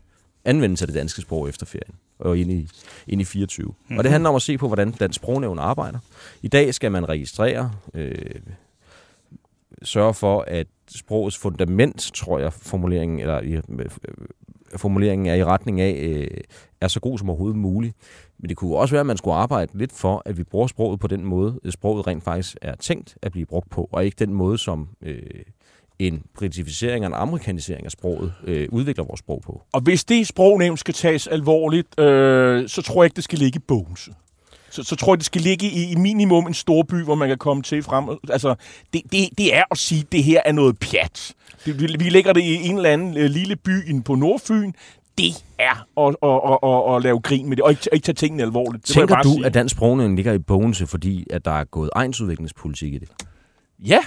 anvendelse 0.45 0.83
af 0.83 0.87
det 0.87 0.95
danske 0.95 1.21
sprog 1.21 1.49
efter 1.49 1.65
ferien 1.65 1.95
og 2.19 2.37
ind 2.37 2.51
i, 2.51 2.69
ind 3.07 3.21
i 3.21 3.23
24. 3.23 3.73
Mm. 3.89 3.97
Og 3.97 4.03
det 4.03 4.11
handler 4.11 4.29
om 4.29 4.35
at 4.35 4.41
se 4.41 4.57
på, 4.57 4.67
hvordan 4.67 4.91
dansk 4.91 5.15
sprognævn 5.15 5.59
arbejder. 5.59 5.99
I 6.41 6.47
dag 6.47 6.73
skal 6.73 6.91
man 6.91 7.09
registrere, 7.09 7.71
øh, 7.93 8.15
sørge 9.83 10.13
for, 10.13 10.43
at 10.47 10.67
sprogets 10.95 11.37
fundament, 11.37 12.11
tror 12.15 12.39
jeg, 12.39 12.53
formuleringen, 12.53 13.19
eller 13.19 13.41
øh, 13.43 13.59
formuleringen 14.75 15.27
er 15.27 15.33
i 15.33 15.43
retning 15.43 15.81
af, 15.81 15.91
øh, 15.91 16.37
er 16.81 16.87
så 16.87 16.99
god 16.99 17.17
som 17.17 17.29
overhovedet 17.29 17.57
muligt. 17.57 17.95
Men 18.39 18.49
det 18.49 18.57
kunne 18.57 18.75
også 18.75 18.93
være, 18.93 18.99
at 18.99 19.05
man 19.05 19.17
skulle 19.17 19.35
arbejde 19.35 19.77
lidt 19.77 19.91
for, 19.91 20.21
at 20.25 20.37
vi 20.37 20.43
bruger 20.43 20.67
sproget 20.67 20.99
på 20.99 21.07
den 21.07 21.25
måde, 21.25 21.59
øh, 21.63 21.71
sproget 21.71 22.07
rent 22.07 22.23
faktisk 22.23 22.57
er 22.61 22.75
tænkt 22.75 23.17
at 23.21 23.31
blive 23.31 23.45
brugt 23.45 23.69
på, 23.69 23.89
og 23.91 24.05
ikke 24.05 24.15
den 24.25 24.33
måde, 24.33 24.57
som 24.57 24.89
øh, 25.01 25.21
en 25.99 26.23
britificering 26.37 27.05
og 27.05 27.07
en 27.07 27.13
amerikanisering 27.13 27.85
af 27.85 27.91
sproget 27.91 28.33
øh, 28.43 28.67
udvikler 28.71 29.03
vores 29.03 29.19
sprog 29.19 29.41
på. 29.41 29.61
Og 29.73 29.81
hvis 29.81 30.05
det 30.05 30.27
sprognævn 30.27 30.77
skal 30.77 30.93
tages 30.93 31.27
alvorligt, 31.27 31.99
øh, 31.99 32.69
så 32.69 32.81
tror 32.81 33.03
jeg 33.03 33.05
ikke, 33.05 33.15
det 33.15 33.23
skal 33.23 33.39
ligge 33.39 33.57
i 33.57 33.63
bogen. 33.67 33.97
Så, 34.69 34.83
så 34.83 34.95
tror 34.95 35.13
jeg, 35.13 35.17
det 35.17 35.25
skal 35.25 35.41
ligge 35.41 35.65
i, 35.65 35.91
i 35.91 35.95
minimum 35.95 36.47
en 36.47 36.53
stor 36.53 36.83
by, 36.83 37.03
hvor 37.03 37.15
man 37.15 37.27
kan 37.27 37.37
komme 37.37 37.63
til 37.63 37.83
frem. 37.83 38.09
Altså, 38.29 38.55
det, 38.93 39.01
det, 39.11 39.29
det 39.37 39.55
er 39.55 39.63
at 39.71 39.77
sige, 39.77 40.01
at 40.01 40.11
det 40.11 40.23
her 40.23 40.41
er 40.45 40.51
noget 40.51 40.79
pjat. 40.79 41.33
Det, 41.65 41.81
vi, 41.81 41.95
vi 41.99 42.09
lægger 42.09 42.33
det 42.33 42.41
i 42.41 42.55
en 42.55 42.75
eller 42.75 42.89
anden 42.89 43.17
øh, 43.17 43.25
lille 43.29 43.55
by 43.55 44.01
på 44.01 44.15
Nordfyn. 44.15 44.71
Det 45.17 45.43
er 45.59 45.87
at, 46.07 46.15
at, 46.23 46.29
at, 46.51 46.69
at, 46.69 46.95
at 46.95 47.03
lave 47.03 47.19
grin 47.19 47.49
med 47.49 47.57
det, 47.57 47.63
og 47.63 47.71
ikke, 47.71 47.89
ikke 47.93 48.05
tage 48.05 48.13
tingene 48.13 48.43
alvorligt. 48.43 48.87
Det 48.87 48.95
Tænker 48.95 49.21
du, 49.21 49.29
sige. 49.29 49.45
at 49.45 49.53
dansk 49.53 49.75
sprognævn 49.75 50.15
ligger 50.15 50.33
i 50.33 50.39
Bogense, 50.39 50.87
fordi 50.87 51.27
at 51.29 51.45
der 51.45 51.51
er 51.51 51.63
gået 51.63 51.89
egensudviklingspolitik 51.95 52.93
i 52.93 52.97
det? 52.97 53.09
Ja. 53.79 53.99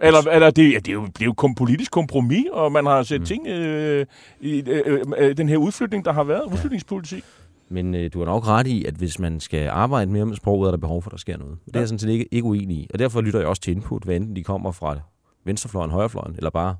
Eller, 0.00 0.20
eller 0.20 0.50
det, 0.50 0.72
ja, 0.72 0.78
det, 0.78 0.88
er 0.88 0.92
jo, 0.92 1.06
det 1.06 1.20
er 1.20 1.24
jo 1.24 1.32
kom, 1.32 1.54
politisk 1.54 1.90
kompromis, 1.90 2.44
og 2.52 2.72
man 2.72 2.86
har 2.86 3.02
set 3.02 3.20
mm. 3.20 3.26
ting 3.26 3.46
øh, 3.46 4.06
i 4.40 4.62
øh, 4.66 5.00
øh, 5.18 5.36
den 5.36 5.48
her 5.48 5.56
udflytning, 5.56 6.04
der 6.04 6.12
har 6.12 6.24
været, 6.24 6.52
udflytningspolitik. 6.52 7.24
Men 7.68 7.94
øh, 7.94 8.10
du 8.12 8.18
har 8.18 8.26
nok 8.26 8.46
ret 8.48 8.66
i, 8.66 8.84
at 8.84 8.94
hvis 8.94 9.18
man 9.18 9.40
skal 9.40 9.68
arbejde 9.68 10.10
mere 10.10 10.26
med 10.26 10.36
sproget, 10.36 10.66
er 10.66 10.70
der 10.70 10.78
behov 10.78 11.02
for, 11.02 11.08
at 11.10 11.12
der 11.12 11.18
sker 11.18 11.36
noget. 11.38 11.58
Det 11.66 11.76
er 11.76 11.80
jeg 11.80 11.88
sådan 11.88 11.98
set 11.98 12.08
ikke, 12.10 12.28
ikke 12.30 12.44
uenig 12.46 12.76
i. 12.76 12.86
Og 12.92 12.98
derfor 12.98 13.20
lytter 13.20 13.38
jeg 13.40 13.48
også 13.48 13.62
til 13.62 13.70
input, 13.76 14.02
hvad 14.04 14.16
enten 14.16 14.36
de 14.36 14.44
kommer 14.44 14.72
fra 14.72 14.96
venstrefløjen, 15.44 15.90
højrefløjen, 15.90 16.34
eller 16.36 16.50
bare 16.50 16.76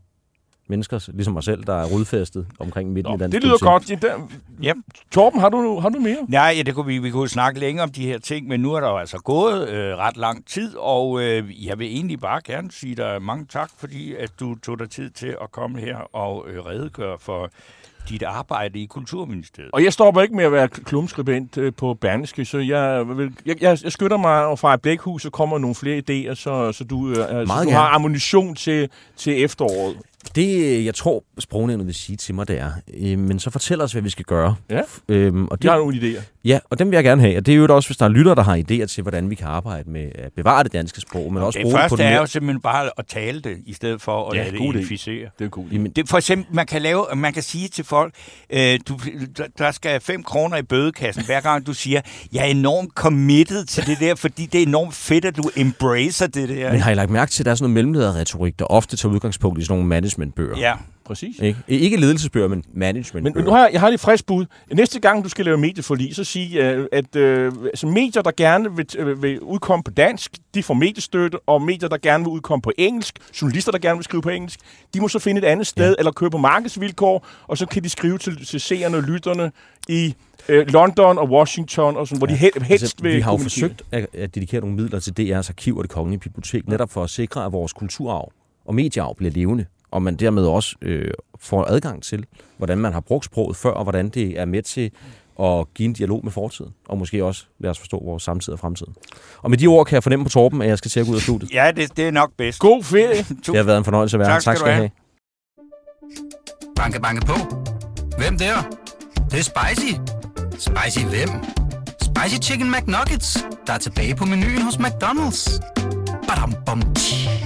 mennesker, 0.68 1.08
ligesom 1.14 1.32
mig 1.34 1.42
selv, 1.42 1.64
der 1.64 1.74
er 1.74 1.84
rodfæstet 1.86 2.46
omkring 2.58 2.92
midten 2.92 3.10
Nå, 3.10 3.16
i 3.16 3.18
dansk 3.18 3.34
det 3.34 3.42
lyder 3.44 3.56
politik. 3.60 4.00
godt. 4.00 4.04
Ja, 4.04 4.08
der, 4.08 4.28
Ja. 4.62 4.72
Torben, 5.12 5.40
har 5.40 5.48
du, 5.48 5.78
har 5.80 5.88
du 5.88 5.98
mere? 5.98 6.16
Nej, 6.28 6.54
ja, 6.56 6.62
det 6.62 6.74
kunne 6.74 6.86
vi, 6.86 6.98
vi 6.98 7.10
kunne 7.10 7.28
snakke 7.28 7.60
længe 7.60 7.82
om 7.82 7.90
de 7.92 8.06
her 8.06 8.18
ting, 8.18 8.46
men 8.48 8.60
nu 8.60 8.72
er 8.72 8.80
der 8.80 8.88
jo 8.88 8.96
altså 8.96 9.18
gået 9.18 9.68
øh, 9.68 9.96
ret 9.96 10.16
lang 10.16 10.46
tid, 10.46 10.76
og 10.76 11.22
øh, 11.22 11.66
jeg 11.66 11.78
vil 11.78 11.86
egentlig 11.86 12.20
bare 12.20 12.40
gerne 12.44 12.70
sige 12.72 12.94
dig 12.94 13.22
mange 13.22 13.46
tak, 13.50 13.70
fordi 13.78 14.14
at 14.14 14.30
du 14.40 14.54
tog 14.54 14.78
dig 14.78 14.90
tid 14.90 15.10
til 15.10 15.36
at 15.42 15.52
komme 15.52 15.80
her 15.80 15.96
og 15.96 16.44
øh, 16.48 16.66
redegøre 16.66 17.18
for 17.18 17.50
dit 18.08 18.22
arbejde 18.22 18.78
i 18.78 18.86
Kulturministeriet. 18.86 19.70
Og 19.72 19.84
jeg 19.84 19.92
stopper 19.92 20.22
ikke 20.22 20.36
med 20.36 20.44
at 20.44 20.52
være 20.52 20.68
klumskribent 20.68 21.58
øh, 21.58 21.72
på 21.76 21.94
Berneske, 21.94 22.44
så 22.44 22.58
jeg, 22.58 23.08
vil, 23.08 23.32
jeg, 23.46 23.62
jeg, 23.62 23.78
jeg 23.84 23.92
skytter 23.92 24.16
mig, 24.16 24.44
og 24.46 24.58
fra 24.58 24.74
et 24.74 24.82
blækhus, 24.82 25.22
så 25.22 25.30
kommer 25.30 25.58
nogle 25.58 25.74
flere 25.74 25.98
idéer, 25.98 26.34
så, 26.34 26.72
så 26.72 26.84
du, 26.84 27.08
øh, 27.08 27.16
så 27.16 27.22
du 27.22 27.34
gerne. 27.36 27.70
har 27.70 27.88
ammunition 27.88 28.54
til, 28.54 28.88
til 29.16 29.44
efteråret. 29.44 29.96
Det, 30.36 30.84
jeg 30.84 30.94
tror, 30.94 31.24
sprognævnet 31.38 31.86
vil 31.86 31.94
sige 31.94 32.16
til 32.16 32.34
mig, 32.34 32.48
det 32.48 32.58
er. 32.60 32.70
Øh, 33.00 33.18
men 33.18 33.38
så 33.38 33.50
fortæl 33.50 33.80
os, 33.80 33.92
hvad 33.92 34.02
vi 34.02 34.10
skal 34.10 34.24
gøre. 34.24 34.54
Ja. 34.70 34.80
Øhm, 35.08 35.46
og 35.48 35.58
det, 35.58 35.64
Jeg 35.64 35.72
har 35.72 35.78
nogle 35.78 35.96
idéer. 35.96 36.22
Ja, 36.44 36.58
og 36.70 36.78
dem 36.78 36.90
vil 36.90 36.96
jeg 36.96 37.04
gerne 37.04 37.20
have. 37.22 37.36
Og 37.36 37.46
det 37.46 37.52
er 37.52 37.56
jo 37.56 37.74
også, 37.74 37.88
hvis 37.88 37.96
der 37.96 38.04
er 38.04 38.08
lytter, 38.08 38.34
der 38.34 38.42
har 38.42 38.56
idéer 38.56 38.86
til, 38.86 39.02
hvordan 39.02 39.30
vi 39.30 39.34
kan 39.34 39.46
arbejde 39.46 39.90
med 39.90 40.08
at 40.14 40.32
bevare 40.36 40.64
det 40.64 40.72
danske 40.72 41.00
sprog, 41.00 41.32
men 41.32 41.42
også 41.42 41.58
det 41.58 41.64
bruge 41.64 41.74
det 41.78 41.88
på 41.88 41.96
første 41.96 42.04
er 42.04 42.18
jo 42.20 42.26
simpelthen 42.26 42.60
bare 42.60 42.90
at 42.98 43.06
tale 43.06 43.40
det, 43.40 43.56
i 43.66 43.72
stedet 43.72 44.02
for 44.02 44.28
at 44.30 44.36
Ja, 44.36 44.42
lade 44.42 44.50
det 44.52 44.58
god 44.60 44.74
idé. 44.74 44.78
inficere. 44.78 45.28
Det 45.38 45.44
er 45.44 45.48
cool. 45.48 45.66
Jamen, 45.72 45.92
Det, 45.92 46.08
for 46.08 46.16
eksempel, 46.16 46.54
man 46.54 46.66
kan, 46.66 46.82
lave, 46.82 47.06
man 47.16 47.32
kan 47.32 47.42
sige 47.42 47.68
til 47.68 47.84
folk, 47.84 48.14
øh, 48.50 48.78
du, 48.88 48.98
der- 49.58 49.70
skal 49.72 50.00
5 50.00 50.22
kroner 50.22 50.56
i 50.56 50.62
bødekassen, 50.62 51.24
hver 51.24 51.40
gang 51.40 51.66
du 51.66 51.72
siger, 51.74 52.00
jeg 52.32 52.40
er 52.40 52.46
enormt 52.50 52.90
committed 52.94 53.64
til 53.64 53.86
det 53.86 54.00
der, 54.00 54.14
fordi 54.14 54.46
det 54.46 54.58
er 54.62 54.66
enormt 54.66 54.94
fedt, 54.94 55.24
at 55.24 55.36
du 55.36 55.42
embracer 55.56 56.26
det 56.26 56.48
der. 56.48 56.70
men 56.72 56.80
har 56.80 56.90
I 56.90 56.94
lagt 56.94 57.10
mærke 57.10 57.30
til, 57.32 57.42
at 57.42 57.44
der 57.44 57.50
er 57.50 57.54
sådan 57.54 57.62
noget 57.64 57.74
mellemlederretorik, 57.74 58.58
der 58.58 58.64
ofte 58.64 58.96
tager 58.96 59.12
udgangspunkt 59.14 59.60
i 59.60 59.64
sådan 59.64 59.72
nogle 59.76 59.88
managementbøger? 60.18 60.58
Ja, 60.58 60.74
Præcis. 61.04 61.38
Ikke, 61.38 61.58
ikke 61.68 61.96
ledelsesbøger, 61.96 62.48
men 62.48 62.58
Men, 62.58 62.78
managementbøger. 62.78 63.34
men 63.34 63.44
nu 63.44 63.50
har 63.50 63.58
jeg, 63.64 63.72
jeg 63.72 63.80
har 63.80 63.88
lige 63.88 63.98
frisk 63.98 64.26
bud. 64.26 64.46
Næste 64.72 65.00
gang, 65.00 65.24
du 65.24 65.28
skal 65.28 65.44
lave 65.44 65.58
medieforlig, 65.58 66.14
så 66.14 66.24
sig, 66.24 66.56
øh, 66.56 66.86
at 66.92 67.16
øh, 67.16 67.52
altså 67.64 67.86
medier, 67.86 68.22
der 68.22 68.30
gerne 68.36 68.76
vil, 68.76 68.86
øh, 68.98 69.22
vil 69.22 69.40
udkomme 69.40 69.82
på 69.82 69.90
dansk, 69.90 70.36
de 70.54 70.62
får 70.62 70.74
mediestøtte, 70.74 71.38
og 71.46 71.62
medier, 71.62 71.88
der 71.88 71.96
gerne 71.96 72.24
vil 72.24 72.30
udkomme 72.30 72.62
på 72.62 72.72
engelsk, 72.78 73.18
journalister, 73.42 73.72
der 73.72 73.78
gerne 73.78 73.96
vil 73.96 74.04
skrive 74.04 74.22
på 74.22 74.28
engelsk, 74.28 74.60
de 74.94 75.00
må 75.00 75.08
så 75.08 75.18
finde 75.18 75.38
et 75.38 75.44
andet 75.44 75.66
sted, 75.66 75.88
ja. 75.88 75.94
eller 75.98 76.12
køre 76.12 76.30
på 76.30 76.38
markedsvilkår, 76.38 77.26
og 77.46 77.58
så 77.58 77.66
kan 77.66 77.84
de 77.84 77.88
skrive 77.88 78.18
til, 78.18 78.46
til 78.46 78.60
seerne 78.60 78.96
og 78.96 79.02
lytterne 79.02 79.52
i 79.88 80.14
øh, 80.48 80.66
London 80.68 81.18
og 81.18 81.30
Washington, 81.30 81.96
og 81.96 82.08
sådan, 82.08 82.18
hvor 82.18 82.26
ja. 82.26 82.32
de 82.32 82.38
hel, 82.38 82.52
helst 82.62 82.82
Altså, 82.82 82.96
vil 83.00 83.16
vi 83.16 83.20
har 83.20 83.32
jo 83.32 83.38
forsøgt 83.38 83.82
at, 83.90 84.06
at 84.12 84.34
dedikere 84.34 84.60
nogle 84.60 84.76
midler 84.76 85.00
til 85.00 85.12
DR's 85.20 85.48
arkiv 85.48 85.76
og 85.76 85.82
det 85.84 85.90
kongelige 85.90 86.20
bibliotek, 86.20 86.68
netop 86.68 86.90
for 86.90 87.04
at 87.04 87.10
sikre, 87.10 87.44
at 87.44 87.52
vores 87.52 87.72
kulturarv 87.72 88.32
og 88.64 88.74
mediearv 88.74 89.16
bliver 89.16 89.32
levende, 89.32 89.66
og 89.94 90.02
man 90.02 90.16
dermed 90.16 90.46
også 90.46 90.76
øh, 90.82 91.10
får 91.38 91.64
adgang 91.64 92.02
til, 92.02 92.26
hvordan 92.56 92.78
man 92.78 92.92
har 92.92 93.00
brugt 93.00 93.24
sproget 93.24 93.56
før, 93.56 93.70
og 93.70 93.82
hvordan 93.82 94.08
det 94.08 94.40
er 94.40 94.44
med 94.44 94.62
til 94.62 94.90
at 95.40 95.74
give 95.74 95.86
en 95.86 95.92
dialog 95.92 96.20
med 96.24 96.32
fortiden, 96.32 96.74
og 96.88 96.98
måske 96.98 97.24
også 97.24 97.44
lade 97.58 97.70
os 97.70 97.78
forstå 97.78 98.02
vores 98.04 98.22
samtid 98.22 98.52
og 98.52 98.58
fremtid. 98.58 98.86
Og 99.42 99.50
med 99.50 99.58
de 99.58 99.66
ord 99.66 99.86
kan 99.86 99.94
jeg 99.94 100.02
fornemme 100.02 100.24
på 100.24 100.28
Torben, 100.28 100.62
at 100.62 100.68
jeg 100.68 100.78
skal 100.78 100.90
til 100.90 101.00
at 101.00 101.06
gå 101.06 101.12
ud 101.12 101.16
af 101.16 101.22
studiet. 101.22 101.52
ja 101.52 101.70
det, 101.76 101.96
det 101.96 102.08
er 102.08 102.10
nok 102.10 102.30
bedst. 102.38 102.58
God 102.58 102.82
ferie. 102.82 103.24
Det 103.46 103.56
har 103.56 103.62
været 103.62 103.78
en 103.78 103.84
fornøjelse 103.84 104.16
at 104.16 104.18
være 104.18 104.28
her. 104.28 104.40
Tak 104.40 104.56
skal 104.56 104.68
du 104.68 104.72
have. 104.72 104.90
Banke, 106.76 107.00
banke 107.00 107.26
på. 107.26 107.34
Hvem 108.18 108.38
der? 108.38 108.54
Det, 109.14 109.32
det 109.32 109.38
er 109.38 109.42
spicy. 109.42 109.92
Spicy 110.52 111.04
hvem? 111.04 111.28
Spicy 112.02 112.50
Chicken 112.50 112.72
McNuggets, 112.72 113.38
der 113.66 113.72
er 113.72 113.78
tilbage 113.78 114.14
på 114.16 114.24
menuen 114.24 114.62
hos 114.62 114.74
McDonald's. 114.74 115.60
Badum, 116.28 116.54
bom, 116.66 116.94
tji. 116.94 117.43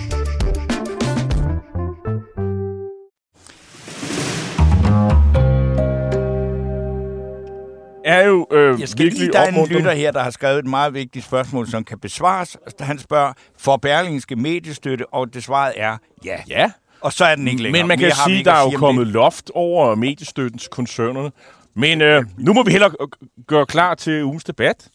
Er 8.08 8.26
jo 8.26 8.46
øh, 8.52 8.80
Jeg 8.80 8.88
skal 8.88 9.02
virkelig 9.04 9.20
lige, 9.22 9.32
der 9.32 9.38
er 9.40 9.48
en 9.48 9.66
lytter 9.66 9.92
her, 9.92 10.10
der 10.12 10.22
har 10.22 10.30
skrevet 10.30 10.58
et 10.58 10.66
meget 10.66 10.94
vigtigt 10.94 11.24
spørgsmål, 11.24 11.68
som 11.68 11.84
kan 11.84 11.98
besvares. 11.98 12.56
Han 12.80 12.98
spørger, 12.98 13.32
får 13.58 13.76
Berlingske 13.76 14.36
mediestøtte, 14.36 15.14
og 15.14 15.34
det 15.34 15.44
svaret 15.44 15.72
er 15.76 15.96
ja. 16.24 16.36
Ja. 16.48 16.70
Og 17.00 17.12
så 17.12 17.24
er 17.24 17.34
den 17.34 17.48
ikke 17.48 17.62
længere. 17.62 17.82
Men 17.82 17.88
man 17.88 17.98
kan 17.98 18.06
Mere 18.06 18.14
sige, 18.26 18.36
ikke 18.38 18.48
der 18.50 18.56
er 18.56 18.60
jo 18.60 18.66
om 18.66 18.74
kommet 18.74 19.06
det. 19.06 19.12
loft 19.14 19.50
over 19.54 19.94
mediestøtten 19.94 20.58
til 20.58 20.70
koncernerne. 20.70 21.30
Men 21.74 22.00
øh, 22.00 22.24
nu 22.38 22.52
må 22.52 22.62
vi 22.62 22.70
hellere 22.70 22.90
øh, 23.00 23.08
gøre 23.46 23.66
klar 23.66 23.94
til 23.94 24.24
ugens 24.24 24.44
debat. 24.44 24.88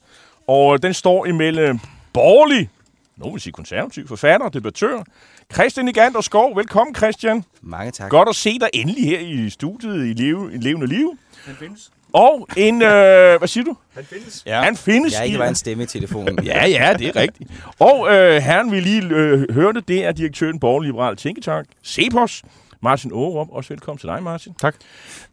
Og 0.47 0.73
øh, 0.73 0.79
den 0.83 0.93
står 0.93 1.25
imellem 1.25 1.79
borgerlig, 2.13 2.69
nogen 3.17 3.33
vil 3.33 3.41
sige 3.41 3.53
konservativ, 3.53 4.07
forfatter 4.07 4.45
og 4.47 4.53
debattør, 4.53 5.03
Christian 5.53 5.87
Igander 5.87 6.21
Skov. 6.21 6.55
Velkommen, 6.55 6.95
Christian. 6.95 7.43
Mange 7.61 7.91
tak. 7.91 8.09
Godt 8.09 8.29
at 8.29 8.35
se 8.35 8.59
dig 8.59 8.69
endelig 8.73 9.03
her 9.05 9.19
i 9.19 9.49
studiet 9.49 10.05
i, 10.07 10.13
leve, 10.23 10.53
i 10.53 10.57
levende 10.57 10.87
liv. 10.87 11.17
Han 11.45 11.55
findes. 11.55 11.91
Og 12.13 12.47
en, 12.57 12.81
øh, 12.81 13.37
hvad 13.37 13.47
siger 13.47 13.63
du? 13.63 13.75
Ja. 14.45 14.61
Han 14.61 14.77
findes. 14.77 15.13
Jeg 15.13 15.19
er 15.19 15.23
ikke 15.23 15.37
bare 15.37 15.49
en 15.49 15.55
stemme 15.55 15.83
i 15.83 15.87
telefonen. 15.87 16.39
Ja, 16.45 16.65
ja, 16.67 16.93
det 16.99 17.07
er 17.07 17.15
rigtigt. 17.15 17.51
Og 17.79 18.07
øh, 18.11 18.41
herren, 18.41 18.71
vi 18.71 18.79
lige 18.79 19.03
øh, 19.09 19.53
hørte, 19.53 19.81
det 19.81 20.05
er 20.05 20.11
direktøren 20.11 20.59
Borgerlig 20.59 20.87
Liberal 20.87 21.15
Tænketank, 21.15 21.67
Cepos. 21.85 22.43
Martin 22.81 23.11
Aarup, 23.11 23.47
også 23.51 23.69
velkommen 23.69 23.97
til 23.99 24.09
dig, 24.09 24.23
Martin. 24.23 24.53
Tak. 24.53 24.75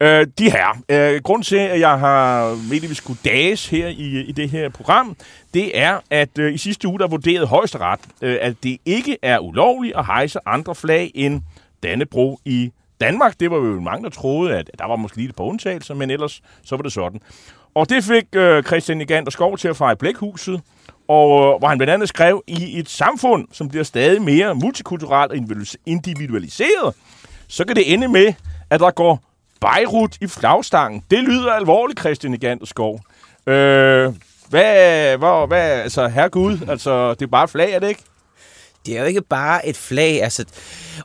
Øh, 0.01 0.27
de 0.39 0.51
her, 0.51 0.83
øh, 0.89 1.21
grund 1.23 1.43
til, 1.45 1.57
at 1.57 1.81
jeg 1.81 1.99
har 1.99 2.55
ment, 2.71 2.85
at 2.85 2.91
vi 2.91 2.95
skulle 2.95 3.19
dages 3.25 3.69
her 3.69 3.87
i, 3.87 4.21
i 4.21 4.33
det 4.33 4.51
her 4.51 4.69
program, 4.69 5.17
det 5.55 5.79
er, 5.79 5.99
at 6.11 6.39
øh, 6.39 6.55
i 6.55 6.59
sidste 6.59 6.89
uge, 6.89 6.99
der 6.99 7.09
vurderede 7.09 7.47
højesteret, 7.47 8.01
øh, 8.23 8.39
at 8.41 8.55
det 8.63 8.79
ikke 8.85 9.19
er 9.23 9.39
ulovligt 9.39 9.97
at 9.97 10.07
hejse 10.07 10.39
andre 10.47 10.75
flag 10.75 11.11
end 11.15 11.43
Dannebro 11.83 12.41
i 12.45 12.73
Danmark. 13.01 13.41
Det 13.41 13.51
var 13.51 13.57
jo 13.57 13.81
mange, 13.81 14.05
der 14.05 14.11
troede, 14.11 14.57
at 14.57 14.71
der 14.79 14.87
var 14.87 14.97
måske 14.97 15.17
lige 15.17 15.29
et 15.29 15.37
par 15.37 15.45
undtagelser, 15.45 15.95
men 15.95 16.11
ellers 16.11 16.43
så 16.65 16.77
var 16.77 16.83
det 16.83 16.93
sådan. 16.93 17.21
Og 17.75 17.91
det 17.91 18.05
fik 18.05 18.25
øh, 18.35 18.63
Christian 18.63 19.27
og 19.27 19.33
Skov 19.33 19.59
til 19.59 19.69
at 19.69 19.77
fejre 19.77 19.97
Blækhuset, 19.97 20.61
og 21.09 21.27
øh, 21.27 21.59
hvor 21.59 21.69
han 21.69 21.79
blandt 21.79 21.93
andet 21.93 22.09
skrev, 22.09 22.43
i 22.47 22.79
et 22.79 22.89
samfund, 22.89 23.49
som 23.53 23.69
bliver 23.69 23.85
stadig 23.85 24.23
mere 24.23 24.55
multikulturelt 24.55 25.33
og 25.33 25.39
individualiseret, 25.87 26.95
så 27.49 27.65
kan 27.65 27.77
det 27.77 27.93
ende 27.93 28.09
med, 28.09 28.33
at 28.71 28.81
der 28.81 28.91
går 28.91 29.23
Beirut 29.61 30.17
i 30.21 30.27
flagstangen. 30.27 31.05
Det 31.11 31.19
lyder 31.19 31.53
alvorligt, 31.53 32.01
Christian 32.01 32.35
Igander 32.35 32.67
Skov. 32.67 33.01
Øh, 33.47 34.13
hvad, 34.49 35.17
hvor, 35.17 35.47
hvad, 35.47 35.81
altså, 35.81 36.09
herregud, 36.09 36.59
altså, 36.69 37.15
det 37.15 37.23
er 37.23 37.27
bare 37.27 37.49
flag, 37.49 37.73
er 37.73 37.79
det 37.79 37.89
ikke? 37.89 38.03
Det 38.87 38.97
er 38.97 39.01
jo 39.01 39.07
ikke 39.07 39.23
bare 39.23 39.67
et 39.67 39.77
flag, 39.77 40.23
altså, 40.23 40.45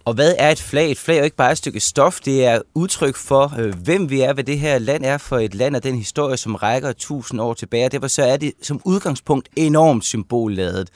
og 0.05 0.13
hvad 0.13 0.35
er 0.37 0.51
et 0.51 0.61
flag? 0.61 0.91
Et 0.91 0.97
flag 0.97 1.15
er 1.15 1.19
jo 1.19 1.23
ikke 1.23 1.35
bare 1.35 1.51
et 1.51 1.57
stykke 1.57 1.79
stof, 1.79 2.19
det 2.19 2.45
er 2.45 2.61
udtryk 2.73 3.15
for, 3.15 3.53
øh, 3.59 3.75
hvem 3.75 4.09
vi 4.09 4.21
er, 4.21 4.33
hvad 4.33 4.43
det 4.43 4.59
her 4.59 4.79
land 4.79 5.05
er 5.05 5.17
for 5.17 5.37
et 5.37 5.55
land, 5.55 5.75
og 5.75 5.83
den 5.83 5.95
historie, 5.95 6.37
som 6.37 6.55
rækker 6.55 6.93
tusind 6.93 7.41
år 7.41 7.53
tilbage, 7.53 7.85
og 7.85 7.91
derfor 7.91 8.07
så 8.07 8.23
er 8.23 8.37
det 8.37 8.53
som 8.61 8.81
udgangspunkt 8.85 9.49
enormt 9.55 10.05
symbolladet. 10.05 10.89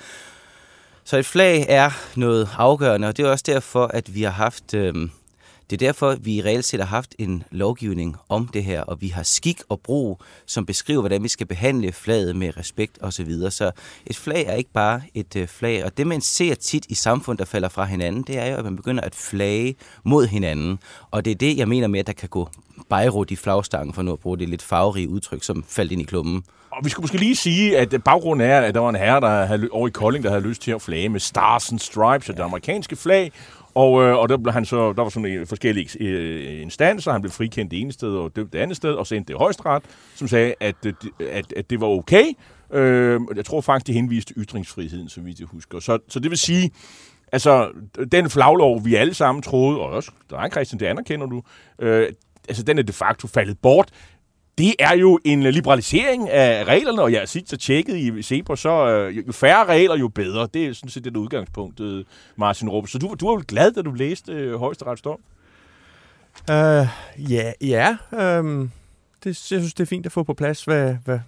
Så 1.05 1.17
et 1.17 1.25
flag 1.25 1.65
er 1.69 1.89
noget 2.15 2.49
afgørende, 2.57 3.07
og 3.07 3.17
det 3.17 3.25
er 3.25 3.29
også 3.29 3.45
derfor, 3.47 3.87
at 3.87 4.15
vi 4.15 4.23
har 4.23 4.31
haft 4.31 4.73
øh, 4.73 5.09
det 5.69 5.81
er 5.81 5.87
derfor, 5.87 6.15
vi 6.21 6.41
reelt 6.41 6.65
set 6.65 6.79
har 6.79 6.87
haft 6.87 7.15
en 7.19 7.43
lovgivning 7.51 8.15
om 8.29 8.47
det 8.47 8.63
her, 8.63 8.81
og 8.81 9.01
vi 9.01 9.07
har 9.07 9.23
skik 9.23 9.61
og 9.69 9.79
brug, 9.79 10.21
som 10.45 10.65
beskriver, 10.65 11.01
hvordan 11.01 11.23
vi 11.23 11.27
skal 11.27 11.47
behandle 11.47 11.91
flaget 11.91 12.35
med 12.35 12.57
respekt 12.57 12.97
osv. 13.01 13.31
Så, 13.33 13.49
så 13.49 13.71
et 14.05 14.15
flag 14.15 14.45
er 14.45 14.53
ikke 14.53 14.71
bare 14.73 15.01
et 15.13 15.35
øh, 15.35 15.47
flag, 15.47 15.85
og 15.85 15.97
det 15.97 16.07
man 16.07 16.21
ser 16.21 16.55
tit 16.55 16.85
i 16.89 16.95
samfund, 16.95 17.37
der 17.37 17.45
falder 17.45 17.69
fra 17.69 17.85
hinanden, 17.85 18.23
det 18.23 18.37
er 18.37 18.45
jo, 18.45 18.55
at 18.55 18.63
man 18.63 18.75
begynder 18.75 19.03
at 19.03 19.15
flage 19.15 19.75
mod 20.03 20.27
hinanden. 20.27 20.79
Og 21.11 21.25
det 21.25 21.31
er 21.31 21.35
det, 21.35 21.57
jeg 21.57 21.67
mener 21.67 21.87
med, 21.87 21.99
at 21.99 22.07
der 22.07 22.13
kan 22.13 22.29
gå 22.29 22.49
bejrut 22.89 23.31
i 23.31 23.35
flagstangen, 23.35 23.93
for 23.93 24.01
nu 24.01 24.13
at 24.13 24.19
bruge 24.19 24.37
det 24.37 24.49
lidt 24.49 24.61
farverige 24.61 25.09
udtryk, 25.09 25.43
som 25.43 25.63
faldt 25.67 25.91
ind 25.91 26.01
i 26.01 26.05
klummen. 26.05 26.43
Og 26.71 26.85
vi 26.85 26.89
skulle 26.89 27.03
måske 27.03 27.17
lige 27.17 27.35
sige, 27.35 27.77
at 27.77 28.03
baggrunden 28.05 28.49
er, 28.49 28.61
at 28.61 28.73
der 28.73 28.79
var 28.79 28.89
en 28.89 28.95
herre 28.95 29.21
der 29.21 29.45
havde, 29.45 29.69
over 29.71 29.87
i 29.87 29.91
Kolding, 29.91 30.23
der 30.23 30.29
havde 30.29 30.43
lyst 30.43 30.61
til 30.61 30.71
at 30.71 30.81
flage 30.81 31.09
med 31.09 31.19
Stars 31.19 31.71
and 31.71 31.79
Stripes, 31.79 32.27
det 32.27 32.39
amerikanske 32.39 32.95
flag, 32.95 33.31
og, 33.79 34.03
øh, 34.03 34.17
og 34.17 34.29
der, 34.29 34.37
blev 34.37 34.53
han 34.53 34.65
så, 34.65 34.93
der 34.93 35.01
var 35.01 35.09
sådan 35.09 35.31
en 35.31 35.47
forskellige 35.47 35.89
øh, 35.99 36.61
instanser, 36.61 37.11
han 37.11 37.21
blev 37.21 37.31
frikendt 37.31 37.71
det 37.71 37.81
ene 37.81 37.91
sted 37.91 38.09
og 38.09 38.35
dømt 38.35 38.53
det 38.53 38.59
andet 38.59 38.77
sted, 38.77 38.93
og 38.93 39.07
sendt 39.07 39.17
endte 39.17 39.33
det 39.33 39.39
højesteret, 39.39 39.83
som 40.15 40.27
sagde, 40.27 40.53
at, 40.59 40.75
øh, 40.85 40.93
at, 41.31 41.53
at 41.53 41.69
det 41.69 41.81
var 41.81 41.87
okay. 41.87 42.25
Øh, 42.73 43.21
jeg 43.35 43.45
tror 43.45 43.61
faktisk, 43.61 43.87
de 43.87 43.93
henviste 43.93 44.33
ytringsfriheden, 44.37 45.09
som 45.09 45.25
vidt 45.25 45.39
jeg 45.39 45.47
husker. 45.47 45.79
Så, 45.79 45.99
så 46.09 46.19
det 46.19 46.31
vil 46.31 46.37
sige, 46.37 46.71
altså, 47.31 47.69
den 48.11 48.29
flaglov, 48.29 48.85
vi 48.85 48.95
alle 48.95 49.13
sammen 49.13 49.41
troede, 49.41 49.79
og 49.79 49.89
også 49.89 50.11
dig, 50.29 50.49
Christian, 50.51 50.79
det 50.79 50.85
anerkender 50.85 51.27
du, 51.27 51.41
øh, 51.79 52.07
altså, 52.47 52.63
den 52.63 52.77
er 52.77 52.83
de 52.83 52.93
facto 52.93 53.27
faldet 53.27 53.57
bort 53.59 53.91
det 54.59 54.75
er 54.79 54.95
jo 54.95 55.19
en 55.23 55.43
liberalisering 55.43 56.29
af 56.29 56.63
reglerne, 56.63 57.01
og 57.01 57.11
jeg 57.11 57.19
har 57.21 57.25
så 57.25 57.57
tjekket 57.57 57.97
i 57.97 58.21
Cepos, 58.21 58.59
så 58.59 58.87
øh, 58.87 59.17
jo 59.27 59.31
færre 59.31 59.65
regler, 59.65 59.97
jo 59.97 60.07
bedre. 60.07 60.47
Det 60.53 60.65
er 60.65 60.73
sådan 60.73 60.89
set 60.89 61.03
det 61.03 61.15
udgangspunkt, 61.15 61.81
Martin 62.35 62.69
Rupp. 62.69 62.87
Så 62.87 62.97
du, 62.97 63.15
du 63.19 63.27
var 63.27 63.33
jo 63.33 63.43
glad, 63.47 63.71
da 63.71 63.81
du 63.81 63.91
læste 63.91 64.31
øh, 64.31 64.55
højesterets 64.55 65.01
dom? 65.01 65.19
Uh, 66.49 66.87
ja, 67.31 67.51
ja. 67.61 67.97
Um, 68.39 68.71
det, 69.23 69.25
jeg 69.25 69.35
synes, 69.35 69.73
det 69.73 69.83
er 69.83 69.87
fint 69.87 70.05
at 70.05 70.11
få 70.11 70.23
på 70.23 70.33
plads, 70.33 70.63
hvad, 70.63 70.95
hvad, 71.05 71.19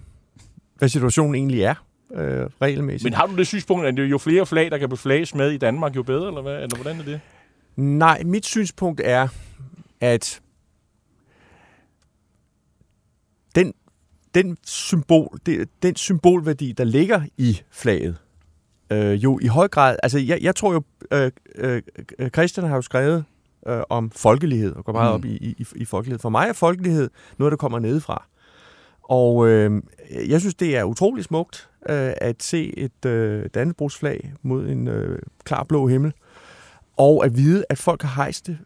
hvad 0.74 0.88
situationen 0.88 1.34
egentlig 1.34 1.62
er 1.62 1.74
uh, 2.10 2.18
regelmæssigt. 2.62 3.04
Men 3.04 3.14
har 3.14 3.26
du 3.26 3.36
det 3.36 3.46
synspunkt, 3.46 3.86
at 3.86 3.98
jo 3.98 4.18
flere 4.18 4.46
flag, 4.46 4.70
der 4.70 4.78
kan 4.78 4.88
beflages 4.88 5.34
med 5.34 5.50
i 5.50 5.56
Danmark, 5.56 5.96
jo 5.96 6.02
bedre, 6.02 6.28
eller, 6.28 6.42
hvad? 6.42 6.54
eller 6.54 6.76
hvordan 6.76 7.00
er 7.00 7.04
det? 7.04 7.20
Nej, 7.76 8.22
mit 8.24 8.46
synspunkt 8.46 9.00
er, 9.04 9.28
at 10.00 10.40
den, 13.54 13.74
den, 14.34 14.56
symbol, 14.64 15.38
det, 15.46 15.68
den 15.82 15.96
symbolværdi, 15.96 16.72
der 16.72 16.84
ligger 16.84 17.22
i 17.38 17.60
flaget, 17.70 18.16
øh, 18.90 19.24
jo 19.24 19.38
i 19.42 19.46
høj 19.46 19.68
grad, 19.68 19.96
altså 20.02 20.18
jeg, 20.18 20.38
jeg 20.42 20.56
tror 20.56 20.72
jo, 20.72 20.82
øh, 21.12 21.32
øh, 21.54 21.82
Christian 22.30 22.66
har 22.66 22.74
jo 22.74 22.82
skrevet 22.82 23.24
øh, 23.66 23.82
om 23.90 24.10
folkelighed, 24.10 24.72
og 24.72 24.84
går 24.84 24.92
meget 24.92 25.10
mm. 25.10 25.14
op 25.14 25.24
i, 25.24 25.36
i, 25.36 25.66
i 25.76 25.84
folkelighed. 25.84 26.18
For 26.18 26.28
mig 26.28 26.48
er 26.48 26.52
folkelighed 26.52 27.10
noget, 27.38 27.50
der 27.50 27.56
kommer 27.56 27.78
nedefra. 27.78 28.26
Og 29.02 29.48
øh, 29.48 29.82
jeg 30.28 30.40
synes, 30.40 30.54
det 30.54 30.76
er 30.76 30.84
utrolig 30.84 31.24
smukt 31.24 31.70
øh, 31.88 32.12
at 32.16 32.42
se 32.42 32.78
et 32.78 33.04
øh, 33.06 33.48
Dannebrogsflag 33.54 34.32
mod 34.42 34.68
en 34.68 34.88
øh, 34.88 35.18
klar 35.44 35.64
blå 35.64 35.86
himmel, 35.86 36.12
og 36.96 37.24
at 37.24 37.36
vide, 37.36 37.64
at 37.68 37.78
folk 37.78 38.02
har 38.02 38.22
hejst 38.22 38.46
det, 38.46 38.58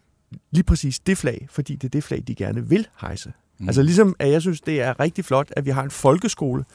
lige 0.51 0.63
præcis 0.63 0.99
det 0.99 1.17
flag, 1.17 1.47
fordi 1.49 1.75
det 1.75 1.83
er 1.83 1.89
det 1.89 2.03
flag, 2.03 2.23
de 2.27 2.35
gerne 2.35 2.69
vil 2.69 2.87
hejse. 3.01 3.33
Mm. 3.59 3.69
Altså 3.69 3.81
ligesom, 3.81 4.15
at 4.19 4.31
jeg 4.31 4.41
synes, 4.41 4.61
det 4.61 4.81
er 4.81 4.99
rigtig 4.99 5.25
flot, 5.25 5.53
at 5.55 5.65
vi 5.65 5.69
har 5.69 5.83
en 5.83 5.91
folkeskole. 5.91 6.65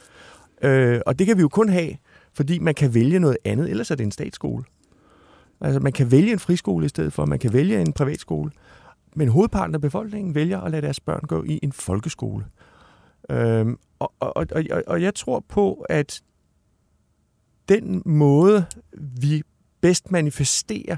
Øh, 0.61 1.01
og 1.05 1.19
det 1.19 1.27
kan 1.27 1.37
vi 1.37 1.41
jo 1.41 1.49
kun 1.49 1.69
have, 1.69 1.91
fordi 2.33 2.59
man 2.59 2.75
kan 2.75 2.93
vælge 2.93 3.19
noget 3.19 3.37
andet, 3.45 3.69
ellers 3.69 3.91
er 3.91 3.95
det 3.95 4.03
en 4.03 4.11
statsskole. 4.11 4.63
Altså 5.61 5.79
man 5.79 5.91
kan 5.91 6.11
vælge 6.11 6.31
en 6.31 6.39
friskole 6.39 6.85
i 6.85 6.89
stedet 6.89 7.13
for, 7.13 7.25
man 7.25 7.39
kan 7.39 7.53
vælge 7.53 7.81
en 7.81 7.93
privatskole. 7.93 8.51
Men 9.15 9.27
hovedparten 9.27 9.75
af 9.75 9.81
befolkningen 9.81 10.35
vælger 10.35 10.61
at 10.61 10.71
lade 10.71 10.81
deres 10.81 10.99
børn 10.99 11.21
gå 11.27 11.43
i 11.43 11.59
en 11.63 11.71
folkeskole. 11.71 12.45
Øhm, 13.29 13.77
og, 13.99 14.13
og, 14.19 14.33
og, 14.51 14.63
og 14.87 15.01
jeg 15.01 15.15
tror 15.15 15.45
på, 15.49 15.85
at 15.89 16.21
den 17.69 18.01
måde, 18.05 18.65
vi 19.21 19.43
bedst 19.81 20.11
manifesterer 20.11 20.97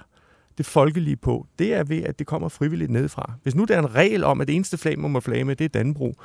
det 0.57 0.65
folkelige 0.65 1.15
på, 1.15 1.47
det 1.59 1.73
er 1.73 1.83
ved, 1.83 2.03
at 2.03 2.19
det 2.19 2.27
kommer 2.27 2.49
frivilligt 2.49 2.91
nedefra. 2.91 3.33
Hvis 3.43 3.55
nu 3.55 3.65
der 3.65 3.75
er 3.75 3.79
en 3.79 3.95
regel 3.95 4.23
om, 4.23 4.41
at 4.41 4.47
det 4.47 4.55
eneste 4.55 4.77
flag, 4.77 4.99
man 4.99 5.11
må 5.11 5.19
flage 5.19 5.43
med, 5.43 5.55
det 5.55 5.65
er 5.65 5.69
Danbro, 5.69 6.15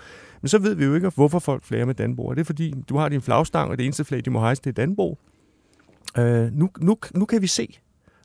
men 0.40 0.49
så 0.49 0.59
ved 0.59 0.75
vi 0.75 0.85
jo 0.85 0.95
ikke, 0.95 1.09
hvorfor 1.09 1.38
folk 1.38 1.64
flager 1.64 1.85
med 1.85 1.95
Danbro. 1.95 2.27
Og 2.27 2.37
det 2.37 2.40
er 2.40 2.45
fordi, 2.45 2.75
du 2.88 2.97
har 2.97 3.09
din 3.09 3.23
flagstang, 3.23 3.71
og 3.71 3.79
det 3.79 3.85
eneste 3.85 4.05
flag, 4.05 4.25
de 4.25 4.31
må 4.31 4.40
hejse, 4.40 4.62
det 4.62 4.71
er 4.71 4.87
Danbro. 4.87 5.19
Øh, 6.19 6.53
nu, 6.53 6.71
nu, 6.81 6.99
nu 7.14 7.25
kan 7.25 7.43
vi 7.43 7.47
se, 7.47 7.79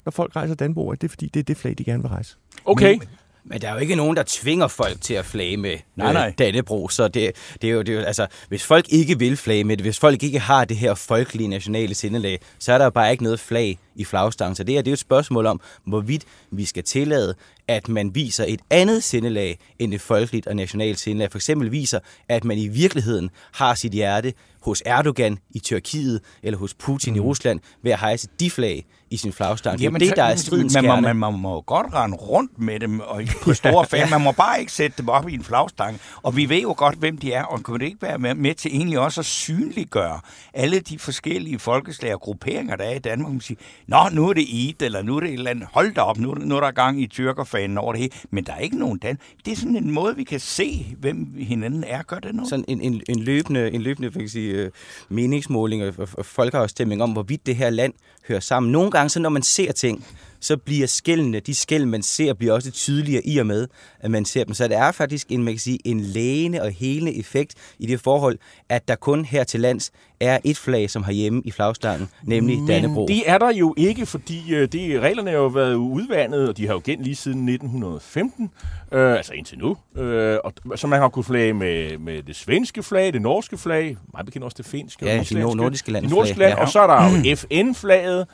når 0.06 0.12
folk 0.12 0.36
rejser 0.36 0.56
Danbro, 0.56 0.90
at 0.90 1.02
det 1.02 1.08
er 1.08 1.10
fordi, 1.10 1.28
det 1.28 1.40
er 1.40 1.44
det 1.44 1.58
flag, 1.58 1.76
de 1.78 1.84
gerne 1.84 2.04
vil 2.04 2.10
rejse. 2.10 2.36
Okay. 2.66 2.92
Men, 2.92 3.08
men 3.44 3.62
der 3.62 3.70
er 3.70 3.74
jo 3.74 3.80
ikke 3.80 3.96
nogen, 3.96 4.18
der 4.18 4.24
tvinger 4.28 4.68
folk 4.68 5.02
til 5.02 5.14
at 5.14 5.26
flage 5.26 5.58
med 5.58 5.78
nej, 5.96 6.14
nej. 6.14 6.34
Dannebro, 6.38 6.90
så 6.90 7.08
det, 7.08 7.32
det, 7.62 7.70
er 7.70 7.74
jo, 7.74 7.82
det 7.82 7.90
er 7.90 8.00
jo, 8.00 8.06
altså, 8.06 8.28
hvis 8.48 8.64
folk 8.64 8.86
ikke 8.90 9.20
vil 9.20 9.38
flage 9.38 9.64
med 9.64 9.78
det, 9.78 9.84
hvis 9.86 10.00
folk 10.00 10.24
ikke 10.24 10.40
har 10.40 10.66
det 10.66 10.78
her 10.78 10.94
folkelige 10.94 11.48
nationale 11.48 11.94
sindelag, 11.94 12.40
så 12.60 12.74
er 12.74 12.78
der 12.78 12.86
jo 12.86 12.90
bare 12.90 13.12
ikke 13.12 13.24
noget 13.24 13.40
flag 13.40 13.80
i 13.96 14.04
flagstangen. 14.04 14.56
Så 14.56 14.64
det, 14.64 14.76
her, 14.76 14.82
det 14.82 14.88
er 14.88 14.92
jo 14.92 14.94
et 14.94 15.00
spørgsmål 15.00 15.46
om, 15.46 15.62
hvorvidt 15.86 16.26
vi 16.52 16.66
skal 16.66 16.84
tillade, 16.84 17.36
at 17.68 17.90
man 17.90 18.16
viser 18.16 18.46
et 18.48 18.62
andet 18.70 19.04
sindelag 19.04 19.60
end 19.80 19.94
et 19.94 20.02
folkeligt 20.02 20.48
og 20.48 20.56
nationalt 20.56 21.00
sindelag. 21.00 21.32
For 21.32 21.38
eksempel 21.38 21.72
viser, 21.72 22.00
at 22.30 22.44
man 22.44 22.58
i 22.58 22.68
virkeligheden 22.68 23.30
har 23.52 23.76
sit 23.76 23.92
hjerte 23.92 24.34
hos 24.66 24.84
Erdogan 24.86 25.38
i 25.50 25.60
Tyrkiet 25.60 26.22
eller 26.44 26.58
hos 26.58 26.74
Putin 26.74 27.14
mm. 27.14 27.18
i 27.18 27.20
Rusland 27.20 27.60
ved 27.84 27.92
at 27.92 28.00
hejse 28.00 28.28
de 28.40 28.52
flag 28.52 28.86
i 29.10 29.18
sin 29.18 29.34
flagstang. 29.34 29.80
Jamen, 29.80 30.02
det 30.02 30.06
er 30.06 30.10
det, 30.10 30.18
der 30.18 30.24
er 30.24 30.36
stridens 30.36 30.74
man, 30.74 30.84
man, 30.84 31.04
man, 31.04 31.16
man 31.16 31.34
må 31.34 31.62
godt 31.62 31.94
rende 31.94 32.18
rundt 32.18 32.60
med 32.60 32.80
dem 32.80 33.00
og 33.00 33.22
på 33.42 33.54
store 33.64 33.86
fag. 33.86 34.10
Man 34.10 34.22
må 34.22 34.32
bare 34.32 34.60
ikke 34.60 34.72
sætte 34.72 34.98
dem 34.98 35.10
op 35.10 35.30
i 35.30 35.34
en 35.34 35.44
flagstang. 35.44 36.00
Og 36.24 36.36
vi 36.36 36.50
ved 36.50 36.62
jo 36.62 36.74
godt, 36.78 36.96
hvem 36.96 37.18
de 37.18 37.34
er, 37.34 37.44
og 37.44 37.64
kunne 37.64 37.80
det 37.80 37.86
ikke 37.86 38.02
være 38.02 38.18
med, 38.18 38.36
med 38.36 38.56
til 38.56 38.76
egentlig 38.76 39.00
også 39.00 39.22
at 39.22 39.26
synliggøre 39.26 40.20
alle 40.54 40.80
de 40.80 41.00
forskellige 41.00 41.60
folkeslag 41.60 42.14
og 42.14 42.22
grupperinger, 42.22 42.76
der 42.76 42.84
er 42.84 42.96
i 42.96 43.00
Danmark. 43.00 43.32
Man 43.32 43.42
siger, 43.42 43.60
Nå, 43.88 43.98
nu 44.12 44.30
er 44.30 44.34
det 44.34 44.66
Eid, 44.66 44.82
eller 44.82 45.02
nu 45.02 45.16
er 45.16 45.20
det 45.20 45.30
et 45.30 45.34
eller 45.34 45.52
andet. 45.52 45.68
Hold 45.74 45.94
da 45.94 46.02
op, 46.02 46.18
nu, 46.18 46.34
nu 46.34 46.56
er 46.56 46.60
der 46.60 46.72
gang 46.72 47.02
i 47.02 47.08
tyrkerfanen 47.08 47.78
over 47.78 47.94
det 47.94 48.02
hele. 48.02 48.14
Men 48.32 48.44
der 48.44 48.54
er 48.54 48.60
ikke 48.60 48.80
nogen 48.80 48.98
dan. 48.98 49.20
Det 49.46 49.52
er 49.52 49.56
sådan 49.56 49.76
en 49.76 49.92
måde, 49.92 50.16
vi 50.16 50.24
kan 50.24 50.40
se, 50.40 50.96
hvem 51.00 51.28
hinanden 51.38 51.84
er. 51.84 52.04
Gør 52.04 52.20
det 52.20 52.36
noget? 52.36 52.50
Sådan 52.50 52.66
en, 52.68 52.82
en, 52.82 53.02
en 53.10 53.20
løbende, 53.20 53.72
en 53.72 53.82
løbende 53.82 54.12
kan 54.12 54.30
sige, 54.30 54.54
øh, 54.54 54.72
meningsmåling 55.10 55.84
og, 55.84 55.94
og, 55.98 56.08
og 56.14 56.26
folkeafstemning 56.26 57.04
om, 57.04 57.12
hvorvidt 57.12 57.46
det 57.46 57.56
her 57.56 57.70
land 57.70 57.94
hører 58.28 58.40
sammen. 58.40 58.72
Nogle 58.72 58.92
gange, 58.92 59.10
så 59.10 59.20
når 59.20 59.30
man 59.30 59.44
ser 59.44 59.72
ting, 59.72 60.06
så 60.40 60.58
bliver 60.58 60.88
skældene, 60.88 61.40
de 61.40 61.56
skæld, 61.56 61.86
man 61.86 62.02
ser, 62.02 62.34
bliver 62.34 62.54
også 62.54 62.72
tydeligere 62.72 63.28
i 63.28 63.38
og 63.38 63.46
med, 63.46 63.68
at 64.00 64.12
man 64.12 64.26
ser 64.26 64.44
dem. 64.44 64.54
Så 64.54 64.68
det 64.68 64.78
er 64.78 64.92
faktisk 64.92 65.28
en, 65.30 65.44
man 65.44 65.54
kan 65.54 65.60
sige, 65.60 65.80
en 65.86 66.00
lægende 66.00 66.62
og 66.62 66.72
helende 66.72 67.20
effekt 67.20 67.54
i 67.80 67.86
det 67.86 68.00
forhold, 68.00 68.38
at 68.70 68.88
der 68.88 68.96
kun 68.96 69.26
her 69.26 69.44
til 69.44 69.60
lands 69.60 69.92
er 70.20 70.40
et 70.44 70.58
flag, 70.58 70.90
som 70.90 71.04
har 71.04 71.12
hjemme 71.12 71.42
i 71.46 71.52
flagstangen, 71.52 72.10
nemlig 72.24 72.58
Men 72.58 72.68
Dannebro. 72.68 73.08
det 73.08 73.30
er 73.30 73.38
der 73.38 73.54
jo 73.54 73.74
ikke, 73.78 74.06
fordi 74.06 74.54
øh, 74.54 74.68
de, 74.68 75.00
reglerne 75.00 75.30
har 75.30 75.38
jo 75.38 75.48
været 75.48 75.76
udvandet, 75.76 76.50
og 76.50 76.58
de 76.58 76.68
har 76.68 76.74
jo 76.74 76.82
gennem 76.84 77.04
lige 77.04 77.16
siden 77.16 77.50
1915, 77.50 78.52
øh, 78.92 79.18
altså 79.18 79.34
indtil 79.34 79.58
nu. 79.60 79.78
Øh, 80.02 80.38
og, 80.44 80.54
så 80.76 80.88
man 80.88 81.00
har 81.00 81.10
kunnet 81.10 81.26
flage 81.26 81.54
med, 81.54 81.98
med 81.98 82.24
det 82.24 82.36
svenske 82.36 82.84
flag, 82.84 83.14
det 83.14 83.22
norske 83.22 83.58
flag, 83.58 83.98
meget 84.14 84.26
bekendt 84.26 84.46
også 84.46 84.56
det 84.58 84.66
finske. 84.66 85.06
Ja, 85.06 85.20
og 85.20 85.30
de 85.30 85.56
nordiske 85.56 85.92
landes 85.92 86.10
de 86.10 86.16
nordiske 86.16 86.36
flag. 86.36 86.48
land, 86.48 86.60
ja. 86.60 86.66
og 86.66 86.72
så 86.72 86.80
er 86.80 86.88
der 86.88 87.30
jo 87.30 87.36
FN-flaget, 87.42 88.28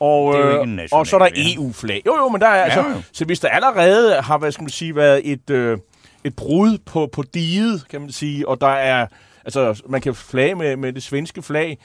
og, 0.00 0.34
Det 0.34 0.40
er 0.40 0.46
jo 0.46 0.62
ikke 0.62 0.82
øh, 0.82 0.88
og 0.92 1.06
så 1.06 1.16
er 1.16 1.20
der 1.20 1.28
flag. 1.34 1.54
EU-flag. 1.54 2.02
Jo, 2.06 2.16
jo, 2.16 2.28
men 2.28 2.40
der 2.40 2.46
er 2.46 2.64
altså... 2.64 2.80
jo. 2.80 3.02
Så 3.12 3.24
hvis 3.24 3.40
der 3.40 3.48
allerede 3.48 4.22
har, 4.22 4.38
hvad 4.38 4.52
skal 4.52 4.62
man 4.62 4.70
sige, 4.70 4.96
været 4.96 5.20
et, 5.24 5.50
øh, 5.50 5.78
et 6.24 6.36
brud 6.36 6.78
på, 6.78 7.08
på 7.12 7.22
diget, 7.34 7.84
kan 7.90 8.00
man 8.00 8.12
sige, 8.12 8.48
og 8.48 8.60
der 8.60 8.66
er... 8.66 9.06
Altså, 9.44 9.82
man 9.88 10.00
kan 10.00 10.14
flage 10.14 10.54
med, 10.54 10.76
med 10.76 10.92
det 10.92 11.02
svenske 11.02 11.42
flag, 11.42 11.78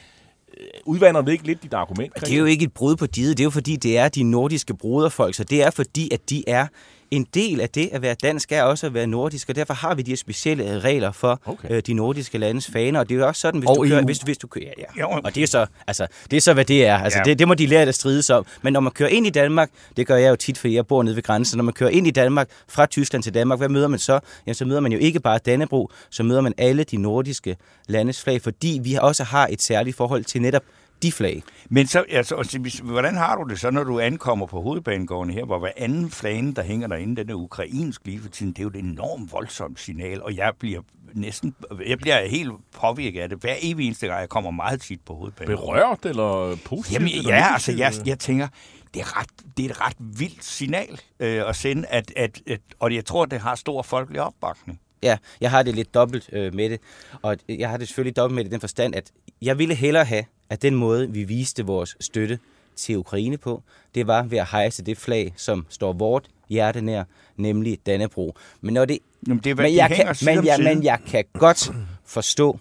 øh, 0.58 0.68
udvander 0.86 1.22
det 1.22 1.32
ikke 1.32 1.48
lidt 1.48 1.64
dit 1.64 1.74
argument? 1.74 2.14
Det 2.20 2.34
er 2.34 2.38
jo 2.38 2.46
ikke 2.46 2.66
et 2.66 2.74
brud 2.74 2.96
på 2.96 3.06
diget, 3.06 3.38
det 3.38 3.44
er 3.44 3.46
jo 3.46 3.50
fordi, 3.50 3.76
det 3.76 3.98
er 3.98 4.08
de 4.10 4.24
nordiske 4.24 4.74
broderfolk, 4.78 5.36
så 5.36 5.44
det 5.44 5.64
er 5.64 5.70
fordi, 5.70 6.10
at 6.14 6.30
de 6.30 6.44
er 6.48 6.68
en 7.16 7.28
del 7.34 7.62
af 7.62 7.70
det 7.70 7.90
at 7.92 8.02
være 8.02 8.16
dansk 8.24 8.52
er 8.52 8.64
også 8.64 8.86
at 8.86 8.94
være 8.94 9.08
nordisk, 9.08 9.50
og 9.50 9.56
derfor 9.56 9.74
har 9.74 9.96
vi 9.96 10.02
de 10.02 10.12
her 10.12 10.16
specielle 10.16 10.80
regler 10.80 11.12
for 11.12 11.42
Okay. 11.46 11.68
øh, 11.72 11.82
de 11.88 11.94
nordiske 11.94 12.38
landes 12.38 12.68
faner, 12.74 13.00
og 13.00 13.10
det 13.10 13.16
er 13.16 13.20
jo 13.20 13.28
også 13.28 13.42
sådan, 13.42 13.60
hvis 13.60 13.70
Og 13.70 13.76
du 13.76 13.82
kører, 13.88 14.00
EU. 14.00 14.06
hvis, 14.06 14.18
hvis 14.18 14.38
du 14.38 14.48
kører, 14.48 14.66
ja, 14.78 14.84
ja. 14.98 15.02
Jo. 15.02 15.10
Og 15.24 15.36
det 15.36 15.44
er 15.44 15.48
så, 15.48 15.66
altså, 15.88 16.08
det 16.32 16.38
er 16.38 16.42
så, 16.42 16.54
hvad 16.54 16.66
det 16.66 16.86
er. 16.86 16.98
Altså, 16.98 17.20
Ja. 17.20 17.24
ja. 17.26 17.30
det, 17.30 17.40
det 17.40 17.48
må 17.48 17.54
de 17.54 17.66
lære 17.66 17.82
at 17.82 17.96
strides 17.96 18.30
om. 18.30 18.46
Men 18.62 18.74
når 18.74 18.80
man 18.80 18.92
kører 18.92 19.10
ind 19.10 19.28
i 19.28 19.30
Danmark, 19.30 19.70
det 19.98 20.08
gør 20.08 20.16
jeg 20.16 20.30
jo 20.30 20.36
tit, 20.36 20.58
fordi 20.58 20.76
jeg 20.76 20.88
bor 20.88 21.04
nede 21.04 21.16
ved 21.16 21.24
grænsen, 21.24 21.58
når 21.58 21.64
man 21.64 21.74
kører 21.74 21.90
ind 21.90 22.08
i 22.08 22.12
Danmark, 22.12 22.50
fra 22.68 22.86
Tyskland 22.86 23.24
til 23.24 23.34
Danmark, 23.34 23.60
hvad 23.60 23.70
møder 23.70 23.88
man 23.88 24.00
så? 24.00 24.20
Jamen, 24.46 24.56
så 24.56 24.66
møder 24.66 24.80
man 24.80 24.92
jo 24.92 24.98
ikke 24.98 25.20
bare 25.20 25.40
Dannebro, 25.46 25.90
så 26.10 26.24
møder 26.24 26.42
man 26.42 26.54
alle 26.58 26.84
de 26.84 26.98
nordiske 26.98 27.58
landes 27.88 28.22
flag, 28.24 28.42
fordi 28.42 28.80
vi 28.84 28.98
også 29.02 29.24
har 29.24 29.48
et 29.52 29.62
særligt 29.62 29.98
forhold 29.98 30.24
til 30.24 30.42
netop 30.42 30.64
de 31.04 31.12
flag. 31.12 31.44
Men 31.70 31.88
så, 31.88 32.06
altså, 32.10 32.36
og 32.36 32.46
så, 32.46 32.60
hvis- 32.60 32.80
hvordan 32.80 33.16
har 33.16 33.36
du 33.36 33.50
det 33.50 33.60
så, 33.60 33.70
når 33.72 33.84
du 33.84 34.00
ankommer 34.00 34.46
på 34.46 34.62
hovedbanegården 34.62 35.34
her, 35.34 35.46
hvor 35.46 35.60
hver 35.60 35.72
anden 35.78 36.12
flane, 36.12 36.54
der 36.54 36.64
hænger 36.64 36.88
derinde, 36.88 37.16
den 37.16 37.30
er 37.30 37.34
ukrainsk 37.34 38.02
lige 38.06 38.20
for 38.22 38.30
tiden, 38.30 38.52
det 38.54 38.60
er 38.60 38.64
jo 38.64 38.70
et 38.70 38.76
enormt 38.76 39.32
voldsomt 39.32 39.80
signal, 39.80 40.22
og 40.24 40.36
jeg 40.36 40.54
bliver 40.60 40.82
næsten, 41.14 41.56
jeg 41.88 41.98
bliver 41.98 42.28
helt 42.28 42.52
påvirket 42.82 43.22
af 43.22 43.30
det, 43.30 43.38
hver 43.42 43.56
evig 43.62 43.86
eneste 43.86 44.08
gang, 44.08 44.20
jeg 44.20 44.30
kommer 44.30 44.52
meget 44.52 44.82
tit 44.82 45.00
på 45.06 45.16
hovedbanegården. 45.16 45.64
Berørt 45.74 46.06
eller 46.06 46.58
positivt? 46.66 46.94
Jamen 46.94 47.18
eller 47.18 47.36
ja, 47.36 47.54
altså 47.54 47.72
jeg, 47.72 47.94
jeg 48.06 48.20
tænker, 48.20 48.48
det 48.94 49.00
er, 49.02 49.20
ret, 49.20 49.28
det 49.58 49.66
er 49.66 49.70
et 49.70 49.82
ret 49.82 49.96
vildt 50.00 50.44
signal 50.46 51.02
øh, 51.20 51.50
at 51.50 51.56
sende, 51.56 51.88
at, 51.88 52.14
at, 52.16 52.42
at, 52.48 52.60
og 52.80 52.96
jeg 52.96 53.06
tror, 53.06 53.26
det 53.26 53.40
har 53.40 53.56
stor 53.56 53.82
folkelig 53.82 54.22
opbakning. 54.22 54.80
Ja, 55.04 55.18
jeg 55.42 55.52
har 55.52 55.64
det 55.64 55.76
lidt 55.76 55.94
dobbelt 55.94 56.30
øh, 56.34 56.54
med 56.56 56.70
det, 56.70 56.80
og 57.22 57.38
jeg 57.50 57.70
har 57.70 57.78
det 57.78 57.88
selvfølgelig 57.88 58.16
dobbelt 58.16 58.36
med 58.36 58.44
det 58.44 58.50
i 58.50 58.52
den 58.54 58.60
forstand, 58.60 58.96
at 58.96 59.12
jeg 59.42 59.58
ville 59.60 59.76
hellere 59.76 60.06
have, 60.06 60.24
at 60.50 60.62
den 60.62 60.76
måde, 60.76 61.12
vi 61.12 61.24
viste 61.24 61.66
vores 61.66 61.98
støtte 62.00 62.40
til 62.76 62.98
Ukraine 62.98 63.38
på, 63.38 63.64
det 63.96 64.08
var 64.08 64.24
ved 64.24 64.38
at 64.38 64.48
hejse 64.52 64.84
det 64.84 64.98
flag, 64.98 65.34
som 65.36 65.66
står 65.70 65.94
vort 65.94 66.30
hjerte 66.50 66.82
nær, 66.82 67.04
nemlig 67.38 67.80
Dannebro. 67.86 68.36
Men, 68.62 68.74
når 68.74 68.86
det, 68.86 69.00
Jamen, 69.28 69.44
det 69.44 69.52
er, 69.52 69.56
men, 69.56 69.76
jeg 69.76 69.90
kan, 69.90 70.16
men, 70.26 70.46
jeg, 70.46 70.60
men 70.64 70.84
jeg 70.84 71.00
kan 71.08 71.26
godt 71.34 71.72
forstå 72.06 72.60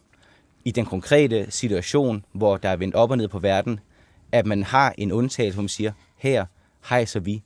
i 0.65 0.71
den 0.71 0.87
konkrete 0.87 1.47
situation, 1.51 2.25
hvor 2.33 2.57
der 2.57 2.69
er 2.69 2.77
vendt 2.77 2.95
op 2.95 3.11
og 3.11 3.17
ned 3.17 3.29
på 3.29 3.39
verden, 3.39 3.81
at 4.33 4.47
man 4.47 4.63
har 4.63 4.95
en 4.99 5.13
undtagelse, 5.13 5.55
hvor 5.55 5.63
man 5.63 5.69
siger, 5.69 5.93
her 6.17 6.47
hejser 6.89 7.21
vi 7.21 7.43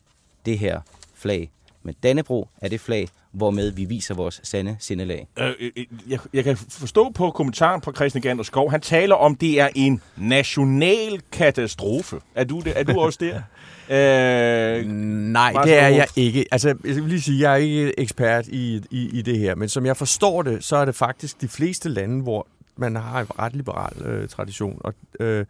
det 0.46 0.58
her 0.58 0.80
flag. 1.14 1.50
Men 1.86 1.94
Dannebro 2.02 2.48
er 2.60 2.68
det 2.68 2.80
flag, 2.80 3.08
hvormed 3.32 3.70
vi 3.70 3.84
viser 3.84 4.14
vores 4.14 4.40
sande 4.42 4.76
sindelag. 4.78 5.26
Øh, 5.38 5.52
øh, 5.60 5.86
jeg, 6.08 6.18
jeg 6.32 6.44
kan 6.44 6.56
forstå 6.56 7.10
på 7.10 7.30
kommentaren 7.30 7.82
fra 7.82 7.92
Christian 7.92 8.22
Gander 8.22 8.44
Skov, 8.44 8.70
han 8.70 8.80
taler 8.80 9.14
om, 9.14 9.34
det 9.34 9.60
er 9.60 9.68
en 9.74 10.02
national 10.16 11.20
katastrofe. 11.32 12.20
Er 12.34 12.44
du, 12.44 12.60
det, 12.60 12.72
er 12.76 12.82
du 12.82 13.00
også 13.00 13.18
der? 13.20 13.36
øh, 14.78 14.86
Nej, 14.86 15.52
det 15.64 15.78
er 15.78 15.88
jeg 15.88 16.06
ikke. 16.16 16.44
Altså, 16.52 16.68
jeg 16.68 16.94
vil 16.94 17.04
lige 17.04 17.20
sige, 17.20 17.40
jeg 17.40 17.52
er 17.52 17.56
ikke 17.56 18.00
ekspert 18.00 18.48
i, 18.48 18.82
i, 18.90 19.18
i 19.18 19.22
det 19.22 19.38
her, 19.38 19.54
men 19.54 19.68
som 19.68 19.86
jeg 19.86 19.96
forstår 19.96 20.42
det, 20.42 20.64
så 20.64 20.76
er 20.76 20.84
det 20.84 20.94
faktisk 20.94 21.40
de 21.40 21.48
fleste 21.48 21.88
lande, 21.88 22.22
hvor 22.22 22.46
man 22.76 22.96
har 22.96 23.20
en 23.20 23.26
ret 23.38 23.56
liberal 23.56 24.02
øh, 24.06 24.28
tradition. 24.28 24.80
Og, 24.80 24.94
øh, 25.20 25.46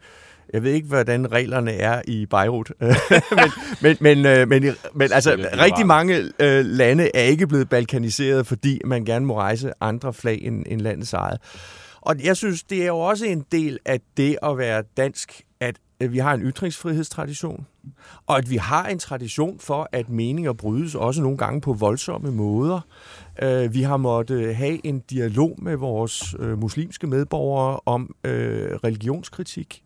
jeg 0.53 0.63
ved 0.63 0.71
ikke, 0.71 0.87
hvordan 0.87 1.31
reglerne 1.31 1.71
er 1.71 2.01
i 2.07 2.25
Beirut, 2.25 2.71
men, 2.81 3.51
men, 3.81 3.97
men, 4.01 4.25
øh, 4.25 4.47
men, 4.47 4.63
men 4.95 5.11
altså, 5.11 5.47
rigtig 5.61 5.87
mange 5.87 6.31
øh, 6.39 6.65
lande 6.65 7.11
er 7.13 7.23
ikke 7.23 7.47
blevet 7.47 7.69
balkaniseret, 7.69 8.47
fordi 8.47 8.81
man 8.85 9.05
gerne 9.05 9.25
må 9.25 9.39
rejse 9.39 9.71
andre 9.81 10.13
flag 10.13 10.39
end, 10.41 10.63
end 10.67 10.81
landets 10.81 11.13
eget. 11.13 11.39
Og 12.01 12.15
jeg 12.23 12.37
synes, 12.37 12.63
det 12.63 12.83
er 12.83 12.87
jo 12.87 12.99
også 12.99 13.25
en 13.25 13.45
del 13.51 13.79
af 13.85 13.99
det 14.17 14.37
at 14.43 14.57
være 14.57 14.83
dansk, 14.97 15.41
at 15.59 15.79
vi 15.99 16.17
har 16.17 16.33
en 16.33 16.41
ytringsfrihedstradition, 16.41 17.65
og 18.25 18.37
at 18.37 18.49
vi 18.49 18.55
har 18.55 18.87
en 18.87 18.99
tradition 18.99 19.59
for, 19.59 19.89
at 19.91 20.09
meninger 20.09 20.53
brydes 20.53 20.95
også 20.95 21.21
nogle 21.21 21.37
gange 21.37 21.61
på 21.61 21.73
voldsomme 21.73 22.31
måder. 22.31 22.81
Øh, 23.41 23.73
vi 23.73 23.81
har 23.81 23.97
måttet 23.97 24.55
have 24.55 24.85
en 24.85 24.99
dialog 24.99 25.55
med 25.61 25.75
vores 25.75 26.35
muslimske 26.57 27.07
medborgere 27.07 27.79
om 27.85 28.15
religionskritik. 28.83 29.83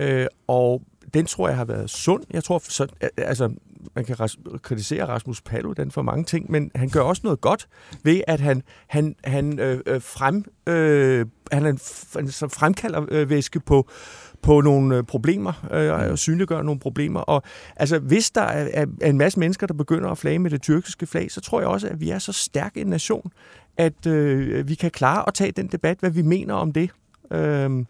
Øh, 0.00 0.26
og 0.46 0.82
den 1.14 1.26
tror 1.26 1.48
jeg 1.48 1.56
har 1.56 1.64
været 1.64 1.90
sund. 1.90 2.22
Jeg 2.30 2.44
tror, 2.44 2.58
så, 2.58 2.86
altså, 3.16 3.50
man 3.94 4.04
kan 4.04 4.20
ras- 4.20 4.58
kritisere 4.62 5.06
Rasmus 5.06 5.40
Paludan 5.40 5.90
for 5.90 6.02
mange 6.02 6.24
ting, 6.24 6.50
men 6.50 6.70
han 6.74 6.88
gør 6.88 7.00
også 7.00 7.20
noget 7.24 7.40
godt 7.40 7.68
ved, 8.02 8.20
at 8.26 8.40
han, 8.40 8.62
han, 8.86 9.14
han, 9.24 9.58
øh, 9.58 9.80
øh 9.86 10.02
frem, 10.02 10.44
øh, 10.66 11.26
han, 11.52 11.62
han 11.62 11.78
så 12.28 12.48
fremkalder 12.48 13.06
øh, 13.08 13.30
væske 13.30 13.60
på, 13.60 13.88
på 14.42 14.60
nogle 14.60 14.96
øh, 14.96 15.02
problemer, 15.02 15.68
øh, 15.72 16.10
og 16.10 16.18
synliggør 16.18 16.62
nogle 16.62 16.80
problemer. 16.80 17.20
Og 17.20 17.42
altså, 17.76 17.98
hvis 17.98 18.30
der 18.30 18.42
er, 18.42 18.68
er, 18.74 18.86
er 19.00 19.10
en 19.10 19.18
masse 19.18 19.40
mennesker, 19.40 19.66
der 19.66 19.74
begynder 19.74 20.10
at 20.10 20.18
flage 20.18 20.38
med 20.38 20.50
det 20.50 20.62
tyrkiske 20.62 21.06
flag, 21.06 21.30
så 21.30 21.40
tror 21.40 21.60
jeg 21.60 21.68
også, 21.68 21.88
at 21.88 22.00
vi 22.00 22.10
er 22.10 22.18
så 22.18 22.32
stærk 22.32 22.76
en 22.76 22.86
nation, 22.86 23.32
at 23.76 24.06
øh, 24.06 24.68
vi 24.68 24.74
kan 24.74 24.90
klare 24.90 25.24
at 25.26 25.34
tage 25.34 25.52
den 25.52 25.66
debat, 25.66 25.98
hvad 26.00 26.10
vi 26.10 26.22
mener 26.22 26.54
om 26.54 26.72
det. 26.72 26.90
Øh, 27.32 27.84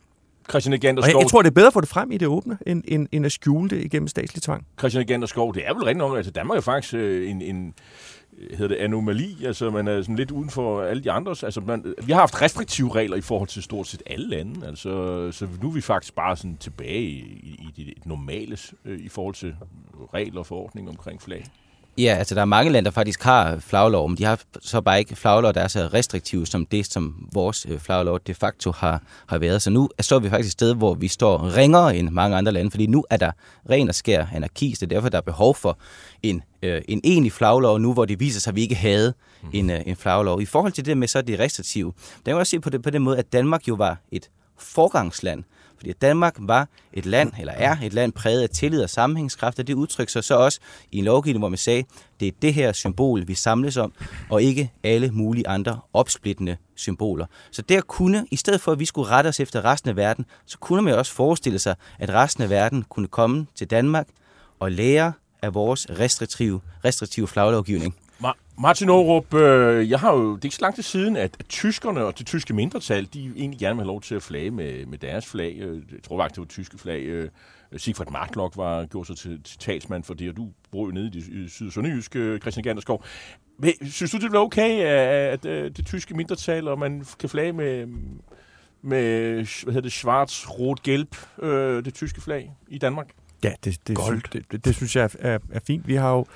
Christian 0.49 0.80
Gander 0.80 1.03
og 1.03 1.07
jeg, 1.07 1.12
Skov, 1.12 1.22
jeg 1.22 1.30
tror, 1.30 1.43
det 1.43 1.51
er 1.51 1.55
bedre 1.55 1.66
at 1.66 1.72
få 1.72 1.80
det 1.80 1.88
frem 1.88 2.12
i 2.12 2.16
det 2.16 2.28
åbne, 2.28 2.59
end, 2.66 2.82
end, 2.88 3.09
end 3.12 3.26
at 3.26 3.32
skjule 3.32 3.70
det 3.70 3.84
igennem 3.84 4.09
statslig 4.09 4.43
tvang. 4.43 4.66
Christian 4.78 5.07
Gander 5.07 5.26
Skov, 5.26 5.55
det 5.55 5.62
er 5.66 5.74
vel 5.74 5.84
rent 5.84 5.99
nok, 5.99 6.16
altså 6.16 6.32
Danmark 6.32 6.57
er 6.57 6.62
faktisk 6.62 6.95
øh, 6.95 7.30
en, 7.30 7.43
en 7.43 7.74
hedder 8.51 8.68
det 8.68 8.76
anomali, 8.76 9.45
altså 9.45 9.70
man 9.70 9.88
er 9.88 10.03
sådan 10.03 10.16
lidt 10.16 10.30
uden 10.30 10.51
for 10.51 10.82
alle 10.82 11.05
de 11.05 11.11
andres. 11.11 11.43
Altså 11.43 11.61
man, 11.61 11.95
vi 12.03 12.12
har 12.12 12.20
haft 12.20 12.43
restriktive 12.43 12.95
regler 12.95 13.16
i 13.16 13.20
forhold 13.20 13.49
til 13.49 13.62
stort 13.62 13.86
set 13.86 14.03
alle 14.07 14.28
lande, 14.28 14.66
altså 14.66 14.88
så 15.32 15.49
nu 15.62 15.68
er 15.68 15.72
vi 15.72 15.80
faktisk 15.80 16.14
bare 16.14 16.36
sådan 16.36 16.57
tilbage 16.57 17.03
i, 17.03 17.18
i, 17.43 17.68
i 17.76 17.84
det 17.84 18.07
normale 18.07 18.57
øh, 18.84 18.99
i 18.99 19.09
forhold 19.09 19.34
til 19.34 19.55
regler 20.14 20.38
og 20.38 20.47
forordninger 20.47 20.91
omkring 20.91 21.22
flag. 21.22 21.45
Ja, 22.01 22.14
altså 22.14 22.34
der 22.34 22.40
er 22.40 22.44
mange 22.44 22.72
lande, 22.72 22.84
der 22.84 22.90
faktisk 22.90 23.22
har 23.22 23.59
flaglov, 23.59 24.09
men 24.09 24.18
de 24.18 24.24
har 24.24 24.40
så 24.61 24.80
bare 24.80 24.98
ikke 24.98 25.16
flaglov, 25.16 25.55
der 25.55 25.61
er 25.61 25.68
så 25.68 25.90
restriktive 25.94 26.46
som 26.46 26.66
det, 26.66 26.86
som 26.86 27.28
vores 27.32 27.66
øh, 27.68 27.78
flaglov 27.78 28.20
de 28.26 28.34
facto 28.34 28.72
har, 28.72 29.03
har 29.26 29.38
været. 29.38 29.62
Så 29.62 29.70
nu 29.70 29.88
står 30.01 30.18
vi 30.18 30.30
faktisk 30.30 30.46
et 30.46 30.53
sted, 30.53 30.74
hvor 30.74 30.94
vi 30.94 31.09
står 31.09 31.57
ringere 31.57 31.96
end 31.96 32.11
mange 32.11 32.36
andre 32.36 32.53
lande, 32.53 32.70
fordi 32.70 32.86
nu 32.86 33.05
er 33.11 33.16
der 33.16 33.30
ren 33.70 33.88
og 33.88 33.94
skær 33.94 34.26
anarki, 34.34 34.74
så 34.74 34.86
det 34.86 34.92
er 34.92 34.96
derfor, 34.96 35.09
der 35.09 35.18
er 35.18 35.22
behov 35.22 35.55
for 35.55 35.78
en, 36.22 36.42
øh, 36.62 36.82
en 36.88 37.01
egentlig 37.05 37.32
flaglov 37.32 37.78
nu, 37.78 37.92
hvor 37.92 38.05
det 38.05 38.20
viser 38.20 38.40
sig, 38.40 38.51
at 38.51 38.57
vi 38.57 38.62
ikke 38.62 38.74
havde 38.74 39.14
en, 39.53 39.70
øh, 39.70 39.80
en 39.86 39.96
flaglov. 39.96 40.40
I 40.40 40.46
forhold 40.46 40.72
til 40.72 40.84
det 40.84 40.98
med 40.98 41.09
så 41.09 41.22
det 41.22 41.38
restriktive, 41.38 41.92
der 42.16 42.24
kan 42.24 42.34
man 42.34 42.40
også 42.40 42.51
se 42.51 42.61
på 42.61 42.70
det 42.70 42.82
på 42.82 42.90
den 42.90 43.03
måde, 43.03 43.18
at 43.18 43.32
Danmark 43.32 43.68
jo 43.68 43.74
var 43.74 43.96
et 44.12 44.30
forgangsland. 44.59 45.44
Fordi 45.81 45.93
Danmark 45.93 46.37
var 46.39 46.68
et 46.93 47.07
land, 47.07 47.33
eller 47.39 47.53
er 47.53 47.76
et 47.83 47.93
land 47.93 48.12
præget 48.12 48.43
af 48.43 48.51
tillid 48.51 48.83
og 48.83 48.91
sammenhængskraft, 48.91 49.59
og 49.59 49.66
det 49.66 49.74
udtrykker 49.74 50.11
sig 50.11 50.24
så 50.24 50.35
også 50.35 50.61
i 50.93 50.99
en 50.99 51.05
lovgivning, 51.05 51.41
hvor 51.41 51.49
man 51.49 51.59
sagde, 51.59 51.85
det 52.20 52.28
er 52.28 52.33
det 52.43 52.55
her 52.55 52.72
symbol, 52.72 53.28
vi 53.28 53.35
samles 53.35 53.76
om, 53.76 53.93
og 54.31 54.43
ikke 54.43 54.72
alle 54.83 55.11
mulige 55.11 55.49
andre 55.49 55.81
opsplittende 55.93 56.57
symboler. 56.74 57.26
Så 57.51 57.62
der 57.62 57.81
kunne, 57.81 58.26
i 58.31 58.37
stedet 58.37 58.61
for 58.61 58.72
at 58.72 58.78
vi 58.78 58.85
skulle 58.85 59.09
rette 59.09 59.28
os 59.28 59.41
efter 59.41 59.64
resten 59.64 59.91
af 59.91 59.97
verden, 59.97 60.26
så 60.47 60.59
kunne 60.59 60.83
man 60.83 60.93
jo 60.93 60.99
også 60.99 61.12
forestille 61.12 61.59
sig, 61.59 61.74
at 61.99 62.11
resten 62.11 62.43
af 62.43 62.51
verden 62.51 62.85
kunne 62.89 63.09
komme 63.09 63.47
til 63.55 63.66
Danmark 63.70 64.09
og 64.59 64.72
lære 64.72 65.12
af 65.43 65.55
vores 65.55 65.87
restriktive, 65.91 66.61
restriktive 66.85 67.28
flaglovgivning. 67.28 67.95
Ma- 68.61 68.62
Martin 68.62 68.88
Aarup, 68.90 69.34
øh, 69.34 69.90
jeg 69.90 70.00
har 70.00 70.12
jo, 70.12 70.34
det 70.36 70.42
er 70.42 70.46
ikke 70.46 70.56
så 70.56 70.62
lang 70.62 70.74
tid 70.74 70.82
siden, 70.82 71.16
at, 71.16 71.36
at 71.38 71.46
tyskerne 71.48 72.04
og 72.04 72.18
det 72.18 72.26
tyske 72.26 72.54
mindretal, 72.54 73.08
de 73.14 73.32
egentlig 73.36 73.61
gerne 73.61 73.74
vil 73.76 73.80
have 73.82 73.86
lov 73.86 74.00
til 74.00 74.14
at 74.14 74.22
flage 74.22 74.50
med, 74.50 74.86
med 74.86 74.98
deres 74.98 75.26
flag. 75.26 75.56
Øh, 75.61 75.76
Jeg 75.92 76.02
tror 76.02 76.18
faktisk, 76.18 76.34
det 76.36 76.40
var 76.40 76.46
tyske 76.46 76.78
flag. 76.78 77.02
Øh, 77.02 77.28
Sigfrid 77.76 78.06
Martlock 78.12 78.56
var 78.56 78.86
gjort 78.86 79.06
sig 79.06 79.16
til, 79.16 79.42
til 79.42 79.58
talsmand 79.58 80.04
for 80.04 80.14
det, 80.14 80.28
og 80.28 80.36
du 80.36 80.48
bor 80.70 80.84
jo 80.86 80.90
nede 80.92 81.06
i 81.06 81.11
det 81.11 81.28
i 81.28 81.48
syd- 81.48 81.66
og 81.66 81.72
sønderjyske, 81.72 82.38
Christian 82.38 82.64
Ganderskov. 82.64 83.04
Men, 83.58 83.72
synes 83.90 84.11
du, 84.11 84.16
det 84.18 84.34
er 84.34 84.38
okay, 84.38 84.80
at, 84.80 85.46
at, 85.46 85.46
at 85.46 85.76
det 85.76 85.86
tyske 85.86 86.14
mindretal, 86.14 86.68
og 86.68 86.78
man 86.78 87.04
kan 87.18 87.28
flage 87.28 87.52
med, 87.52 87.86
med 88.82 89.32
hvad 89.34 89.72
hedder 89.74 89.80
det, 89.80 89.92
schwarz, 89.92 90.46
rot, 90.48 90.82
gelb, 90.82 91.16
øh, 91.42 91.84
det 91.84 91.94
tyske 91.94 92.20
flag 92.20 92.52
i 92.68 92.78
Danmark? 92.78 93.08
Ja, 93.44 93.52
det, 93.64 93.78
det, 93.88 93.96
Gold. 93.96 94.06
Synes, 94.06 94.22
det, 94.32 94.52
det, 94.52 94.64
det 94.64 94.74
synes 94.76 94.96
jeg 94.96 95.02
er, 95.18 95.34
er, 95.34 95.38
er 95.52 95.61
fint. 95.66 95.88
Vi 95.88 95.94
har 95.94 96.12
jo 96.12 96.20
øh, 96.20 96.26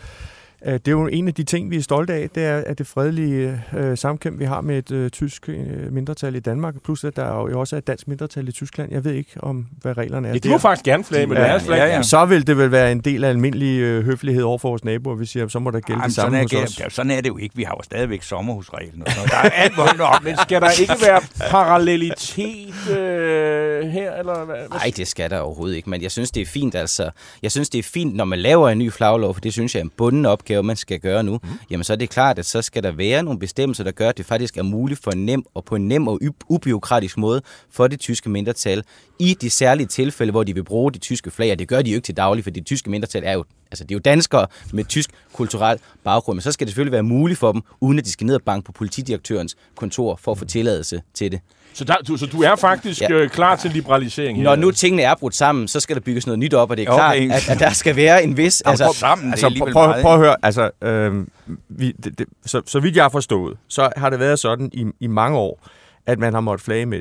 det 0.72 0.88
er 0.88 0.92
jo 0.92 1.06
en 1.06 1.28
af 1.28 1.34
de 1.34 1.44
ting, 1.44 1.70
vi 1.70 1.76
er 1.76 1.82
stolte 1.82 2.12
af, 2.14 2.28
det 2.34 2.44
er 2.44 2.62
at 2.66 2.78
det 2.78 2.86
fredelige 2.86 3.62
øh, 3.76 3.98
samkæmp, 3.98 4.38
vi 4.38 4.44
har 4.44 4.60
med 4.60 4.78
et 4.78 4.90
øh, 4.92 5.10
tysk 5.10 5.48
øh, 5.48 5.56
mindretal 5.92 6.34
i 6.34 6.40
Danmark, 6.40 6.74
plus 6.84 7.04
at 7.04 7.16
der 7.16 7.26
jo 7.50 7.60
også 7.60 7.76
er 7.76 7.78
et 7.78 7.86
dansk 7.86 8.08
mindretal 8.08 8.48
i 8.48 8.52
Tyskland. 8.52 8.92
Jeg 8.92 9.04
ved 9.04 9.12
ikke, 9.12 9.30
om 9.40 9.66
hvad 9.82 9.96
reglerne 9.96 10.28
er 10.28 10.32
Ja, 10.32 10.34
de 10.34 10.40
der. 10.40 10.48
må 10.50 10.58
faktisk 10.58 10.84
gerne 10.84 11.04
flage 11.04 11.26
med 11.26 11.36
Ja, 11.36 11.42
deres 11.42 11.64
flag. 11.64 11.76
ja, 11.76 11.86
ja. 11.86 12.02
Så 12.02 12.24
vil 12.24 12.46
det 12.46 12.56
vel 12.58 12.70
være 12.70 12.92
en 12.92 13.00
del 13.00 13.24
af 13.24 13.28
almindelig 13.28 13.80
øh, 13.80 14.04
høflighed 14.04 14.42
over 14.42 14.58
for 14.58 14.68
vores 14.68 14.84
naboer, 14.84 15.14
vi 15.16 15.26
siger, 15.26 15.48
så 15.48 15.58
må 15.58 15.70
der 15.70 15.80
gælde 15.80 15.92
Jamen, 16.00 16.04
det 16.06 16.14
sådan, 16.14 16.24
samme 16.46 16.58
er, 16.58 16.60
hos 16.62 16.70
os. 16.72 16.80
ja, 16.80 16.88
sådan 16.90 17.10
er 17.10 17.20
det 17.20 17.28
jo 17.28 17.36
ikke. 17.38 17.56
Vi 17.56 17.62
har 17.62 17.74
jo 17.78 17.82
stadigvæk 17.82 18.22
sommerhusreglen. 18.22 19.02
Og 19.06 19.12
sådan. 19.12 19.28
Der 19.28 19.36
er 19.36 19.50
alt 19.50 19.76
muligt 19.78 19.98
nok. 19.98 20.24
Men 20.24 20.36
skal 20.36 20.60
der 20.60 20.80
ikke 20.80 20.94
være 21.06 21.20
parallelitet 21.50 22.90
øh, 22.98 23.88
her, 23.88 24.14
eller 24.18 24.44
hvad? 24.44 24.68
Nej, 24.70 24.92
det 24.96 25.08
skal 25.08 25.30
der 25.30 25.38
overhovedet 25.38 25.76
ikke, 25.76 25.90
men 25.90 26.02
jeg 26.02 26.10
synes, 26.10 26.30
det 26.30 26.40
er 26.40 26.46
fint, 26.46 26.74
altså. 26.74 27.10
Jeg 27.42 27.50
synes, 27.50 27.68
det 27.70 27.78
er 27.78 27.82
fint, 27.82 28.14
når 28.14 28.24
man 28.24 28.38
laver 28.38 28.68
en 28.68 28.78
ny 28.78 28.92
flaglov, 28.92 29.34
for 29.34 29.40
det 29.40 29.52
synes 29.52 29.74
jeg 29.74 29.80
er 29.80 29.84
en 29.84 29.90
bunden 29.96 30.26
opgave, 30.26 30.53
man 30.62 30.76
skal 30.76 31.00
gøre 31.00 31.22
nu. 31.22 31.40
Mm. 31.42 31.48
Jamen, 31.70 31.84
så 31.84 31.92
er 31.92 31.96
det 31.96 32.10
klart, 32.10 32.38
at 32.38 32.46
så 32.46 32.62
skal 32.62 32.82
der 32.82 32.92
være 32.92 33.22
nogle 33.22 33.38
bestemmelser, 33.38 33.84
der 33.84 33.90
gør, 33.90 34.08
at 34.08 34.18
det 34.18 34.26
faktisk 34.26 34.56
er 34.56 34.62
muligt 34.62 35.00
for 35.04 35.10
en 35.10 35.26
nem 35.26 35.44
og 35.54 35.64
på 35.64 35.76
en 35.76 35.88
nem 35.88 36.08
og 36.08 36.20
ubiokratisk 36.48 37.18
måde 37.18 37.42
for 37.70 37.86
det 37.86 38.00
tyske 38.00 38.30
mindretal 38.30 38.82
i 39.18 39.36
de 39.40 39.50
særlige 39.50 39.86
tilfælde, 39.86 40.30
hvor 40.30 40.42
de 40.42 40.54
vil 40.54 40.64
bruge 40.64 40.92
de 40.92 40.98
tyske 40.98 41.30
flag, 41.30 41.52
og 41.52 41.58
det 41.58 41.68
gør 41.68 41.82
de 41.82 41.90
jo 41.90 41.94
ikke 41.94 42.06
til 42.06 42.16
daglig, 42.16 42.44
for 42.44 42.50
det 42.50 42.66
tyske 42.66 42.90
mindretal 42.90 43.22
er 43.24 43.32
jo 43.32 43.44
Altså, 43.70 43.84
det 43.84 43.90
er 43.90 43.94
jo 43.94 44.00
danskere 44.00 44.46
med 44.72 44.84
tysk 44.84 45.10
kulturel 45.32 45.78
baggrund, 46.04 46.36
men 46.36 46.42
så 46.42 46.52
skal 46.52 46.66
det 46.66 46.70
selvfølgelig 46.72 46.92
være 46.92 47.02
muligt 47.02 47.38
for 47.38 47.52
dem, 47.52 47.62
uden 47.80 47.98
at 47.98 48.04
de 48.04 48.10
skal 48.10 48.26
ned 48.26 48.34
og 48.34 48.42
banke 48.42 48.66
på 48.66 48.72
politidirektørens 48.72 49.56
kontor 49.76 50.16
for 50.16 50.32
at 50.32 50.38
få 50.38 50.44
tilladelse 50.44 51.02
til 51.14 51.32
det. 51.32 51.40
Så, 51.74 51.84
der, 51.84 51.94
du, 52.08 52.16
så 52.16 52.26
du 52.26 52.42
er 52.42 52.56
faktisk 52.56 53.00
Ja. 53.00 53.10
øh, 53.12 53.30
klar 53.30 53.56
til 53.56 53.70
liberalisering 53.70 54.36
her? 54.38 54.44
Når 54.44 54.56
nu 54.56 54.70
tingene 54.70 55.02
er 55.02 55.14
brudt 55.14 55.34
sammen, 55.34 55.68
så 55.68 55.80
skal 55.80 55.96
der 55.96 56.00
bygges 56.02 56.26
noget 56.26 56.38
nyt 56.38 56.54
op, 56.54 56.70
og 56.70 56.76
det 56.76 56.88
er 56.88 56.90
Okay. 56.90 57.26
klart, 57.28 57.32
at, 57.42 57.48
at 57.50 57.58
der 57.58 57.70
skal 57.70 57.96
være 57.96 58.24
en 58.24 58.36
vis... 58.36 58.60
Altså, 58.60 58.84
Altså, 58.84 58.98
sammen, 59.00 59.30
Altså, 59.30 59.48
det 59.48 59.56
er 59.56 59.58
prøv, 59.58 59.66
alligevel 59.66 59.72
prøv, 59.72 59.88
meget. 59.88 60.02
prøv 60.02 60.12
at 60.12 60.18
høre, 60.18 60.36
altså, 60.42 60.70
øh, 60.82 61.26
vi, 61.68 61.92
det, 61.92 62.18
det, 62.18 62.26
så, 62.46 62.62
så 62.66 62.80
vidt 62.80 62.96
jeg 62.96 63.04
har 63.04 63.08
forstået, 63.08 63.56
så 63.68 63.90
har 63.96 64.10
det 64.10 64.18
været 64.18 64.38
sådan 64.38 64.70
i, 64.72 64.86
i 65.00 65.06
mange 65.06 65.38
år, 65.38 65.66
at 66.06 66.18
man 66.18 66.32
har 66.34 66.40
måttet 66.40 66.64
flage 66.64 66.86
med 66.86 67.00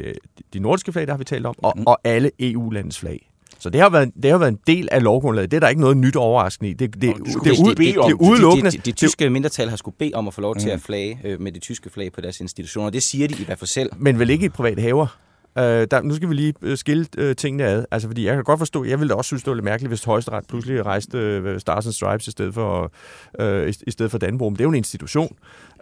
de- 0.54 0.60
nordiske 0.60 0.92
flag, 0.92 1.08
der 1.08 1.14
har 1.14 1.18
vi 1.18 1.24
talt 1.24 1.46
om, 1.46 1.56
og, 1.58 1.74
og 1.86 2.00
alle 2.04 2.32
EU-landes 2.40 3.00
flag. 3.00 3.30
Så 3.64 3.70
det 3.70 3.82
har, 3.82 3.90
været, 3.90 4.12
det 4.24 4.32
har 4.32 4.38
været 4.38 4.52
en 4.52 4.60
del 4.68 4.90
af 4.92 5.04
lovgrundlaget. 5.04 5.52
Det 5.52 5.58
er 5.58 5.60
der 5.60 5.70
ikke 5.70 5.82
noget 5.82 5.98
nyt 5.98 6.16
overraskende 6.16 6.70
i. 6.70 6.74
Det, 6.74 6.94
det, 6.94 7.02
det, 7.02 7.16
det, 7.16 7.26
det, 7.26 7.44
det, 7.44 7.78
det 7.78 7.96
det. 7.96 8.14
udelukkende. 8.14 8.72
de, 8.72 8.78
de, 8.78 8.82
de, 8.82 8.92
de 8.92 8.96
tyske 8.96 9.30
mindretal 9.30 9.70
har 9.70 9.78
skulle 9.78 9.96
bede 10.00 10.12
om 10.14 10.28
at 10.28 10.34
få 10.34 10.42
lov 10.42 10.56
til 10.56 10.70
at 10.70 10.82
flage 10.82 11.20
øh, 11.24 11.42
med 11.42 11.52
det 11.52 11.62
tyske 11.62 11.90
flag 11.90 12.12
på 12.12 12.22
deres 12.22 12.40
institutioner. 12.40 12.90
Det 12.90 13.04
siger 13.04 13.28
de 13.28 13.42
i 13.42 13.46
hvert 13.46 13.60
fald 13.60 13.68
selv. 13.68 13.90
Men 13.98 14.20
vel 14.20 14.30
ikke 14.30 14.46
i 14.46 14.50
private 14.50 14.82
haver. 14.82 15.18
Øh, 15.58 15.88
der, 15.92 16.02
nu 16.02 16.16
skal 16.16 16.30
vi 16.30 16.34
lige 16.34 16.54
øh, 16.62 16.78
skille 16.78 17.06
øh, 17.18 17.36
tingene 17.36 17.64
ad. 17.64 17.86
Altså, 17.92 18.08
fordi 18.08 18.26
jeg 18.26 18.36
kan 18.36 18.44
godt 18.44 18.60
forstå, 18.60 18.84
jeg 18.84 19.00
ville 19.00 19.10
da 19.10 19.16
også 19.16 19.28
synes, 19.28 19.44
det 19.44 19.50
var 19.50 19.56
lidt 19.56 19.66
mærkeligt, 19.66 19.90
hvis 19.90 20.04
højesteret 20.04 20.48
pludselig 20.48 20.86
rejste 20.86 21.18
øh, 21.18 21.60
Stars 21.60 21.86
and 21.86 21.94
Stripes 21.94 22.28
i 22.28 22.32
stedet 22.32 22.54
for, 22.54 22.92
øh, 23.40 23.70
i, 23.70 23.74
i 23.88 23.92
stedet 23.92 24.12
for 24.12 24.18
Danbro. 24.18 24.50
Men 24.50 24.56
det 24.56 24.62
er 24.62 24.66
jo 24.66 24.70
en 24.70 24.76
institution. 24.76 25.36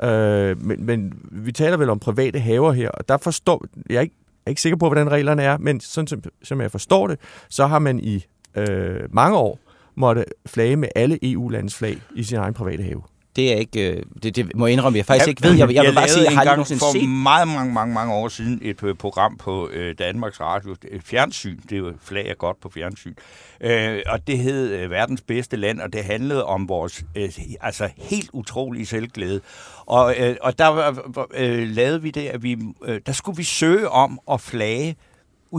Øh, 0.03 0.61
men, 0.61 0.85
men 0.85 1.13
vi 1.31 1.51
taler 1.51 1.77
vel 1.77 1.89
om 1.89 1.99
private 1.99 2.39
haver 2.39 2.71
her, 2.71 2.89
og 2.89 3.09
der 3.09 3.17
forstår 3.17 3.65
jeg 3.89 4.01
ikke, 4.01 4.15
er 4.45 4.49
ikke 4.49 4.61
sikker 4.61 4.77
på, 4.77 4.87
hvordan 4.87 5.11
reglerne 5.11 5.43
er, 5.43 5.57
men 5.57 5.79
sådan 5.79 6.07
som, 6.07 6.23
som 6.43 6.61
jeg 6.61 6.71
forstår 6.71 7.07
det, 7.07 7.19
så 7.49 7.67
har 7.67 7.79
man 7.79 7.99
i 7.99 8.25
øh, 8.55 8.99
mange 9.09 9.37
år 9.37 9.59
måtte 9.95 10.25
flage 10.45 10.75
med 10.75 10.89
alle 10.95 11.19
EU-landes 11.23 11.75
flag 11.75 11.97
i 12.15 12.23
sin 12.23 12.37
egen 12.37 12.53
private 12.53 12.83
have. 12.83 13.01
Det 13.35 13.53
er 13.53 13.55
ikke, 13.55 13.91
øh, 13.91 14.03
det, 14.23 14.35
det 14.35 14.55
må 14.55 14.65
jeg 14.65 14.73
indrømme, 14.73 14.97
jeg 14.97 15.05
faktisk 15.05 15.27
ikke 15.27 15.43
ved. 15.43 15.57
Jeg, 15.57 15.73
jeg 15.73 15.83
vil 15.83 15.95
bare 15.95 16.07
sige, 16.07 16.23
jeg 16.23 16.33
har 16.33 16.39
aldrig 16.39 16.55
nogensinde 16.55 16.79
for 16.79 16.91
set. 16.91 17.09
meget, 17.09 17.47
mange, 17.47 17.73
mange, 17.73 17.93
mange 17.93 18.13
år 18.13 18.27
siden 18.27 18.59
et 18.61 18.83
øh, 18.83 18.95
program 18.95 19.37
på 19.37 19.69
øh, 19.69 19.95
Danmarks 19.99 20.39
Radio, 20.41 20.75
fjernsyn, 21.05 21.59
det 21.69 21.77
jo 21.77 21.93
flag 22.03 22.27
er 22.27 22.33
godt 22.33 22.61
på 22.61 22.69
fjernsyn, 22.69 23.13
øh, 23.61 23.99
og 24.07 24.27
det 24.27 24.37
hed 24.37 24.73
øh, 24.73 24.91
Verdens 24.91 25.21
bedste 25.21 25.57
land, 25.57 25.79
og 25.79 25.93
det 25.93 26.03
handlede 26.03 26.45
om 26.45 26.69
vores 26.69 27.03
øh, 27.15 27.29
altså 27.61 27.89
helt 27.97 28.29
utrolige 28.33 28.85
selvglæde. 28.85 29.41
Og, 29.85 30.15
øh, 30.19 30.35
og 30.41 30.59
der 30.59 30.99
øh, 31.33 31.67
lavede 31.67 32.01
vi 32.01 32.11
det, 32.11 32.27
at 32.27 32.43
vi, 32.43 32.57
øh, 32.85 33.01
der 33.05 33.11
skulle 33.11 33.37
vi 33.37 33.43
søge 33.43 33.89
om 33.89 34.19
at 34.31 34.41
flage 34.41 34.95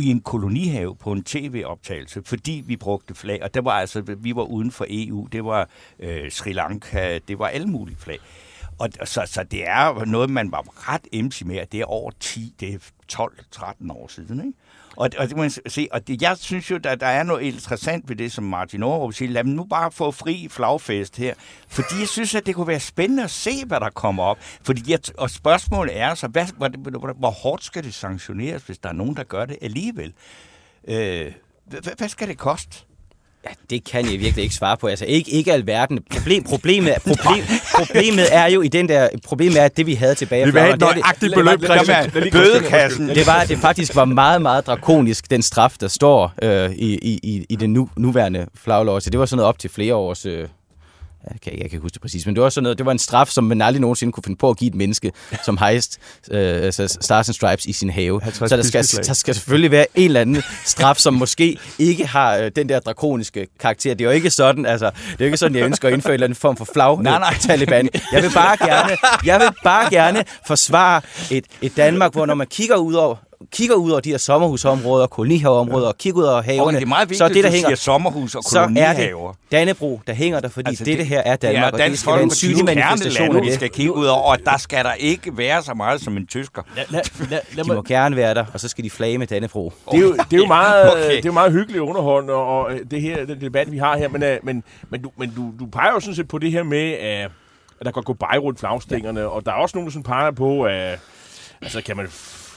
i 0.01 0.11
en 0.11 0.21
kolonihave 0.21 0.97
på 0.97 1.13
en 1.13 1.25
tv-optagelse, 1.25 2.23
fordi 2.25 2.63
vi 2.67 2.77
brugte 2.77 3.15
flag, 3.15 3.43
og 3.43 3.55
det 3.55 3.65
var 3.65 3.73
altså, 3.73 4.01
vi 4.19 4.37
var 4.37 4.43
uden 4.43 4.71
for 4.71 4.87
EU, 4.89 5.27
det 5.27 5.45
var 5.45 5.69
øh, 5.99 6.31
Sri 6.31 6.53
Lanka, 6.53 7.19
det 7.29 7.39
var 7.39 7.47
alle 7.47 7.67
mulige 7.67 7.97
flag. 7.97 8.19
Og 8.79 8.89
så, 9.05 9.23
så 9.27 9.43
det 9.43 9.69
er 9.69 10.05
noget, 10.05 10.31
man 10.31 10.53
var 10.53 10.93
ret 10.93 11.09
emsig 11.13 11.47
med, 11.47 11.57
at 11.57 11.73
det 11.73 11.81
er 11.81 11.85
over 11.85 12.11
10, 12.21 12.55
det 12.61 12.75
er 12.75 12.79
12-13 13.13 13.93
år 13.93 14.09
siden, 14.09 14.47
ikke? 14.47 14.59
Og, 14.97 15.11
og 15.19 15.29
det 15.29 15.37
må 15.37 15.43
man 15.43 15.51
se, 15.51 15.89
og 15.93 16.09
det, 16.09 16.23
jeg 16.23 16.37
synes 16.37 16.71
jo, 16.71 16.77
at 16.77 17.01
der 17.01 17.07
er 17.07 17.23
noget 17.23 17.43
interessant 17.43 18.09
ved 18.09 18.17
det, 18.17 18.33
som 18.33 18.45
Martin 18.45 18.83
Aarup 18.83 19.15
siger. 19.15 19.31
Lad 19.31 19.45
dem 19.45 19.53
nu 19.53 19.65
bare 19.65 19.93
få 19.93 20.11
fri 20.11 20.49
flagfest 20.51 21.17
her. 21.17 21.35
Fordi 21.69 21.95
jeg 22.01 22.09
synes, 22.09 22.35
at 22.35 22.47
det 22.47 22.55
kunne 22.55 22.67
være 22.67 22.81
spændende 22.81 23.23
at 23.25 23.31
se, 23.31 23.65
hvad 23.67 23.81
der 23.81 23.91
kommer 23.91 24.23
op. 24.23 24.39
Fordi 24.41 24.91
jeg, 24.91 24.99
og 25.19 25.31
spørgsmålet 25.31 25.99
er 25.99 26.15
så, 26.15 26.29
hvad, 26.29 26.47
hvor, 26.57 26.91
hvor, 26.99 27.13
hvor 27.19 27.31
hårdt 27.31 27.65
skal 27.65 27.85
det 27.85 27.95
sanktioneres, 27.95 28.63
hvis 28.63 28.79
der 28.79 28.89
er 28.89 28.93
nogen, 28.93 29.17
der 29.17 29.25
gør 29.25 29.45
det 29.45 29.59
alligevel? 29.63 30.13
Øh, 30.89 31.33
hvad, 31.67 31.97
hvad 31.99 32.09
skal 32.09 32.29
det 32.29 32.39
koste? 32.39 32.85
Ja, 33.47 33.51
det 33.71 33.85
kan 33.85 34.05
jeg 34.13 34.21
virkelig 34.21 34.43
ikke 34.43 34.55
svare 34.55 34.77
på. 34.77 34.87
Altså, 34.87 35.05
ikke, 35.05 35.31
ikke 35.31 35.53
alverden. 35.53 35.99
Problem, 36.11 36.43
problemet, 36.43 36.95
problem, 37.07 37.45
problemet 37.77 38.25
er 38.35 38.47
jo 38.47 38.63
i 38.63 38.69
den 38.69 38.89
der... 38.89 39.09
Problemet 39.25 39.61
er, 39.61 39.65
at 39.65 39.77
det 39.77 39.87
vi 39.87 39.95
havde 39.95 40.15
tilbage... 40.15 40.47
Vi 40.53 40.59
have 40.59 40.75
et 40.75 40.83
er 40.83 40.87
nøjagtigt 40.87 41.35
beløb, 41.35 41.65
Christian. 41.65 42.31
Bødekassen. 42.33 43.09
det 43.09 43.27
var, 43.27 43.45
det 43.45 43.59
faktisk 43.59 43.97
var 43.97 44.05
meget, 44.05 44.43
meget 44.43 44.67
drakonisk, 44.67 45.31
den 45.31 45.43
straf, 45.43 45.73
der 45.81 45.89
står 45.89 46.33
øh, 46.43 46.71
i, 46.71 46.95
i, 46.95 47.21
i- 47.23 47.47
i 47.49 47.57
den 47.57 47.73
nu, 47.73 47.89
nuværende 47.97 48.47
flaglov. 48.65 49.01
Så 49.01 49.11
det 49.11 49.21
var 49.21 49.27
sådan 49.27 49.37
noget 49.37 49.49
op 49.49 49.59
til 49.59 49.71
flere 49.71 49.95
års... 49.95 50.27
Øh, 50.27 50.49
jeg 51.31 51.41
kan, 51.43 51.59
jeg 51.63 51.71
kan 51.71 51.81
huske 51.81 51.95
det 51.95 52.03
præcis, 52.03 52.27
men 52.27 52.35
det 52.35 52.43
var 52.43 52.49
sådan 52.49 52.63
noget, 52.63 52.79
det 52.79 52.87
var 52.87 52.93
en 52.93 52.99
straf, 52.99 53.29
som 53.29 53.45
man 53.45 53.63
aldrig 53.63 53.81
nogensinde 53.81 54.13
kunne 54.13 54.25
finde 54.25 54.39
på 54.39 54.51
at 54.51 54.57
give 54.57 54.69
et 54.69 54.75
menneske, 54.75 55.13
som 55.45 55.57
hejst 55.57 55.99
øh, 56.31 56.63
altså 56.63 56.99
Stars 57.01 57.29
and 57.29 57.35
Stripes 57.35 57.67
i 57.67 57.73
sin 57.73 57.91
have. 57.91 58.23
50 58.23 58.51
Så 58.51 58.57
der 58.57 58.63
skal, 58.63 59.07
der 59.07 59.13
skal 59.13 59.35
selvfølgelig 59.35 59.71
være 59.71 59.87
en 59.95 60.05
eller 60.05 60.21
anden 60.21 60.43
straf, 60.65 60.97
som 60.97 61.15
måske 61.15 61.59
ikke 61.79 62.07
har 62.07 62.37
øh, 62.37 62.51
den 62.57 62.69
der 62.69 62.81
drakoniske 62.81 63.47
karakter. 63.61 63.95
Det 63.95 64.01
er 64.01 64.09
jo 64.09 64.11
ikke 64.11 64.31
sådan, 64.31 64.67
altså, 64.67 64.87
det 64.87 65.13
er 65.13 65.17
jo 65.21 65.25
ikke 65.25 65.37
sådan, 65.37 65.57
jeg 65.57 65.67
ønsker 65.67 65.89
at 65.89 65.95
indføre 65.95 66.11
en 66.11 66.15
eller 66.15 66.27
anden 66.27 66.37
form 66.37 66.57
for 66.57 66.69
flag 66.73 67.03
Nej, 67.03 67.19
nej. 67.19 67.35
Taliban. 67.41 67.89
Jeg 68.13 68.23
vil 68.23 68.31
bare 68.35 68.67
gerne, 68.67 68.97
jeg 69.25 69.41
vil 69.41 69.49
bare 69.65 69.91
gerne 69.91 70.25
forsvare 70.47 71.01
et, 71.31 71.45
et 71.63 71.77
Danmark, 71.77 72.13
hvor 72.13 72.27
når 72.27 72.35
man 72.35 72.47
kigger 72.47 72.77
ud 72.77 72.95
over 72.95 73.17
kigger 73.51 73.75
ud 73.75 73.91
over 73.91 74.01
de 74.01 74.11
her 74.11 74.19
sommerhusområder, 74.19 75.07
kolonihaveområder, 75.07 75.89
og 75.89 75.99
kigger 75.99 76.21
ud 76.21 76.25
over 76.25 76.43
havene, 76.43 76.65
Og 76.65 76.73
det 76.73 76.83
er 76.83 76.87
meget 76.87 77.09
vigtigt, 77.09 77.19
så 77.19 77.25
er 77.25 77.29
det, 77.29 77.45
der 77.45 77.51
hænger, 77.51 77.69
siger 77.69 77.77
sommerhus 77.77 78.35
og 78.35 78.43
så 78.43 78.61
er 78.61 78.67
det 78.67 78.77
kolonihaver. 78.77 79.33
Dannebro, 79.53 80.01
der 80.07 80.13
hænger 80.13 80.41
der, 80.41 80.49
fordi 80.49 80.69
Altså, 80.69 80.85
det, 80.85 80.99
det 80.99 81.07
her 81.07 81.21
er 81.21 81.37
Danmark, 81.37 81.57
det 81.57 81.57
og 81.57 81.67
er 81.67 81.71
det 81.71 81.79
Dansk 81.91 82.01
skal 82.03 82.13
være 82.13 82.23
en 82.23 82.31
synlig 82.31 82.65
manifestation 82.65 83.37
af 83.37 83.43
vi 83.43 83.47
det. 83.47 83.55
skal 83.55 83.71
kigge 83.71 83.95
ud 83.95 84.07
over, 84.07 84.23
og 84.23 84.39
der 84.45 84.57
skal 84.59 84.85
der 84.85 84.93
ikke 84.95 85.37
være 85.39 85.63
så 85.63 85.75
meget 85.75 86.01
som 86.01 86.17
en 86.17 86.27
tysker. 86.27 86.63
Lad, 86.77 86.85
lad, 86.89 87.01
lad, 87.31 87.41
lad 87.55 87.65
De 87.65 87.75
må 87.75 87.83
gerne 87.83 88.17
være 88.17 88.35
der, 88.35 88.45
og 88.55 88.61
så 88.61 88.69
skal 88.69 88.85
de 88.85 88.91
flage 88.91 89.19
med 89.19 89.27
Dannebro. 89.27 89.73
Det 89.91 89.97
er 89.99 90.03
jo, 90.03 90.13
det 90.13 90.33
er 90.33 90.37
jo 90.37 90.47
meget, 90.47 90.91
Okay. 90.93 91.09
det 91.11 91.19
er 91.19 91.21
jo 91.27 91.33
meget 91.33 91.53
hyggeligt 91.53 91.81
underholdende, 91.83 92.35
og, 92.35 92.59
og 92.59 92.73
øh, 92.73 92.81
det 92.91 93.01
her 93.01 93.25
den 93.27 93.41
debat, 93.41 93.73
vi 93.73 93.79
har 93.79 93.97
her, 93.97 94.09
men, 94.09 94.23
øh, 94.23 94.39
men, 94.43 94.63
men, 94.91 95.03
du, 95.03 95.11
men 95.17 95.33
du, 95.37 95.53
du 95.61 95.67
peger 95.67 95.93
jo 95.93 96.01
sådan 96.01 96.15
set 96.15 96.29
på 96.29 96.39
det 96.39 96.51
her 96.51 96.63
med, 96.63 96.93
øh, 96.93 97.31
at 97.81 97.87
der 97.87 97.91
kan 97.91 98.03
gå 98.03 98.13
bare 98.13 98.39
rundt 98.39 98.61
flagstængerne, 98.61 99.21
ja. 99.21 99.27
og 99.27 99.47
der 99.47 99.53
er 99.53 99.57
også 99.57 99.77
nogen, 99.77 99.87
der 99.87 99.93
sådan 99.93 100.03
peger 100.03 100.31
på, 100.31 100.63
at 100.63 100.99
altså, 101.63 101.83
kan 101.83 101.97
man 101.97 102.09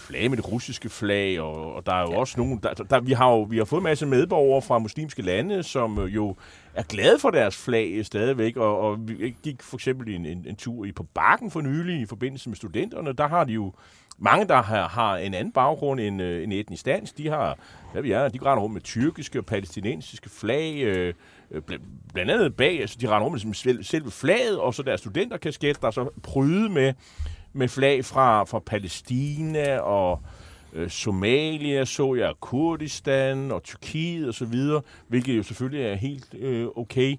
flage 0.05 0.29
med 0.29 0.37
det 0.37 0.51
russiske 0.51 0.89
flag, 0.89 1.41
og, 1.41 1.73
og 1.73 1.85
der 1.85 1.93
er 1.93 2.01
jo 2.01 2.11
ja. 2.11 2.19
også 2.19 2.37
nogen, 2.37 2.59
der, 2.63 2.73
der, 2.73 2.99
vi 2.99 3.13
har 3.13 3.31
jo 3.31 3.41
vi 3.41 3.57
har 3.57 3.65
fået 3.65 3.79
en 3.79 3.83
masse 3.83 4.05
medborgere 4.05 4.61
fra 4.61 4.79
muslimske 4.79 5.21
lande, 5.21 5.63
som 5.63 5.99
øh, 5.99 6.15
jo 6.15 6.35
er 6.73 6.83
glade 6.83 7.19
for 7.19 7.29
deres 7.29 7.57
flag 7.57 8.05
stadigvæk, 8.05 8.57
og, 8.57 8.79
og 8.79 9.07
vi 9.07 9.35
gik 9.43 9.63
for 9.63 9.77
eksempel 9.77 10.15
en, 10.15 10.25
en, 10.25 10.45
en 10.47 10.55
tur 10.55 10.85
i 10.85 10.91
på 10.91 11.03
Bakken 11.03 11.51
for 11.51 11.61
nylig 11.61 12.01
i 12.01 12.05
forbindelse 12.05 12.49
med 12.49 12.55
studenterne, 12.55 13.13
der 13.13 13.27
har 13.27 13.43
de 13.43 13.53
jo 13.53 13.73
mange, 14.17 14.47
der 14.47 14.61
har, 14.61 14.87
har 14.87 15.17
en 15.17 15.33
anden 15.33 15.51
baggrund 15.51 15.99
end 15.99 16.21
øh, 16.21 16.43
en 16.43 16.51
etnisk 16.51 16.85
dansk, 16.85 17.17
de 17.17 17.27
har, 17.27 17.57
hvad 17.91 18.01
vi 18.01 18.11
er, 18.11 18.27
de 18.27 18.39
render 18.45 18.63
rundt 18.63 18.73
med 18.73 18.81
tyrkiske 18.81 19.39
og 19.39 19.45
palæstinensiske 19.45 20.29
flag, 20.29 20.75
øh, 20.83 21.13
øh, 21.51 21.61
bl- 21.71 21.81
blandt 22.13 22.31
andet 22.31 22.55
bag, 22.55 22.81
altså 22.81 22.97
de 23.01 23.07
render 23.07 23.27
rundt 23.27 23.45
med 23.45 23.83
selve, 23.83 24.11
flaget, 24.11 24.59
og 24.59 24.73
så 24.73 24.83
deres 24.83 24.99
studenterkasket, 24.99 25.81
der 25.81 25.87
er 25.87 25.91
så 25.91 26.09
prydet 26.23 26.71
med, 26.71 26.93
med 27.55 27.67
flag 27.67 28.05
fra, 28.05 28.43
fra 28.43 28.59
Palæstina 28.59 29.79
og 29.79 30.21
øh, 30.73 30.89
Somalia, 30.89 31.85
så 31.85 32.15
jeg 32.15 32.33
Kurdistan 32.39 33.51
og 33.51 33.63
Tyrkiet 33.63 34.27
og 34.27 34.33
så 34.33 34.45
videre, 34.45 34.81
hvilket 35.07 35.37
jo 35.37 35.43
selvfølgelig 35.43 35.85
er 35.85 35.95
helt 35.95 36.33
øh, 36.33 36.67
okay. 36.75 37.15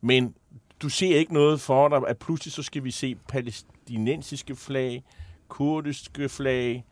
Men 0.00 0.34
du 0.82 0.88
ser 0.88 1.16
ikke 1.16 1.34
noget 1.34 1.60
for 1.60 1.88
dig, 1.88 2.00
at 2.08 2.18
pludselig 2.18 2.52
så 2.52 2.62
skal 2.62 2.84
vi 2.84 2.90
se 2.90 3.14
palæstinensiske 3.28 4.56
flag, 4.56 5.04
kurdiske 5.48 6.28
flag, 6.28 6.84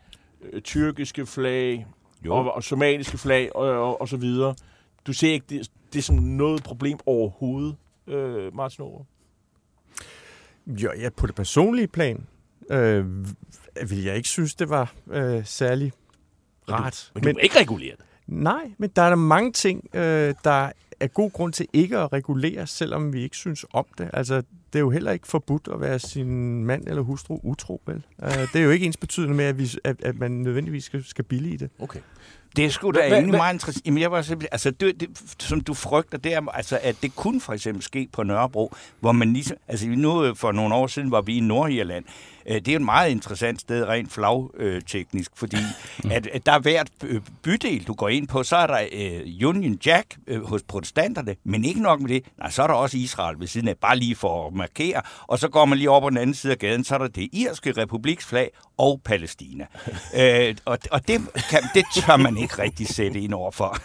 øh, 0.42 0.62
tyrkiske 0.62 1.26
flag, 1.26 1.86
Jo. 2.24 2.34
og, 2.34 2.54
og 2.54 2.64
somaliske 2.64 3.18
flag 3.18 3.56
og, 3.56 3.68
og, 3.68 4.00
og 4.00 4.08
så 4.08 4.16
videre. 4.16 4.54
Du 5.06 5.12
ser 5.12 5.32
ikke 5.32 5.46
det, 5.48 5.70
det 5.92 5.98
er 5.98 6.02
som 6.02 6.16
noget 6.16 6.62
problem 6.62 6.98
overhovedet, 7.06 7.76
øh, 8.06 8.56
Martin 8.56 8.84
Aare? 8.84 9.04
Jo, 10.66 10.92
ja, 11.00 11.10
på 11.16 11.26
det 11.26 11.34
personlige 11.34 11.88
plan 11.88 12.26
øh, 12.70 13.04
vil 13.90 14.02
jeg 14.02 14.16
ikke 14.16 14.28
synes, 14.28 14.54
det 14.54 14.68
var 14.68 14.92
øh, 15.10 15.46
særlig 15.46 15.92
rart. 16.70 17.10
Men, 17.14 17.24
men 17.24 17.34
du 17.34 17.38
er 17.38 17.42
ikke 17.42 17.60
reguleret. 17.60 18.00
Nej, 18.26 18.70
men 18.78 18.90
der 18.96 19.02
er 19.02 19.08
der 19.08 19.16
mange 19.16 19.52
ting, 19.52 19.88
øh, 19.94 20.34
der 20.44 20.70
er 21.00 21.06
god 21.06 21.30
grund 21.30 21.52
til 21.52 21.66
ikke 21.72 21.98
at 21.98 22.12
regulere, 22.12 22.66
selvom 22.66 23.12
vi 23.12 23.22
ikke 23.22 23.36
synes 23.36 23.64
om 23.72 23.86
det. 23.98 24.10
Altså, 24.12 24.36
det 24.72 24.78
er 24.78 24.80
jo 24.80 24.90
heller 24.90 25.12
ikke 25.12 25.26
forbudt 25.26 25.68
at 25.72 25.80
være 25.80 25.98
sin 25.98 26.64
mand 26.64 26.88
eller 26.88 27.02
hustru 27.02 27.40
utro, 27.42 27.82
vel? 27.86 28.02
Uh, 28.18 28.28
det 28.28 28.56
er 28.56 28.60
jo 28.60 28.70
ikke 28.70 28.86
ens 28.86 28.96
betydende 28.96 29.34
med, 29.34 29.44
at, 29.44 29.58
vi, 29.58 29.70
at, 29.84 29.96
at 30.02 30.18
man 30.18 30.30
nødvendigvis 30.30 30.84
skal, 30.84 31.04
skal 31.04 31.24
billige 31.24 31.58
det. 31.58 31.70
Okay. 31.78 32.00
Det 32.56 32.64
er 32.64 32.70
sgu 32.70 32.90
da 32.90 32.98
egentlig 33.00 33.36
meget 33.36 33.54
interessant. 33.54 33.86
Jamen, 33.86 34.00
jeg 34.00 34.12
var 34.12 34.22
simpelthen, 34.22 34.48
altså, 34.52 34.70
det, 34.70 35.00
det, 35.00 35.34
som 35.38 35.60
du 35.60 35.74
frygter, 35.74 36.18
det 36.18 36.34
er, 36.34 36.48
altså, 36.48 36.78
at 36.82 36.96
det 37.02 37.16
kunne 37.16 37.40
for 37.40 37.52
eksempel 37.52 37.82
ske 37.82 38.08
på 38.12 38.22
Nørrebro, 38.22 38.74
hvor 39.00 39.12
man 39.12 39.32
ligesom, 39.32 39.56
altså 39.68 39.88
nu 39.88 40.24
øh, 40.24 40.36
for 40.36 40.52
nogle 40.52 40.74
år 40.74 40.86
siden 40.86 41.10
var 41.10 41.20
vi 41.20 41.36
i 41.36 41.40
Nordjylland. 41.40 42.04
Øh, 42.50 42.56
Det 42.56 42.68
er 42.68 42.76
et 42.76 42.82
meget 42.82 43.10
interessant 43.10 43.60
sted, 43.60 43.84
rent 43.88 44.12
flagteknisk, 44.12 45.30
fordi 45.34 45.56
at, 46.10 46.26
at 46.26 46.46
der 46.46 46.52
er 46.52 46.58
hvert 46.58 46.88
øh, 47.04 47.20
bydel, 47.42 47.84
du 47.86 47.94
går 47.94 48.08
ind 48.08 48.28
på, 48.28 48.42
så 48.42 48.56
er 48.56 48.66
der 48.66 48.80
øh, 48.92 49.48
Union 49.48 49.78
Jack 49.86 50.16
øh, 50.26 50.44
hos 50.44 50.62
protestanterne, 50.62 51.36
men 51.44 51.64
ikke 51.64 51.82
nok 51.82 52.00
med 52.00 52.08
det. 52.08 52.24
Nej, 52.38 52.50
så 52.50 52.62
er 52.62 52.66
der 52.66 52.74
også 52.74 52.96
Israel 52.98 53.40
ved 53.40 53.46
siden 53.46 53.68
af, 53.68 53.76
bare 53.76 53.96
lige 53.96 54.16
for 54.16 54.46
at 54.46 54.54
markere. 54.54 55.02
Og 55.26 55.38
så 55.38 55.48
går 55.48 55.64
man 55.64 55.78
lige 55.78 55.90
over 55.90 56.00
på 56.00 56.10
den 56.10 56.18
anden 56.18 56.34
side 56.34 56.52
af 56.52 56.58
gaden, 56.58 56.84
så 56.84 56.94
er 56.94 56.98
der 56.98 57.08
det 57.08 57.28
irske 57.32 57.72
republiksflag 57.72 58.50
og 58.78 59.00
Palæstina. 59.04 59.66
øh, 60.20 60.54
og 60.64 60.78
og 60.90 61.08
det, 61.08 61.20
kan, 61.50 61.60
det 61.74 61.84
tør 61.94 62.16
man 62.16 62.36
ikke 62.36 62.62
rigtig 62.62 62.88
sætte 62.88 63.20
ind 63.20 63.34
over 63.34 63.50
for. 63.50 63.78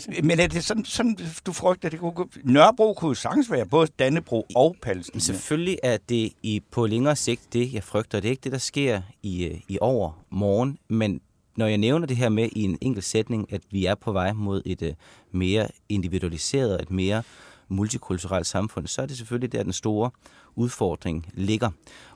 Christian? 0.00 0.26
Men 0.26 0.40
er 0.40 0.46
det 0.46 0.64
sådan, 0.64 0.84
sådan 0.84 1.18
du 1.46 1.52
frygter, 1.52 1.88
det 1.88 2.00
kunne? 2.00 2.14
Nørrebro 2.44 2.94
kunne 2.94 3.16
sagtens 3.16 3.50
være 3.50 3.66
både 3.66 3.86
Dannebro 3.98 4.46
og 4.56 4.76
Palæstina. 4.82 5.20
Selvfølgelig 5.20 5.78
er 5.82 5.98
det 6.08 6.32
i 6.42 6.62
på 6.70 6.86
længere 6.86 7.16
sigt 7.16 7.52
det, 7.52 7.72
jeg 7.72 7.84
frygter. 7.84 8.20
Det 8.20 8.28
er 8.28 8.30
ikke 8.30 8.44
det, 8.44 8.52
der 8.52 8.58
sker 8.58 9.02
i, 9.22 9.44
øh, 9.44 9.60
i 9.68 9.78
over 9.80 10.24
morgen, 10.30 10.78
men 10.88 11.20
når 11.56 11.66
jeg 11.66 11.78
nævner 11.78 12.06
det 12.06 12.16
her 12.16 12.28
med 12.28 12.48
i 12.52 12.62
en 12.62 12.78
enkelt 12.80 13.04
sætning, 13.04 13.52
at 13.52 13.60
vi 13.70 13.86
er 13.86 13.94
på 13.94 14.12
vej 14.12 14.32
mod 14.32 14.62
et 14.66 14.82
uh, 14.82 14.88
mere 15.30 15.68
individualiseret, 15.88 16.82
et 16.82 16.90
mere 16.90 17.22
multikulturelt 17.68 18.46
samfund, 18.46 18.86
så 18.86 19.02
er 19.02 19.06
det 19.06 19.16
selvfølgelig 19.16 19.52
der, 19.52 19.62
den 19.62 19.72
store 19.72 20.10
udfordring 20.54 21.26
ligger. 21.34 21.70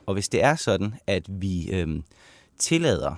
Og 0.05 0.13
hvis 0.13 0.29
det 0.29 0.43
er 0.43 0.55
sådan, 0.55 0.93
at 1.07 1.25
vi 1.29 1.69
øhm, 1.71 2.03
tillader 2.59 3.15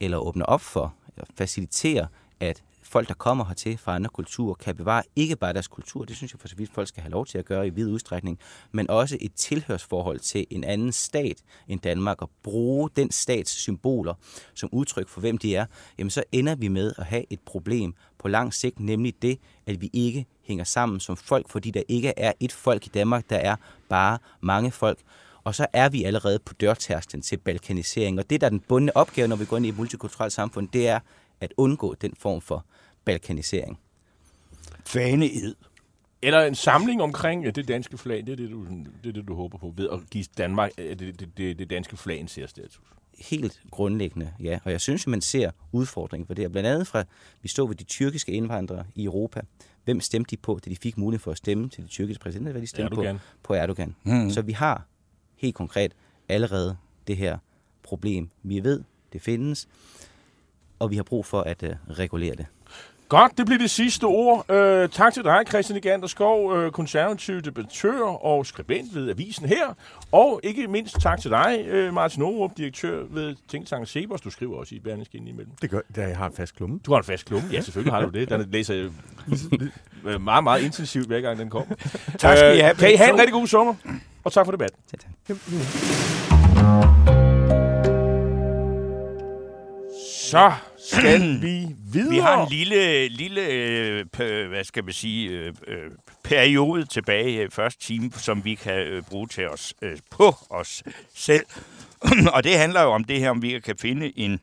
eller 0.00 0.18
åbner 0.18 0.44
op 0.44 0.60
for, 0.60 0.94
eller 1.16 1.26
faciliterer, 1.34 2.06
at 2.40 2.62
folk, 2.88 3.08
der 3.08 3.14
kommer 3.14 3.44
hertil 3.44 3.78
fra 3.78 3.94
andre 3.94 4.10
kulturer, 4.10 4.54
kan 4.54 4.76
bevare 4.76 5.02
ikke 5.16 5.36
bare 5.36 5.52
deres 5.52 5.68
kultur, 5.68 6.04
det 6.04 6.16
synes 6.16 6.32
jeg 6.32 6.40
for 6.40 6.48
så 6.48 6.56
vidt 6.56 6.72
folk 6.74 6.88
skal 6.88 7.02
have 7.02 7.10
lov 7.10 7.26
til 7.26 7.38
at 7.38 7.44
gøre 7.44 7.66
i 7.66 7.70
vid 7.70 7.90
udstrækning, 7.90 8.38
men 8.72 8.90
også 8.90 9.18
et 9.20 9.32
tilhørsforhold 9.34 10.18
til 10.18 10.46
en 10.50 10.64
anden 10.64 10.92
stat 10.92 11.42
end 11.68 11.80
Danmark, 11.80 12.22
og 12.22 12.30
bruge 12.42 12.90
den 12.96 13.10
stats 13.10 13.50
symboler 13.50 14.14
som 14.54 14.68
udtryk 14.72 15.08
for, 15.08 15.20
hvem 15.20 15.38
de 15.38 15.56
er, 15.56 15.66
jamen 15.98 16.10
så 16.10 16.22
ender 16.32 16.54
vi 16.54 16.68
med 16.68 16.92
at 16.98 17.04
have 17.04 17.24
et 17.30 17.40
problem 17.40 17.94
på 18.18 18.28
lang 18.28 18.54
sigt, 18.54 18.80
nemlig 18.80 19.22
det, 19.22 19.38
at 19.66 19.80
vi 19.80 19.90
ikke 19.92 20.26
hænger 20.42 20.64
sammen 20.64 21.00
som 21.00 21.16
folk, 21.16 21.48
fordi 21.48 21.70
der 21.70 21.82
ikke 21.88 22.12
er 22.16 22.32
et 22.40 22.52
folk 22.52 22.86
i 22.86 22.90
Danmark, 22.94 23.30
der 23.30 23.36
er 23.36 23.56
bare 23.88 24.18
mange 24.40 24.70
folk. 24.70 24.98
Og 25.44 25.54
så 25.54 25.66
er 25.72 25.88
vi 25.88 26.04
allerede 26.04 26.38
på 26.38 26.54
dørtærsten 26.54 27.22
til 27.22 27.36
balkanisering. 27.36 28.18
Og 28.18 28.30
det, 28.30 28.40
der 28.40 28.46
er 28.46 28.50
den 28.50 28.60
bundne 28.60 28.96
opgave, 28.96 29.28
når 29.28 29.36
vi 29.36 29.44
går 29.44 29.56
ind 29.56 29.66
i 29.66 29.68
et 29.68 29.76
multikulturelt 29.76 30.32
samfund, 30.32 30.68
det 30.68 30.88
er 30.88 31.00
at 31.40 31.54
undgå 31.56 31.94
den 31.94 32.14
form 32.18 32.40
for 32.40 32.66
balkanisering. 33.04 33.78
Faneid. 34.86 35.54
Eller 36.22 36.40
en 36.40 36.54
samling 36.54 37.02
omkring 37.02 37.44
ja, 37.44 37.50
det 37.50 37.68
danske 37.68 37.98
flag, 37.98 38.26
det 38.26 38.32
er 38.32 38.36
det, 38.36 38.50
du, 38.50 38.66
det, 39.04 39.08
er 39.08 39.12
det, 39.12 39.28
du 39.28 39.34
håber 39.34 39.58
på, 39.58 39.72
ved 39.76 39.88
at 39.92 40.00
give 40.10 40.24
Danmark 40.38 40.70
øh, 40.78 40.98
det, 40.98 41.20
det, 41.20 41.28
det, 41.36 41.58
det 41.58 41.70
danske 41.70 41.96
flag 41.96 42.20
en 42.20 42.28
særstatus. 42.28 42.80
Helt 43.18 43.60
grundlæggende, 43.70 44.32
ja. 44.40 44.58
Og 44.64 44.72
jeg 44.72 44.80
synes, 44.80 45.02
at 45.04 45.08
man 45.08 45.20
ser 45.20 45.50
udfordringen 45.72 46.26
for 46.26 46.34
det 46.34 46.44
her. 46.44 46.48
Blandt 46.48 46.68
andet 46.68 46.86
fra, 46.86 47.04
vi 47.42 47.48
stod 47.48 47.68
ved 47.68 47.76
de 47.76 47.84
tyrkiske 47.84 48.32
indvandrere 48.32 48.84
i 48.94 49.04
Europa. 49.04 49.40
Hvem 49.84 50.00
stemte 50.00 50.30
de 50.30 50.36
på, 50.36 50.60
da 50.64 50.70
de 50.70 50.76
fik 50.76 50.98
mulighed 50.98 51.22
for 51.22 51.30
at 51.30 51.36
stemme 51.36 51.68
til 51.68 51.82
de 51.84 51.88
tyrkiske 51.88 52.22
præsidenter? 52.22 52.52
Hvad 52.52 52.62
de 52.62 52.66
stemte 52.66 52.92
Erdogan. 52.92 53.18
på? 53.18 53.22
På 53.42 53.54
Erdogan. 53.54 53.94
Mhm. 54.02 54.30
Så 54.30 54.42
vi 54.42 54.52
har 54.52 54.86
helt 55.36 55.54
konkret 55.54 55.92
allerede 56.28 56.76
det 57.06 57.16
her 57.16 57.38
problem. 57.82 58.30
Vi 58.42 58.64
ved, 58.64 58.82
det 59.12 59.22
findes, 59.22 59.68
og 60.78 60.90
vi 60.90 60.96
har 60.96 61.02
brug 61.02 61.26
for 61.26 61.40
at 61.40 61.62
uh, 61.62 61.98
regulere 61.98 62.34
det. 62.34 62.46
Godt, 63.08 63.38
det 63.38 63.46
bliver 63.46 63.58
det 63.58 63.70
sidste 63.70 64.04
ord. 64.04 64.50
Øh, 64.50 64.88
tak 64.88 65.14
til 65.14 65.24
dig, 65.24 65.44
Christian 65.48 65.76
Egander 65.76 66.06
Skov, 66.06 66.56
øh, 66.56 66.72
konservativ 66.72 67.40
debattør 67.40 68.02
og 68.02 68.46
skribent 68.46 68.94
ved 68.94 69.10
Avisen 69.10 69.46
her. 69.46 69.74
Og 70.12 70.40
ikke 70.42 70.66
mindst 70.66 71.00
tak 71.00 71.20
til 71.20 71.30
dig, 71.30 71.64
øh, 71.66 71.94
Martin 71.94 72.22
Aarup, 72.22 72.50
direktør 72.56 73.02
ved 73.10 73.36
Tænketanken 73.48 73.86
Sebers. 73.86 74.20
Du 74.20 74.30
skriver 74.30 74.56
også 74.56 74.74
i 74.74 74.78
Berlingske 74.78 75.18
imellem. 75.18 75.50
Det 75.62 75.70
gør, 75.70 75.80
jeg 75.96 76.16
har 76.16 76.26
en 76.26 76.32
fast 76.32 76.56
klumme. 76.56 76.80
Du 76.86 76.92
har 76.92 76.98
en 76.98 77.04
fast 77.04 77.24
klumme. 77.24 77.48
Ja, 77.52 77.60
selvfølgelig 77.60 77.92
har 77.92 78.02
du 78.02 78.10
det. 78.10 78.28
Den 78.28 78.50
læser 78.50 78.74
jeg 78.74 78.90
øh, 80.04 80.20
meget, 80.20 80.44
meget 80.44 80.62
intensivt, 80.62 81.06
hver 81.06 81.20
gang 81.20 81.38
den 81.38 81.50
kommer. 81.50 81.74
Tak 82.18 82.36
skal 82.36 82.56
I 82.56 82.60
have, 82.60 82.74
Kan 82.74 82.92
I 82.92 82.96
have 82.96 83.10
en 83.10 83.18
rigtig 83.18 83.32
god 83.32 83.46
sommer, 83.46 83.74
og 84.24 84.32
tak 84.32 84.44
for 84.44 84.52
debatten. 84.52 84.78
Så 84.86 84.96
tak. 84.96 85.36
Så 90.30 90.52
skal 90.92 91.40
vi 91.42 91.66
videre. 91.92 92.10
Vi 92.10 92.18
har 92.18 92.42
en 92.42 92.48
lille, 92.48 93.08
lille 93.08 93.46
øh, 94.20 94.48
hvad 94.48 94.64
skal 94.64 94.84
man 94.84 94.92
sige, 94.92 95.30
øh, 95.30 95.54
øh, 95.66 95.90
periode 96.24 96.84
tilbage 96.84 97.44
i 97.44 97.48
første 97.50 97.86
time, 97.86 98.10
som 98.12 98.44
vi 98.44 98.54
kan 98.54 98.78
øh, 98.78 99.02
bruge 99.02 99.28
til 99.28 99.48
os 99.48 99.74
øh, 99.82 99.98
på 100.10 100.34
os 100.50 100.82
selv. 101.14 101.44
og 102.34 102.44
det 102.44 102.58
handler 102.58 102.82
jo 102.82 102.88
om 102.88 103.04
det 103.04 103.20
her, 103.20 103.30
om 103.30 103.42
vi 103.42 103.60
kan 103.60 103.76
finde 103.80 104.18
en, 104.18 104.40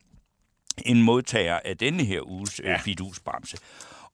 en 0.86 1.02
modtager 1.02 1.60
af 1.64 1.78
denne 1.78 2.04
her 2.04 2.30
uges 2.30 2.60
øh, 2.64 2.80
fidusbremse. 2.80 3.56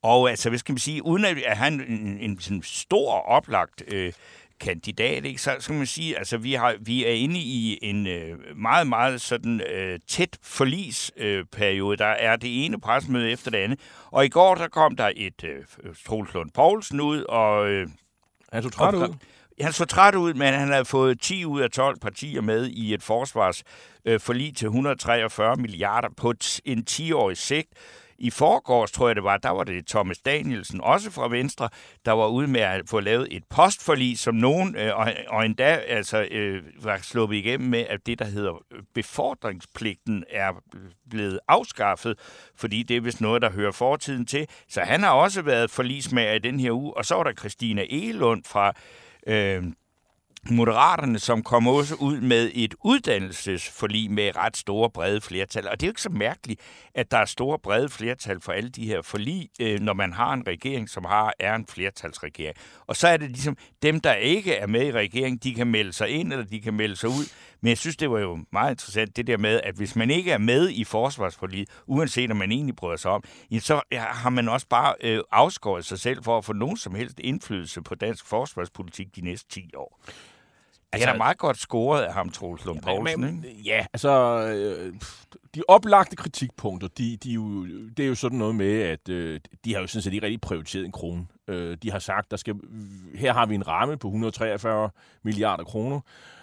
Og 0.03 0.30
altså, 0.30 0.49
hvad 0.49 0.59
skal 0.59 0.72
man 0.72 0.78
sige, 0.78 1.05
uden 1.05 1.24
at 1.24 1.57
have 1.57 1.72
en, 1.72 1.80
en, 1.80 2.18
en 2.20 2.41
sådan 2.41 2.62
stor 2.62 3.12
oplagt 3.12 3.83
øh, 3.89 4.12
kandidat, 4.63 5.25
ikke, 5.25 5.43
så 5.43 5.57
skal 5.59 5.75
man 5.75 5.87
sige, 5.87 6.19
altså 6.19 6.37
vi, 6.37 6.53
har, 6.53 6.75
vi 6.81 7.05
er 7.05 7.13
inde 7.13 7.39
i 7.39 7.79
en 7.83 8.07
øh, 8.07 8.39
meget, 8.57 8.87
meget 8.87 9.21
sådan 9.21 9.61
øh, 9.61 9.99
tæt 10.09 10.39
forlisperiode. 10.43 11.39
Øh, 11.39 11.45
periode. 11.53 11.97
der 11.97 12.07
er 12.07 12.37
det 12.37 12.65
ene 12.65 12.81
pressemøde 12.81 13.31
efter 13.31 13.51
det 13.51 13.59
andet. 13.59 13.81
Og 14.11 14.25
i 14.25 14.29
går, 14.29 14.55
der 14.55 14.69
kom 14.69 14.97
der 14.97 15.11
et 15.17 15.45
øh, 15.45 15.65
Troels 16.07 16.35
Lund 16.35 16.51
Poulsen 16.51 17.01
ud, 17.01 17.23
og... 17.23 17.71
Øh, 17.71 17.89
Han 18.53 18.63
så 18.63 18.71
træt 18.71 18.95
ud. 18.95 19.15
han 19.61 19.73
så 19.73 19.85
træt 19.85 20.15
ud, 20.15 20.35
men 20.35 20.55
han 20.55 20.69
havde 20.69 20.85
fået 20.85 21.21
10 21.21 21.45
ud 21.45 21.61
af 21.61 21.71
12 21.71 21.99
partier 22.01 22.41
med 22.41 22.67
i 22.67 22.95
et 22.95 23.03
forsvars 23.03 23.63
øh, 24.05 24.21
til 24.57 24.67
143 24.67 25.57
milliarder 25.57 26.09
på 26.17 26.35
en 26.65 26.85
10-årig 26.91 27.37
sigt. 27.37 27.69
I 28.23 28.31
forgårs, 28.31 28.93
tror 28.93 29.09
jeg 29.09 29.16
det 29.16 29.25
var, 29.25 29.37
der 29.37 29.51
var 29.51 29.64
det 29.64 29.87
Thomas 29.87 30.18
Danielsen, 30.18 30.81
også 30.81 31.11
fra 31.11 31.29
Venstre, 31.29 31.68
der 32.05 32.12
var 32.12 32.27
ude 32.27 32.49
med 32.49 32.61
at 32.61 32.89
få 32.89 33.01
lavet 33.01 33.29
et 33.31 33.45
postforlig, 33.51 34.18
som 34.18 34.35
nogen, 34.35 34.77
øh, 34.77 34.97
og, 34.97 35.12
og 35.29 35.47
endda 35.47 35.64
altså, 35.64 36.29
øh, 36.31 36.62
var 36.83 36.99
sluppet 37.03 37.37
igennem 37.37 37.70
med, 37.70 37.87
at 37.89 38.07
det, 38.07 38.18
der 38.18 38.25
hedder 38.25 38.53
øh, 38.53 38.83
befordringspligten, 38.95 40.25
er 40.31 40.53
blevet 41.11 41.41
afskaffet, 41.49 42.18
fordi 42.57 42.83
det 42.83 42.97
er 42.97 43.01
vist 43.01 43.20
noget, 43.20 43.43
der 43.43 43.51
hører 43.51 43.73
fortiden 43.73 44.27
til. 44.27 44.47
Så 44.68 44.81
han 44.81 45.03
har 45.03 45.11
også 45.11 45.43
været 45.43 45.70
forlismager 45.70 46.33
i 46.33 46.39
den 46.39 46.61
her 46.61 46.73
uge, 46.73 46.97
og 46.97 47.05
så 47.05 47.14
var 47.14 47.23
der 47.23 47.33
Christina 47.33 47.87
Elund 47.91 48.45
fra... 48.45 48.73
Øh, 49.27 49.62
Moderaterne, 50.51 51.18
som 51.18 51.43
kom 51.43 51.66
også 51.66 51.95
ud 51.95 52.20
med 52.20 52.51
et 52.55 52.74
uddannelsesforlig 52.84 54.11
med 54.11 54.36
ret 54.36 54.57
store 54.57 54.90
brede 54.90 55.20
flertal. 55.20 55.68
Og 55.68 55.80
det 55.80 55.86
er 55.86 55.88
jo 55.88 55.90
ikke 55.90 56.03
så 56.03 56.11
mærkeligt, 56.11 56.61
at 56.95 57.11
der 57.11 57.16
er 57.18 57.24
store 57.24 57.59
brede 57.59 57.88
flertal 57.88 58.40
for 58.40 58.53
alle 58.53 58.70
de 58.70 58.86
her 58.86 59.03
forlig, 59.03 59.49
øh, 59.61 59.80
når 59.80 59.93
man 59.93 60.12
har 60.12 60.32
en 60.32 60.47
regering, 60.47 60.88
som 60.88 61.05
har 61.05 61.34
er 61.38 61.55
en 61.55 61.66
flertalsregering. 61.66 62.57
Og 62.86 62.97
så 62.97 63.09
er 63.09 63.16
det 63.16 63.30
ligesom 63.30 63.57
dem, 63.82 64.01
der 64.01 64.14
ikke 64.14 64.55
er 64.55 64.66
med 64.66 64.86
i 64.86 64.93
regeringen, 64.93 65.38
de 65.38 65.55
kan 65.55 65.66
melde 65.66 65.93
sig 65.93 66.09
ind, 66.09 66.32
eller 66.32 66.45
de 66.45 66.61
kan 66.61 66.74
melde 66.74 66.97
sig 66.97 67.09
ud. 67.09 67.30
Men 67.61 67.68
jeg 67.68 67.78
synes, 67.78 67.97
det 67.97 68.11
var 68.11 68.18
jo 68.18 68.38
meget 68.53 68.70
interessant, 68.70 69.16
det 69.16 69.26
der 69.26 69.36
med, 69.36 69.61
at 69.64 69.74
hvis 69.74 69.97
man 69.97 70.11
ikke 70.11 70.32
er 70.32 70.38
med 70.38 70.70
i 70.70 70.84
forsvarsforliget, 70.84 71.68
uanset 71.86 72.30
om 72.30 72.36
man 72.36 72.53
egentlig 72.53 72.76
bryder 72.76 72.97
sig 72.97 73.11
om, 73.11 73.24
så 73.61 73.80
har 73.93 74.30
man 74.30 74.49
også 74.49 74.66
bare 74.68 74.95
øh, 75.01 75.20
afskåret 75.32 75.84
sig 75.84 75.99
selv 75.99 76.24
for 76.24 76.38
at 76.38 76.45
få 76.45 76.53
nogen 76.53 76.76
som 76.76 76.95
helst 76.95 77.20
indflydelse 77.20 77.82
på 77.82 77.95
dansk 77.95 78.26
forsvarspolitik 78.26 79.16
de 79.16 79.20
næste 79.20 79.49
10 79.49 79.70
år. 79.76 80.01
Altså, 80.93 81.07
det 81.07 81.09
er 81.09 81.12
da 81.12 81.18
meget 81.18 81.38
godt 81.38 81.57
scoret 81.59 82.03
af 82.03 82.14
ham, 82.14 82.28
Troels 82.30 82.64
Lund 82.64 82.80
Poulsen, 82.82 83.20
Men- 83.20 83.45
ikke? 83.45 83.61
Ja, 83.64 83.86
altså, 83.93 84.11
øh, 84.49 84.95
de 85.55 85.62
oplagte 85.68 86.16
kritikpunkter, 86.16 86.88
de, 86.88 87.16
de 87.16 87.30
jo, 87.30 87.66
det 87.97 88.01
er 88.03 88.07
jo 88.09 88.14
sådan 88.14 88.38
noget 88.38 88.55
med, 88.55 88.80
at 88.82 89.09
øh, 89.09 89.40
de 89.64 89.74
har 89.74 89.80
jo 89.80 89.86
sådan 89.86 90.03
set 90.03 90.12
ikke 90.12 90.26
rigtig 90.26 90.40
prioriteret 90.40 90.84
en 90.84 90.93
krone. 90.93 91.26
Øh, 91.49 91.76
de 91.82 91.90
har 91.90 91.99
sagt, 91.99 92.30
der 92.30 92.36
skal, 92.36 92.55
her 93.14 93.32
har 93.32 93.47
vi 93.47 93.55
en 93.55 93.68
ramme 93.68 93.97
på 93.97 94.09
143 94.09 94.90
milliarder 95.22 95.64
kroner, 95.64 96.01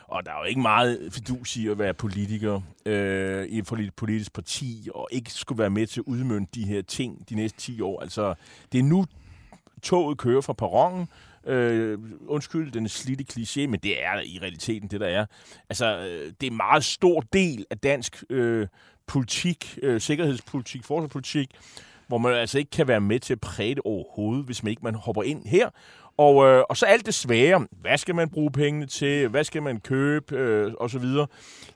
og 0.08 0.26
der 0.26 0.32
er 0.32 0.38
jo 0.40 0.44
ikke 0.46 0.62
meget 0.62 1.10
fidus 1.12 1.56
i 1.58 1.68
at 1.68 1.80
være 1.80 1.94
politiker 1.94 2.62
øh, 2.86 3.46
i 3.46 3.58
et 3.58 3.72
polit- 3.72 3.92
politisk 3.98 4.34
parti, 4.34 4.90
og 4.96 5.08
ikke 5.12 5.34
skulle 5.34 5.60
være 5.60 5.70
med 5.70 5.88
til 5.88 6.00
at 6.00 6.04
udmønte 6.08 6.52
de 6.56 6.66
her 6.66 6.82
ting 6.82 7.30
de 7.30 7.36
næste 7.36 7.60
10 7.60 7.82
år. 7.82 8.02
Altså, 8.02 8.34
det 8.72 8.80
er 8.80 8.84
nu, 8.84 9.06
toget 9.84 10.18
kører 10.18 10.42
fra 10.42 10.54
perronen, 10.54 11.08
Øh, 11.50 12.00
undskyld 12.28 12.72
den 12.72 12.90
slidte 12.90 13.26
kliché, 13.34 13.68
men 13.68 13.80
det 13.80 14.04
er 14.04 14.22
i 14.26 14.40
realiteten 14.42 14.90
det, 14.90 15.00
der 15.00 15.08
er. 15.08 15.26
Altså, 15.70 15.98
øh, 15.98 16.34
det 16.42 16.48
er 16.48 16.52
en 16.52 16.58
meget 16.58 16.84
stor 16.84 17.22
del 17.34 17.66
af 17.70 17.78
dansk 17.78 18.24
øh, 18.30 18.68
politik, 19.08 19.80
øh, 19.84 20.02
sikkerhedspolitik, 20.02 20.84
forsvarspolitik, 20.84 21.50
hvor 22.08 22.18
man 22.18 22.34
altså 22.34 22.58
ikke 22.58 22.72
kan 22.72 22.88
være 22.88 23.02
med 23.02 23.20
til 23.20 23.34
at 23.34 23.42
præge 23.42 23.76
det 23.76 23.84
overhovedet, 23.86 24.46
hvis 24.46 24.64
man 24.64 24.70
ikke 24.70 24.84
man 24.84 24.96
hopper 24.96 25.24
ind 25.24 25.46
her. 25.46 25.70
Og, 26.18 26.46
øh, 26.46 26.64
og 26.70 26.78
så 26.78 26.86
alt 26.86 27.06
det 27.06 27.14
svære. 27.14 27.68
Hvad 27.72 27.98
skal 27.98 28.16
man 28.16 28.30
bruge 28.30 28.52
pengene 28.52 28.86
til? 28.86 29.28
Hvad 29.28 29.44
skal 29.44 29.64
man 29.64 29.80
købe? 29.80 30.36
Øh, 30.36 30.74
og 30.80 30.90
så 30.90 31.00
videre. 31.00 31.28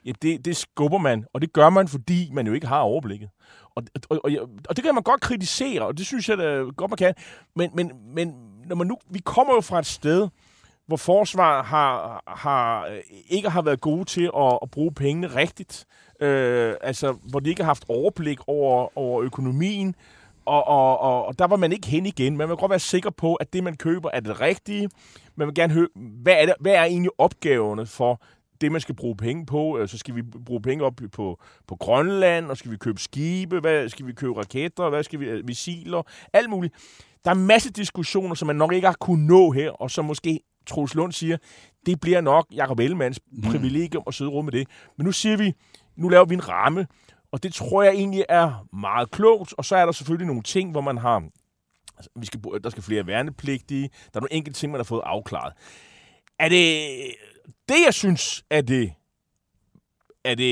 Ja, 0.04 0.12
det, 0.22 0.44
det 0.44 0.56
skubber 0.56 0.98
man, 0.98 1.24
og 1.32 1.40
det 1.40 1.52
gør 1.52 1.70
man, 1.70 1.88
fordi 1.88 2.30
man 2.32 2.46
jo 2.46 2.52
ikke 2.52 2.66
har 2.66 2.80
overblikket. 2.80 3.28
Og, 3.74 3.82
og, 4.08 4.20
og, 4.24 4.30
og 4.68 4.76
det 4.76 4.84
kan 4.84 4.94
man 4.94 5.02
godt 5.02 5.20
kritisere, 5.20 5.82
og 5.82 5.98
det 5.98 6.06
synes 6.06 6.28
jeg 6.28 6.38
da 6.38 6.44
godt, 6.76 6.90
man 6.90 6.96
kan. 6.96 7.14
Men, 7.56 7.70
men, 7.74 7.90
men 8.14 8.34
når 8.66 8.76
man 8.76 8.86
nu, 8.86 8.98
vi 9.10 9.18
kommer 9.18 9.54
jo 9.54 9.60
fra 9.60 9.78
et 9.78 9.86
sted, 9.86 10.28
hvor 10.86 10.96
forsvar 10.96 11.62
har, 11.62 12.22
har, 12.26 12.88
ikke 13.28 13.50
har 13.50 13.62
været 13.62 13.80
gode 13.80 14.04
til 14.04 14.30
at, 14.36 14.58
at 14.62 14.70
bruge 14.70 14.92
pengene 14.94 15.26
rigtigt. 15.26 15.86
Øh, 16.20 16.74
altså, 16.80 17.12
hvor 17.30 17.40
de 17.40 17.50
ikke 17.50 17.62
har 17.62 17.66
haft 17.66 17.84
overblik 17.88 18.38
over, 18.46 18.98
over 18.98 19.22
økonomien. 19.22 19.94
Og, 20.44 20.66
og, 20.66 21.00
og, 21.00 21.26
og 21.26 21.38
der 21.38 21.46
var 21.46 21.56
man 21.56 21.72
ikke 21.72 21.86
hen 21.86 22.06
igen. 22.06 22.36
Man 22.36 22.48
vil 22.48 22.56
godt 22.56 22.70
være 22.70 22.78
sikker 22.78 23.10
på, 23.10 23.34
at 23.34 23.52
det, 23.52 23.64
man 23.64 23.76
køber, 23.76 24.10
er 24.12 24.20
det 24.20 24.40
rigtige. 24.40 24.90
Man 25.36 25.46
vil 25.46 25.54
gerne 25.54 25.72
høre, 25.72 25.88
hvad 25.94 26.32
er, 26.32 26.46
det, 26.46 26.54
hvad 26.60 26.72
er 26.72 26.84
egentlig 26.84 27.10
opgaverne 27.18 27.86
for 27.86 28.22
det, 28.60 28.72
man 28.72 28.80
skal 28.80 28.94
bruge 28.94 29.16
penge 29.16 29.46
på? 29.46 29.78
Øh, 29.78 29.88
så 29.88 29.98
skal 29.98 30.14
vi 30.14 30.22
bruge 30.22 30.62
penge 30.62 30.84
op 30.84 31.00
på, 31.12 31.40
på 31.66 31.76
Grønland, 31.76 32.46
og 32.46 32.56
skal 32.56 32.70
vi 32.70 32.76
købe 32.76 33.00
skibe, 33.00 33.60
hvad 33.60 33.88
skal 33.88 34.06
vi 34.06 34.12
købe 34.12 34.38
raketter, 34.38 34.88
hvad 34.88 35.02
skal 35.02 35.20
vi, 35.20 35.42
missiler, 35.42 36.02
alt 36.32 36.50
muligt. 36.50 36.74
Der 37.24 37.30
er 37.30 37.34
en 37.34 37.46
masse 37.46 37.70
diskussioner, 37.70 38.34
som 38.34 38.46
man 38.46 38.56
nok 38.56 38.72
ikke 38.72 38.86
har 38.86 38.96
kunnet 39.00 39.26
nå 39.26 39.50
her, 39.50 39.70
og 39.70 39.90
som 39.90 40.04
måske 40.04 40.40
Troels 40.66 40.94
Lund 40.94 41.12
siger, 41.12 41.36
det 41.86 42.00
bliver 42.00 42.20
nok 42.20 42.46
Jacob 42.54 42.80
Ellemanns 42.80 43.20
mm. 43.32 43.42
privilegium 43.42 44.02
at 44.06 44.14
sidde 44.14 44.30
rum 44.30 44.44
med 44.44 44.52
det. 44.52 44.68
Men 44.98 45.04
nu 45.04 45.12
siger 45.12 45.36
vi, 45.36 45.52
nu 45.96 46.08
laver 46.08 46.24
vi 46.24 46.34
en 46.34 46.48
ramme, 46.48 46.86
og 47.32 47.42
det 47.42 47.54
tror 47.54 47.82
jeg 47.82 47.92
egentlig 47.92 48.24
er 48.28 48.66
meget 48.72 49.10
klogt. 49.10 49.54
Og 49.58 49.64
så 49.64 49.76
er 49.76 49.84
der 49.84 49.92
selvfølgelig 49.92 50.26
nogle 50.26 50.42
ting, 50.42 50.70
hvor 50.70 50.80
man 50.80 50.98
har, 50.98 51.22
altså, 51.96 52.10
vi 52.16 52.26
skal, 52.26 52.40
der 52.64 52.70
skal 52.70 52.82
flere 52.82 53.06
værnepligtige, 53.06 53.82
der 53.82 54.16
er 54.18 54.20
nogle 54.20 54.32
enkelte 54.32 54.60
ting, 54.60 54.72
man 54.72 54.78
har 54.78 54.84
fået 54.84 55.02
afklaret. 55.04 55.52
Er 56.38 56.48
det, 56.48 56.88
det 57.68 57.76
jeg 57.86 57.94
synes, 57.94 58.44
er 58.50 58.60
det, 58.60 58.92
er 60.24 60.34
det 60.34 60.48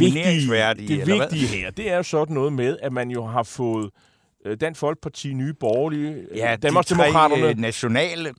vigtige, 0.00 0.24
det 0.24 1.00
eller 1.00 1.16
hvad? 1.16 1.30
vigtige 1.30 1.46
her, 1.46 1.70
det 1.70 1.90
er 1.90 1.96
jo 1.96 2.02
sådan 2.02 2.34
noget 2.34 2.52
med, 2.52 2.78
at 2.82 2.92
man 2.92 3.10
jo 3.10 3.24
har 3.24 3.42
fået 3.42 3.90
Dansk 4.60 4.80
Folkeparti, 4.80 5.32
Nye 5.32 5.52
Borgerlige, 5.54 6.26
Ja, 6.34 6.52
de 6.52 6.56
Danmarksdemokraterne, 6.56 7.42
tre 7.42 7.50
øh, 7.50 7.58
nationale 7.58 8.34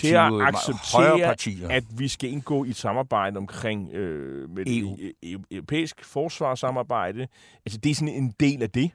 til 0.00 0.14
at 0.14 0.32
acceptere, 0.40 1.18
partier. 1.18 1.68
at 1.68 1.84
vi 1.98 2.08
skal 2.08 2.30
indgå 2.30 2.64
i 2.64 2.68
et 2.68 2.76
samarbejde 2.76 3.36
omkring 3.36 3.92
øh, 3.94 4.50
med 4.50 4.64
EU. 4.66 4.96
e- 4.96 5.12
e- 5.26 5.42
europæisk 5.50 6.04
forsvarssamarbejde. 6.04 7.28
Altså, 7.66 7.78
det 7.78 7.90
er 7.90 7.94
sådan 7.94 8.14
en 8.14 8.34
del 8.40 8.62
af 8.62 8.70
det. 8.70 8.90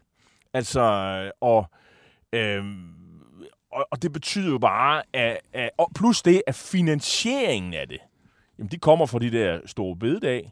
Altså, 0.54 0.82
og, 1.42 1.66
øh, 2.34 2.64
og, 3.72 3.88
og 3.92 4.02
det 4.02 4.14
betyder 4.14 4.50
jo 4.52 4.58
bare, 4.58 5.04
at, 5.14 5.38
at 5.54 5.70
og 5.78 5.92
plus 5.96 6.22
det, 6.22 6.42
at 6.48 6.56
finansieringen 6.56 7.74
af 7.74 7.88
det, 7.88 8.00
jamen, 8.60 8.70
det 8.72 8.82
kommer 8.82 9.06
fra 9.06 9.20
de 9.20 9.32
der 9.32 9.60
store 9.66 9.96
bededag. 9.96 10.52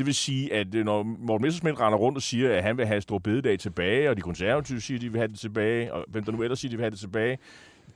Det 0.00 0.06
vil 0.06 0.14
sige, 0.14 0.52
at 0.52 0.74
øh, 0.74 0.84
når 0.84 1.02
Morten 1.02 1.42
Messerschmidt 1.42 1.80
render 1.80 1.98
rundt 1.98 2.16
og 2.16 2.22
siger, 2.22 2.56
at 2.56 2.62
han 2.62 2.76
vil 2.76 2.86
have 2.86 3.00
Stor 3.00 3.18
bededag 3.18 3.58
tilbage, 3.58 4.10
og 4.10 4.16
de 4.16 4.20
konservative 4.22 4.80
siger, 4.80 4.98
at 4.98 5.02
de 5.02 5.08
vil 5.12 5.18
have 5.18 5.28
det 5.28 5.38
tilbage, 5.38 5.92
og 5.92 6.04
hvem 6.08 6.24
der 6.24 6.32
nu 6.32 6.42
ellers 6.42 6.58
siger, 6.58 6.68
at 6.68 6.72
de 6.72 6.76
vil 6.76 6.84
have 6.84 6.90
det 6.90 6.98
tilbage, 6.98 7.38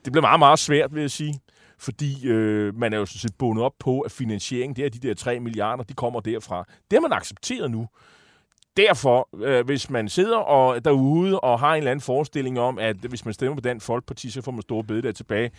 det 0.05 0.11
bliver 0.13 0.21
meget, 0.21 0.39
meget 0.39 0.59
svært, 0.59 0.95
vil 0.95 1.01
jeg 1.01 1.11
sige. 1.11 1.39
Fordi 1.77 2.27
øh, 2.27 2.75
man 2.75 2.93
er 2.93 2.97
jo 2.97 3.05
sådan 3.05 3.19
set 3.19 3.35
bundet 3.37 3.63
op 3.63 3.71
på, 3.79 3.99
at 3.99 4.11
finansieringen, 4.11 4.75
det 4.75 4.85
er 4.85 4.89
de 4.89 4.99
der 4.99 5.13
3 5.13 5.39
milliarder, 5.39 5.83
de 5.83 5.93
kommer 5.93 6.19
derfra. 6.19 6.65
Det 6.91 6.97
har 6.99 7.01
man 7.01 7.13
accepteret 7.13 7.71
nu. 7.71 7.87
Derfor, 8.77 9.29
øh, 9.43 9.65
hvis 9.65 9.89
man 9.89 10.09
sidder 10.09 10.37
og 10.37 10.85
derude 10.85 11.39
og 11.39 11.59
har 11.59 11.73
en 11.73 11.77
eller 11.77 11.91
anden 11.91 12.01
forestilling 12.01 12.59
om, 12.59 12.79
at 12.79 12.97
hvis 12.97 13.25
man 13.25 13.33
stemmer 13.33 13.55
på 13.55 13.61
Dansk 13.61 13.85
Folkeparti, 13.85 14.29
så 14.29 14.41
får 14.41 14.51
man 14.51 14.61
store 14.61 14.83
bededag 14.83 15.15
tilbage, 15.15 15.51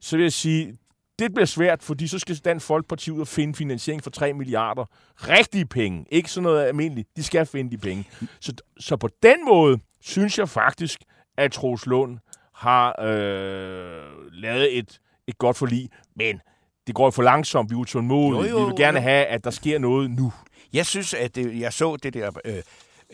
så 0.00 0.16
vil 0.16 0.22
jeg 0.22 0.32
sige, 0.32 0.76
det 1.20 1.34
bliver 1.34 1.46
svært, 1.46 1.82
fordi 1.82 2.06
så 2.06 2.18
skal 2.18 2.36
Dansk 2.36 2.66
Folkeparti 2.66 3.10
ud 3.10 3.20
og 3.20 3.28
finde 3.28 3.54
finansiering 3.54 4.02
for 4.02 4.10
3 4.10 4.32
milliarder. 4.32 4.84
Rigtige 5.16 5.66
penge, 5.66 6.04
ikke 6.10 6.30
sådan 6.30 6.42
noget 6.42 6.64
almindeligt. 6.64 7.08
De 7.16 7.22
skal 7.22 7.46
finde 7.46 7.70
de 7.70 7.78
penge. 7.78 8.08
Så, 8.40 8.52
så 8.80 8.96
på 8.96 9.08
den 9.22 9.44
måde 9.48 9.78
synes 10.00 10.38
jeg 10.38 10.48
faktisk, 10.48 11.00
at 11.38 11.52
Troels 11.52 11.86
Lund 11.86 12.18
har 12.54 13.02
øh, 13.02 14.32
lavet 14.32 14.78
et, 14.78 15.00
et 15.26 15.38
godt 15.38 15.56
forlig, 15.56 15.88
men 16.16 16.40
det 16.86 16.94
går 16.94 17.04
jo 17.04 17.10
for 17.10 17.22
langsomt, 17.22 17.70
vi 17.70 17.74
er 17.74 17.78
utålmodige. 17.78 18.50
Jo, 18.50 18.58
jo, 18.58 18.64
vi 18.64 18.64
vil 18.64 18.76
gerne 18.76 18.98
jo. 18.98 19.02
have, 19.02 19.26
at 19.26 19.44
der 19.44 19.50
sker 19.50 19.78
noget 19.78 20.10
nu. 20.10 20.32
Jeg 20.72 20.86
synes, 20.86 21.14
at 21.14 21.34
det, 21.34 21.60
jeg 21.60 21.72
så 21.72 21.96
det 21.96 22.14
der 22.14 22.30
øh, 22.44 22.62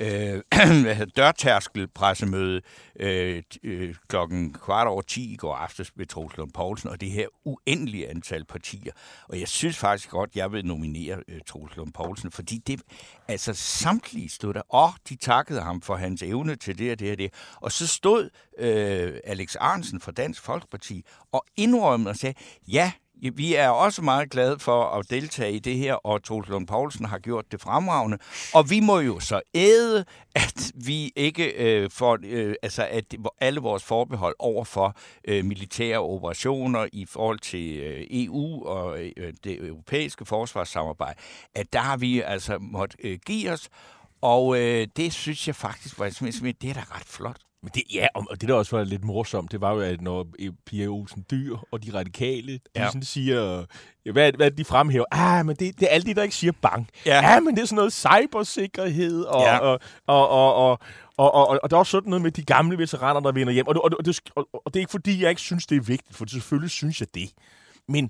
øh, 0.00 0.42
dørtærskelpressemøde 1.16 2.62
øh, 3.00 3.42
øh, 3.62 3.94
klokken 4.08 4.52
kvart 4.52 4.86
over 4.86 5.02
10 5.02 5.32
i 5.32 5.36
går 5.36 5.54
aftes 5.54 5.92
med 5.96 6.06
Troels 6.06 6.36
Lund 6.36 6.52
Poulsen, 6.52 6.90
og 6.90 7.00
det 7.00 7.10
her 7.10 7.26
uendelige 7.44 8.10
antal 8.10 8.44
partier. 8.44 8.92
Og 9.28 9.40
jeg 9.40 9.48
synes 9.48 9.76
faktisk 9.76 10.10
godt, 10.10 10.36
jeg 10.36 10.52
vil 10.52 10.66
nominere 10.66 11.22
øh, 11.28 11.40
Troels 11.46 11.76
Lund 11.76 11.92
Poulsen, 11.92 12.30
fordi 12.30 12.58
det, 12.66 12.80
altså 13.28 13.54
samtlige 13.54 14.28
stod 14.28 14.54
der, 14.54 14.62
og 14.68 14.90
de 15.08 15.16
takkede 15.16 15.60
ham 15.60 15.82
for 15.82 15.96
hans 15.96 16.22
evne 16.22 16.56
til 16.56 16.78
det 16.78 16.92
og 16.92 16.98
det 16.98 17.12
og 17.12 17.18
det. 17.18 17.32
Og 17.60 17.72
så 17.72 17.86
stod 17.86 18.30
øh, 18.58 19.20
Alex 19.24 19.56
Arnsen 19.60 20.00
fra 20.00 20.12
Dansk 20.12 20.42
Folkeparti 20.42 21.04
og 21.32 21.44
indrømmede 21.56 22.10
og 22.10 22.16
sagde, 22.16 22.34
Ja, 22.68 22.92
vi 23.34 23.54
er 23.54 23.68
også 23.68 24.02
meget 24.02 24.30
glade 24.30 24.58
for 24.58 24.84
at 24.84 25.10
deltage 25.10 25.52
i 25.52 25.58
det 25.58 25.76
her, 25.76 25.94
og 25.94 26.24
Troels 26.24 26.48
Lund 26.48 26.66
Poulsen 26.66 27.04
har 27.04 27.18
gjort 27.18 27.52
det 27.52 27.60
fremragende. 27.60 28.18
Og 28.54 28.70
vi 28.70 28.80
må 28.80 29.00
jo 29.00 29.20
så 29.20 29.40
æde, 29.54 30.04
at 30.34 30.72
vi 30.74 31.12
ikke 31.16 31.52
øh, 31.52 31.90
får, 31.90 32.18
øh, 32.22 32.54
altså 32.62 32.86
at 32.90 33.04
alle 33.40 33.60
vores 33.60 33.84
forbehold 33.84 34.36
over 34.38 34.64
for 34.64 34.96
øh, 35.28 35.44
militære 35.44 35.98
operationer 35.98 36.86
i 36.92 37.06
forhold 37.06 37.38
til 37.38 37.76
øh, 37.76 38.06
EU 38.10 38.64
og 38.66 39.00
øh, 39.16 39.32
det 39.44 39.66
europæiske 39.66 40.24
forsvarssamarbejde, 40.24 41.18
at 41.54 41.72
der 41.72 41.78
har 41.78 41.96
vi 41.96 42.20
altså 42.20 42.58
måtte 42.60 42.96
øh, 43.04 43.18
give 43.26 43.52
os. 43.52 43.68
Og 44.20 44.58
øh, 44.60 44.86
det 44.96 45.12
synes 45.12 45.46
jeg 45.46 45.56
faktisk 45.56 45.98
var 45.98 46.06
det 46.60 46.70
er 46.70 46.74
da 46.74 46.80
ret 46.80 47.06
flot. 47.06 47.45
Men 47.62 47.70
det, 47.74 47.82
ja, 47.94 48.06
og 48.14 48.40
det 48.40 48.48
der 48.48 48.54
også 48.54 48.76
var 48.76 48.84
lidt 48.84 49.04
morsomt, 49.04 49.52
det 49.52 49.60
var 49.60 49.72
jo, 49.74 49.80
at 49.80 50.00
når 50.00 50.26
Pia 50.66 50.86
Olsen 50.86 51.24
Dyr 51.30 51.56
og 51.72 51.82
de 51.84 51.94
radikale, 51.94 52.52
de 52.52 52.58
Ja. 52.76 52.86
sådan 52.86 53.02
siger, 53.02 53.64
ja, 54.06 54.12
hvad, 54.12 54.32
hvad 54.32 54.50
de 54.50 54.64
fremhæver? 54.64 55.04
Ah, 55.10 55.46
men 55.46 55.56
det, 55.56 55.80
det 55.80 55.82
er 55.82 55.88
alle 55.94 56.06
de, 56.06 56.14
der 56.14 56.22
ikke 56.22 56.34
siger 56.34 56.52
bang. 56.62 56.88
Ja. 57.06 57.30
ja 57.30 57.40
men 57.40 57.54
det 57.56 57.62
er 57.62 57.66
sådan 57.66 57.76
noget 57.76 57.92
cybersikkerhed, 57.92 59.22
og, 59.22 59.40
Ja. 59.40 59.58
og, 59.58 59.80
og, 60.06 60.28
og, 60.28 60.54
og, 60.54 60.70
og, 61.16 61.34
og, 61.34 61.48
og, 61.48 61.60
og 61.62 61.70
der 61.70 61.76
er 61.76 61.78
også 61.78 61.90
sådan 61.90 62.10
noget 62.10 62.22
med 62.22 62.30
de 62.30 62.42
gamle 62.44 62.78
veteraner, 62.78 63.20
der 63.20 63.32
vender 63.32 63.52
hjem. 63.52 63.66
Og, 63.66 63.74
og, 63.84 63.90
og, 63.98 64.04
det, 64.04 64.20
og, 64.36 64.48
og 64.52 64.74
det 64.74 64.76
er 64.76 64.80
ikke 64.82 64.90
fordi, 64.90 65.22
jeg 65.22 65.30
ikke 65.30 65.42
synes, 65.42 65.66
det 65.66 65.76
er 65.76 65.80
vigtigt, 65.80 66.16
for 66.16 66.24
selvfølgelig 66.28 66.70
synes 66.70 67.00
jeg 67.00 67.08
det. 67.14 67.30
Men 67.88 68.04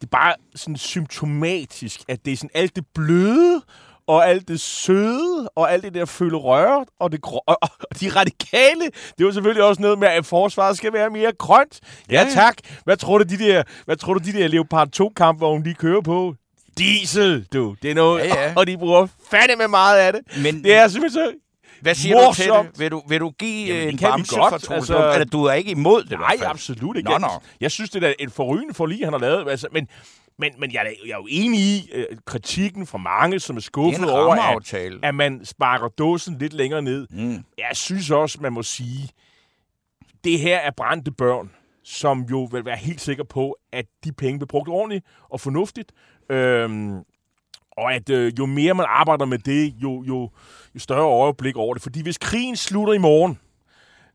det 0.00 0.02
er 0.06 0.10
bare 0.10 0.34
sådan 0.54 0.76
symptomatisk, 0.76 2.00
at 2.08 2.24
det 2.24 2.32
er 2.32 2.36
sådan 2.36 2.50
alt 2.54 2.76
det 2.76 2.86
bløde, 2.94 3.62
og 4.08 4.28
alt 4.28 4.48
det 4.48 4.60
søde, 4.60 5.48
og 5.56 5.72
alt 5.72 5.82
det 5.84 5.94
der 5.94 6.04
føle 6.04 6.36
røre, 6.36 6.84
og, 7.00 7.12
det 7.12 7.20
grå, 7.22 7.40
og, 7.46 7.58
de 8.00 8.08
radikale, 8.08 8.80
det 8.84 9.20
er 9.20 9.24
jo 9.24 9.32
selvfølgelig 9.32 9.64
også 9.64 9.82
noget 9.82 9.98
med, 9.98 10.08
at 10.08 10.26
forsvaret 10.26 10.76
skal 10.76 10.92
være 10.92 11.10
mere 11.10 11.32
grønt. 11.38 11.80
Ja, 12.10 12.22
Ja. 12.22 12.30
tak. 12.34 12.56
Hvad 12.84 12.96
tror 12.96 13.18
du, 13.18 13.24
de 13.24 13.38
der, 13.38 13.62
hvad 13.84 13.96
tror 13.96 14.14
du, 14.14 14.20
de 14.24 14.32
der 14.32 14.48
Leopard 14.48 14.88
2 14.88 15.12
kampvogne, 15.16 15.64
de 15.64 15.74
kører 15.74 16.00
på? 16.00 16.34
Diesel, 16.78 17.46
du. 17.52 17.76
Det 17.82 17.90
er 17.90 17.94
noget, 17.94 18.24
Ja, 18.24 18.42
ja. 18.44 18.52
og 18.56 18.66
de 18.66 18.78
bruger 18.78 19.06
fandeme 19.30 19.68
meget 19.68 19.98
af 19.98 20.12
det. 20.12 20.22
Men 20.42 20.64
Det 20.64 20.74
er 20.74 20.88
simpelthen 20.88 21.22
så... 21.24 21.32
Hvad 21.80 21.94
siger 21.94 22.28
du 22.28 22.34
til 22.34 22.48
morsomt. 22.48 22.70
det? 22.72 22.78
Vil 22.80 22.90
du, 22.90 23.02
vil 23.08 23.20
du 23.20 23.30
give 23.38 23.66
Jamen, 23.74 23.82
det 23.86 23.92
en 23.92 23.98
bamse 23.98 24.36
godt, 24.36 24.66
for 24.66 24.74
altså-? 24.74 25.10
Eller 25.12 25.24
du 25.24 25.44
er 25.44 25.52
ikke 25.52 25.70
imod 25.70 26.02
det? 26.02 26.18
Nej, 26.18 26.36
absolut 26.42 26.96
ikke. 26.96 27.06
Nå, 27.06 27.12
Jeg- 27.12 27.20
nå. 27.20 27.28
Jeg 27.60 27.70
synes, 27.70 27.90
det 27.90 28.04
er 28.04 28.12
et 28.18 28.32
forrygende 28.32 28.74
forlig, 28.74 28.98
han 29.04 29.12
har 29.12 29.20
lavet. 29.20 29.50
Altså, 29.50 29.66
men, 29.72 29.88
men, 30.38 30.52
men 30.58 30.72
jeg, 30.72 30.80
er, 30.86 30.90
jeg 31.06 31.12
er 31.12 31.16
jo 31.16 31.26
enig 31.30 31.60
i 31.60 31.90
øh, 31.92 32.06
kritikken 32.24 32.86
fra 32.86 32.98
mange, 32.98 33.40
som 33.40 33.56
er 33.56 33.60
skuffet 33.60 34.08
er 34.08 34.12
over, 34.12 34.34
at, 34.34 34.74
at 35.02 35.14
man 35.14 35.44
sparker 35.44 35.88
dåsen 35.88 36.38
lidt 36.38 36.52
længere 36.52 36.82
ned. 36.82 37.06
Mm. 37.10 37.44
Jeg 37.58 37.70
synes 37.72 38.10
også, 38.10 38.38
man 38.40 38.52
må 38.52 38.62
sige, 38.62 39.08
det 40.24 40.38
her 40.38 40.58
er 40.58 40.70
brændte 40.76 41.10
børn, 41.10 41.50
som 41.84 42.22
jo 42.30 42.48
vil 42.52 42.64
være 42.64 42.76
helt 42.76 43.00
sikker 43.00 43.24
på, 43.24 43.56
at 43.72 43.86
de 44.04 44.12
penge 44.12 44.38
bliver 44.38 44.46
brugt 44.46 44.68
ordentligt 44.68 45.04
og 45.28 45.40
fornuftigt. 45.40 45.92
Øhm, 46.30 46.98
og 47.76 47.94
at 47.94 48.10
øh, 48.10 48.32
jo 48.38 48.46
mere 48.46 48.74
man 48.74 48.86
arbejder 48.88 49.24
med 49.24 49.38
det, 49.38 49.74
jo, 49.82 50.04
jo, 50.04 50.30
jo 50.74 50.80
større 50.80 51.04
overblik 51.04 51.56
over 51.56 51.74
det. 51.74 51.82
Fordi 51.82 52.02
hvis 52.02 52.18
krigen 52.18 52.56
slutter 52.56 52.94
i 52.94 52.98
morgen, 52.98 53.38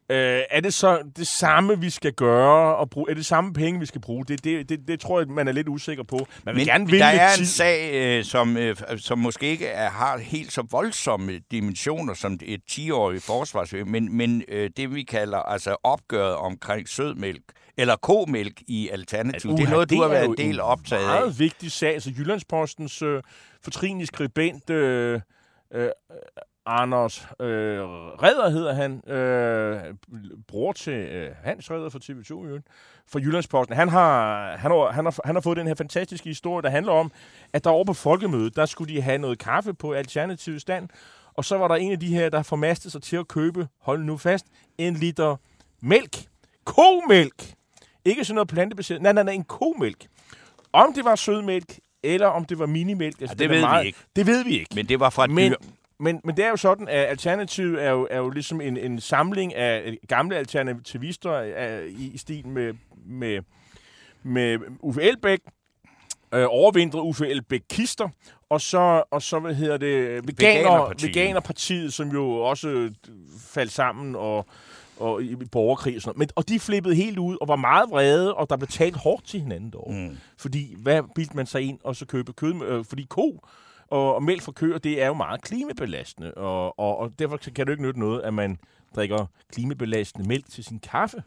øh, 0.10 0.42
er 0.50 0.60
det 0.60 0.74
så 0.74 1.02
det 1.18 1.28
samme, 1.28 1.80
vi 1.80 1.90
skal 1.90 2.14
gøre? 2.14 2.76
Og 2.76 2.90
bruge, 2.90 3.12
er 3.12 3.16
det 3.16 3.26
samme 3.26 3.54
penge, 3.54 3.80
vi 3.80 3.86
skal 3.86 4.02
bruge? 4.02 4.26
Det, 4.26 4.44
det, 4.44 4.70
det, 4.70 4.80
det 4.88 5.00
tror 5.00 5.20
jeg, 5.20 5.28
man 5.28 5.48
er 5.48 5.52
lidt 5.52 5.68
usikker 5.68 6.04
på. 6.04 6.28
Man 6.44 6.56
vil 6.56 6.60
Men 6.60 6.66
gerne 6.66 7.00
der 7.00 7.06
er 7.06 7.32
en 7.32 7.38
tid. 7.38 7.46
sag, 7.46 7.92
øh, 7.94 8.24
som, 8.24 8.58
øh, 8.58 8.76
som 8.98 9.20
måske 9.20 9.46
ikke 9.46 9.68
er, 9.68 9.90
har 9.90 10.18
helt 10.18 10.52
så 10.52 10.64
voldsomme 10.72 11.40
dimensioner 11.52 12.14
som 12.14 12.40
et 12.42 12.62
10-årigt 12.72 13.20
forsvars, 13.26 13.74
men, 13.86 14.18
men 14.18 14.44
øh, 14.48 14.70
det 14.78 14.96
vi 14.96 15.04
kalder 15.04 15.38
altså 15.38 15.76
opgøret 15.84 16.36
omkring 16.36 16.90
sødmælk, 16.90 17.44
eller 17.78 17.96
komælk 17.96 18.62
i 18.68 18.90
Alternativ. 18.90 19.52
det 19.58 19.66
er 19.66 19.70
noget, 19.70 19.90
du 19.90 19.96
har 19.96 20.04
er 20.04 20.08
været 20.08 20.26
en 20.26 20.38
del 20.38 20.62
optaget 20.62 21.02
af. 21.02 21.08
meget 21.08 21.40
vigtig 21.40 21.72
sag. 21.72 21.94
Altså 21.94 22.12
Jyllandspostens 22.18 23.02
øh, 23.02 23.22
fortrinlige 23.64 24.08
skribent, 24.08 24.70
øh, 24.70 25.22
øh, 25.74 25.90
Anders 26.66 27.28
øh, 27.40 27.80
Redder 28.24 28.50
hedder 28.50 28.74
han, 28.74 29.10
øh, 29.10 29.94
bror 30.48 30.72
til 30.72 30.94
øh, 30.94 31.32
Hans 31.44 31.72
Redder 31.72 31.90
fra 31.90 32.00
TV2 32.04 32.44
i 32.44 32.48
øvrigt, 32.48 32.68
fra 33.12 33.20
Jyllandsposten. 33.20 33.76
Han 33.76 33.90
har, 33.90 34.46
han, 34.58 34.72
har, 34.72 34.92
han, 34.92 35.06
har, 35.06 35.20
han 35.26 35.36
har 35.36 35.42
fået 35.42 35.58
den 35.58 35.68
her 35.68 35.76
fantastiske 35.76 36.30
historie, 36.30 36.62
der 36.62 36.70
handler 36.70 36.92
om, 36.92 37.12
at 37.54 37.64
der 37.64 37.70
over 37.70 37.84
på 37.84 37.94
folkemødet, 37.94 38.56
der 38.56 38.66
skulle 38.66 38.94
de 38.94 39.02
have 39.02 39.18
noget 39.18 39.40
kaffe 39.40 39.74
på 39.74 39.92
alternativ 39.94 40.60
stand, 40.60 40.90
og 41.34 41.46
så 41.46 41.58
var 41.58 41.68
der 41.68 41.76
en 41.76 41.92
af 41.92 42.00
de 42.00 42.08
her, 42.08 42.30
der 42.30 42.44
formastede 42.44 42.92
sig 42.92 43.02
til 43.02 43.16
at 43.16 43.28
købe, 43.28 43.68
hold 43.82 44.04
nu 44.04 44.18
fast, 44.18 44.46
en 44.78 44.94
liter 44.94 45.36
mælk. 45.82 46.26
Komælk! 46.66 47.54
Ikke 48.06 48.26
sådan 48.26 48.36
noget 48.36 48.48
plantebaseret. 48.48 49.02
Nej, 49.02 49.14
nej, 49.14 49.24
nej, 49.24 49.34
en 49.34 49.44
komælk. 49.44 50.06
Om 50.74 50.94
det 50.94 51.06
var 51.06 51.16
sødmælk, 51.16 51.80
eller 52.04 52.28
om 52.28 52.46
det 52.46 52.60
var 52.60 52.66
minimælk. 52.66 53.22
Altså, 53.22 53.36
det 53.36 53.40
den 53.40 53.50
er 53.50 53.54
ved 53.54 53.58
vi 53.60 53.66
meget, 53.66 53.86
ikke. 53.86 54.00
Det 54.16 54.28
ved 54.28 54.44
vi 54.44 54.60
ikke. 54.60 54.76
Men 54.76 54.90
det 54.90 55.00
var 55.00 55.10
fra 55.10 55.24
et 55.26 55.32
Men, 55.32 55.52
dyr. 55.52 55.58
Men, 56.00 56.22
men 56.24 56.38
det 56.38 56.46
er 56.46 56.50
jo 56.50 56.56
sådan, 56.56 56.88
at 56.88 57.06
Alternativet 57.06 57.84
er 57.84 57.92
jo, 57.92 58.08
er 58.12 58.18
jo 58.18 58.30
ligesom 58.30 58.62
en, 58.62 58.78
en 58.78 59.00
samling 59.00 59.56
af 59.56 59.98
gamle 60.08 60.36
alternativister 60.36 61.34
øh, 61.34 61.88
i, 61.88 62.12
i 62.14 62.18
stil 62.18 62.48
med, 62.48 62.74
med, 63.06 63.40
med 64.24 64.58
Uffe 64.80 65.02
Elbæk, 65.02 65.40
øh, 66.34 66.46
overvintret 66.50 67.02
Uffe 67.02 67.28
Elbæk 67.28 67.62
Kister, 67.70 68.10
og 68.50 68.62
så, 68.62 69.04
og 69.12 69.22
så 69.22 69.40
hvad 69.40 69.54
hedder 69.54 69.78
det, 69.78 70.28
veganer, 70.28 70.60
Veganerpartiet. 70.64 71.16
Veganerpartiet, 71.16 71.94
som 71.94 72.10
jo 72.10 72.36
også 72.36 72.70
øh, 72.70 72.92
faldt 73.40 73.72
sammen 73.72 74.16
og, 74.16 74.46
og 75.00 75.24
i 75.24 75.36
borgerkrig 75.36 75.96
og 75.96 76.02
sådan 76.02 76.10
noget. 76.10 76.18
Men, 76.18 76.30
og 76.36 76.50
de 76.50 76.60
flippede 76.60 76.96
helt 76.96 77.20
ud 77.20 77.38
og 77.42 77.48
var 77.48 77.56
meget 77.56 77.90
vrede, 77.90 78.34
og 78.34 78.50
der 78.50 78.58
blev 78.58 78.68
talt 78.68 78.98
hårdt 78.98 79.26
til 79.26 79.40
hinanden 79.40 79.72
derovre. 79.72 80.08
Mm. 80.10 80.18
Fordi 80.38 80.76
hvad 80.78 81.04
bildte 81.16 81.36
man 81.36 81.46
sig 81.46 81.62
ind 81.62 81.80
og 81.84 81.96
så 81.96 82.06
købe 82.06 82.34
kød? 82.34 82.64
Øh, 82.64 82.86
fordi 82.86 83.06
ko 83.10 83.40
og, 83.90 84.16
og 84.16 84.24
mælk 84.24 84.42
fra 84.42 84.52
køer, 84.52 84.78
det 84.78 85.02
er 85.02 85.08
jo 85.08 85.14
meget 85.14 85.42
klimabelastende. 85.42 86.34
Og, 86.34 86.80
og, 86.80 86.98
og 86.98 87.12
derfor 87.20 87.38
kan 87.38 87.54
det 87.56 87.68
jo 87.68 87.72
ikke 87.72 87.84
nytte 87.84 88.00
noget, 88.00 88.22
at 88.22 88.34
man 88.34 88.58
drikker 88.96 89.26
klimabelastende 89.54 90.28
mælk 90.28 90.50
til 90.50 90.64
sin 90.64 90.80
kaffe. 90.80 91.24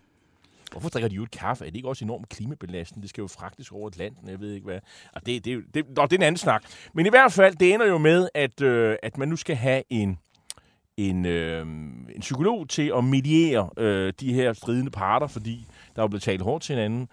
Hvorfor 0.72 0.88
drikker 0.88 1.08
de 1.08 1.14
jo 1.14 1.22
et 1.22 1.30
kaffe? 1.30 1.64
Er 1.64 1.70
det 1.70 1.76
ikke 1.76 1.88
også 1.88 2.04
enormt 2.04 2.28
klimabelastende? 2.28 3.02
Det 3.02 3.10
skal 3.10 3.22
jo 3.22 3.28
fragtes 3.28 3.70
over 3.70 3.88
Atlanten, 3.88 4.28
jeg 4.28 4.40
ved 4.40 4.52
ikke 4.52 4.64
hvad. 4.64 4.78
Og 5.12 5.26
det, 5.26 5.44
det, 5.44 5.50
er 5.50 5.54
jo- 5.54 5.62
det, 5.74 5.84
nå, 5.96 6.02
det 6.02 6.12
er 6.12 6.16
en 6.16 6.22
anden 6.22 6.38
snak. 6.38 6.64
Men 6.92 7.06
i 7.06 7.08
hvert 7.08 7.32
fald, 7.32 7.54
det 7.56 7.74
ender 7.74 7.86
jo 7.86 7.98
med, 7.98 8.28
at, 8.34 8.60
øh, 8.60 8.96
at 9.02 9.18
man 9.18 9.28
nu 9.28 9.36
skal 9.36 9.56
have 9.56 9.82
en, 9.90 10.18
en, 10.96 11.26
øh, 11.26 11.60
en 12.14 12.20
psykolog 12.20 12.68
til 12.68 12.92
at 12.96 13.04
mediere 13.04 13.70
øh, 13.76 14.12
de 14.20 14.32
her 14.34 14.52
stridende 14.52 14.90
parter, 14.90 15.26
fordi 15.26 15.66
der 15.96 16.02
er 16.02 16.08
blevet 16.08 16.22
talt 16.22 16.42
hårdt 16.42 16.64
til 16.64 16.74
hinanden. 16.74 17.08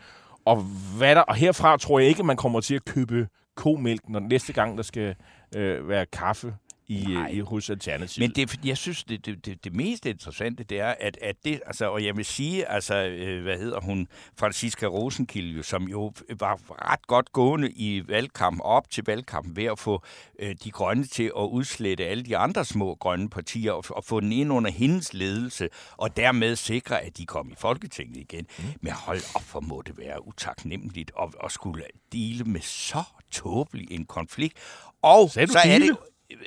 Og, 0.45 0.63
hvad 0.97 1.15
der, 1.15 1.21
og 1.21 1.35
herfra 1.35 1.77
tror 1.77 1.99
jeg 1.99 2.07
ikke, 2.09 2.19
at 2.19 2.25
man 2.25 2.37
kommer 2.37 2.61
til 2.61 2.75
at 2.75 2.85
købe 2.85 3.27
komælk, 3.55 4.09
når 4.09 4.19
næste 4.19 4.53
gang 4.53 4.77
der 4.77 4.83
skal 4.83 5.15
øh, 5.55 5.89
være 5.89 6.05
kaffe 6.05 6.53
i, 6.87 7.17
i 7.31 7.39
hos 7.39 7.69
Alternativet. 7.69 8.29
Men 8.37 8.47
det, 8.47 8.65
jeg 8.65 8.77
synes, 8.77 9.03
det, 9.03 9.25
det, 9.25 9.45
det, 9.45 9.63
det 9.63 9.75
mest 9.75 10.05
interessante, 10.05 10.63
det 10.63 10.79
er, 10.79 10.95
at, 10.99 11.17
at 11.21 11.35
det, 11.45 11.61
altså, 11.65 11.89
og 11.89 12.05
jeg 12.05 12.17
vil 12.17 12.25
sige, 12.25 12.65
altså, 12.69 12.95
øh, 12.95 13.43
hvad 13.43 13.57
hedder 13.57 13.79
hun, 13.79 14.07
Franziska 14.37 14.85
Rosenkilde, 14.85 15.63
som 15.63 15.83
jo 15.83 16.13
var 16.39 16.59
ret 16.91 17.07
godt 17.07 17.31
gående 17.31 17.71
i 17.71 18.07
valgkamp 18.07 18.59
op 18.63 18.89
til 18.89 19.03
valgkampen 19.07 19.55
ved 19.55 19.63
at 19.63 19.79
få 19.79 20.03
øh, 20.39 20.55
de 20.63 20.71
grønne 20.71 21.05
til 21.05 21.23
at 21.23 21.43
udslette 21.43 22.05
alle 22.05 22.23
de 22.23 22.37
andre 22.37 22.65
små 22.65 22.95
grønne 22.95 23.29
partier 23.29 23.71
og, 23.71 23.83
og 23.89 24.03
få 24.03 24.19
den 24.19 24.31
ind 24.31 24.53
under 24.53 24.71
hendes 24.71 25.13
ledelse, 25.13 25.69
og 25.97 26.17
dermed 26.17 26.55
sikre, 26.55 27.01
at 27.01 27.17
de 27.17 27.25
kom 27.25 27.51
i 27.51 27.55
Folketinget 27.57 28.17
igen. 28.17 28.47
Mm. 28.57 28.63
Men 28.81 28.93
hold 28.93 29.19
op, 29.35 29.51
hvor 29.51 29.59
må 29.59 29.81
det 29.81 29.97
være 29.97 30.27
utaknemmeligt 30.27 31.11
at, 31.21 31.29
at 31.43 31.51
skulle 31.51 31.83
dele 32.11 32.43
med 32.43 32.61
så 32.61 33.03
tåbelig 33.33 33.87
en 33.91 34.05
konflikt. 34.05 34.57
Og 35.01 35.31
Sagde 35.31 35.51
så 35.51 35.59
er 35.65 35.79
det 35.79 35.97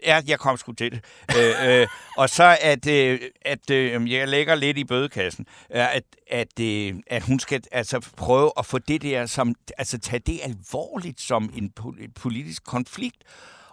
Ja, 0.07 0.21
jeg 0.27 0.39
kom 0.39 0.57
sgu 0.57 0.73
til 0.73 0.93
det. 0.93 1.01
øh, 1.39 1.81
øh, 1.81 1.87
og 2.17 2.31
så 2.31 2.59
at, 2.61 2.87
øh, 2.87 3.21
at 3.43 3.71
øh, 3.71 4.13
jeg 4.13 4.29
lægger 4.29 4.55
lidt 4.55 4.79
i 4.79 4.85
bødekassen, 4.85 5.47
er, 5.71 5.87
at, 5.87 6.03
at, 6.31 6.61
øh, 6.61 6.95
at 7.07 7.23
hun 7.23 7.39
skal 7.41 7.63
altså 7.73 8.01
prøve 8.17 8.53
at 8.59 8.67
få 8.67 8.79
det 8.79 9.03
der 9.03 9.27
som, 9.27 9.55
altså 9.79 9.99
tage 9.99 10.19
det 10.21 10.41
alvorligt 10.43 11.21
som 11.21 11.53
en 11.57 11.73
pol- 11.81 12.13
politisk 12.15 12.65
konflikt. 12.65 13.17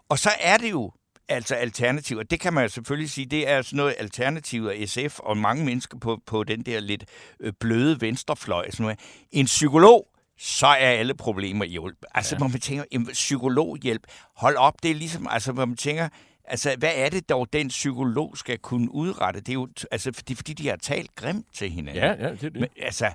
Og 0.09 0.19
så 0.19 0.29
er 0.39 0.57
det 0.57 0.71
jo 0.71 0.91
altså 1.29 1.55
alternativ, 1.55 2.17
og 2.17 2.31
det 2.31 2.39
kan 2.39 2.53
man 2.53 2.63
jo 2.63 2.69
selvfølgelig 2.69 3.09
sige, 3.11 3.25
det 3.25 3.49
er 3.49 3.61
sådan 3.61 3.77
noget 3.77 3.95
alternativ 3.99 4.65
af 4.65 4.89
SF 4.89 5.19
og 5.19 5.37
mange 5.37 5.65
mennesker 5.65 5.97
på, 5.97 6.19
på 6.25 6.43
den 6.43 6.61
der 6.61 6.79
lidt 6.79 7.03
øh, 7.39 7.53
bløde 7.59 8.01
venstrefløj. 8.01 8.71
Sådan 8.71 8.83
noget. 8.83 8.99
En 9.31 9.45
psykolog, 9.45 10.07
så 10.39 10.67
er 10.67 10.73
alle 10.73 11.13
problemer 11.13 11.65
hjulp. 11.65 11.97
Altså, 12.15 12.35
ja. 12.35 12.37
hvor 12.37 12.47
man 12.47 12.59
tænker, 12.59 12.83
en 12.91 13.05
psykologhjælp, 13.05 14.01
hold 14.35 14.55
op, 14.55 14.73
det 14.83 14.91
er 14.91 14.95
ligesom, 14.95 15.27
altså, 15.31 15.51
hvor 15.51 15.65
man 15.65 15.77
tænker, 15.77 16.09
altså, 16.45 16.75
hvad 16.77 16.91
er 16.95 17.09
det 17.09 17.29
dog, 17.29 17.47
den 17.53 17.67
psykolog 17.67 18.37
skal 18.37 18.57
kunne 18.59 18.91
udrette? 18.93 19.39
Det 19.39 19.49
er 19.49 19.53
jo, 19.53 19.67
altså, 19.91 20.11
det 20.11 20.31
er 20.31 20.35
fordi, 20.35 20.53
de 20.53 20.67
har 20.67 20.75
talt 20.75 21.15
grimt 21.15 21.45
til 21.53 21.69
hinanden. 21.69 22.03
Ja, 22.03 22.09
ja, 22.09 22.31
det 22.31 22.43
er 22.43 22.49
det. 22.49 22.53
Men, 22.59 22.69
altså, 22.81 23.09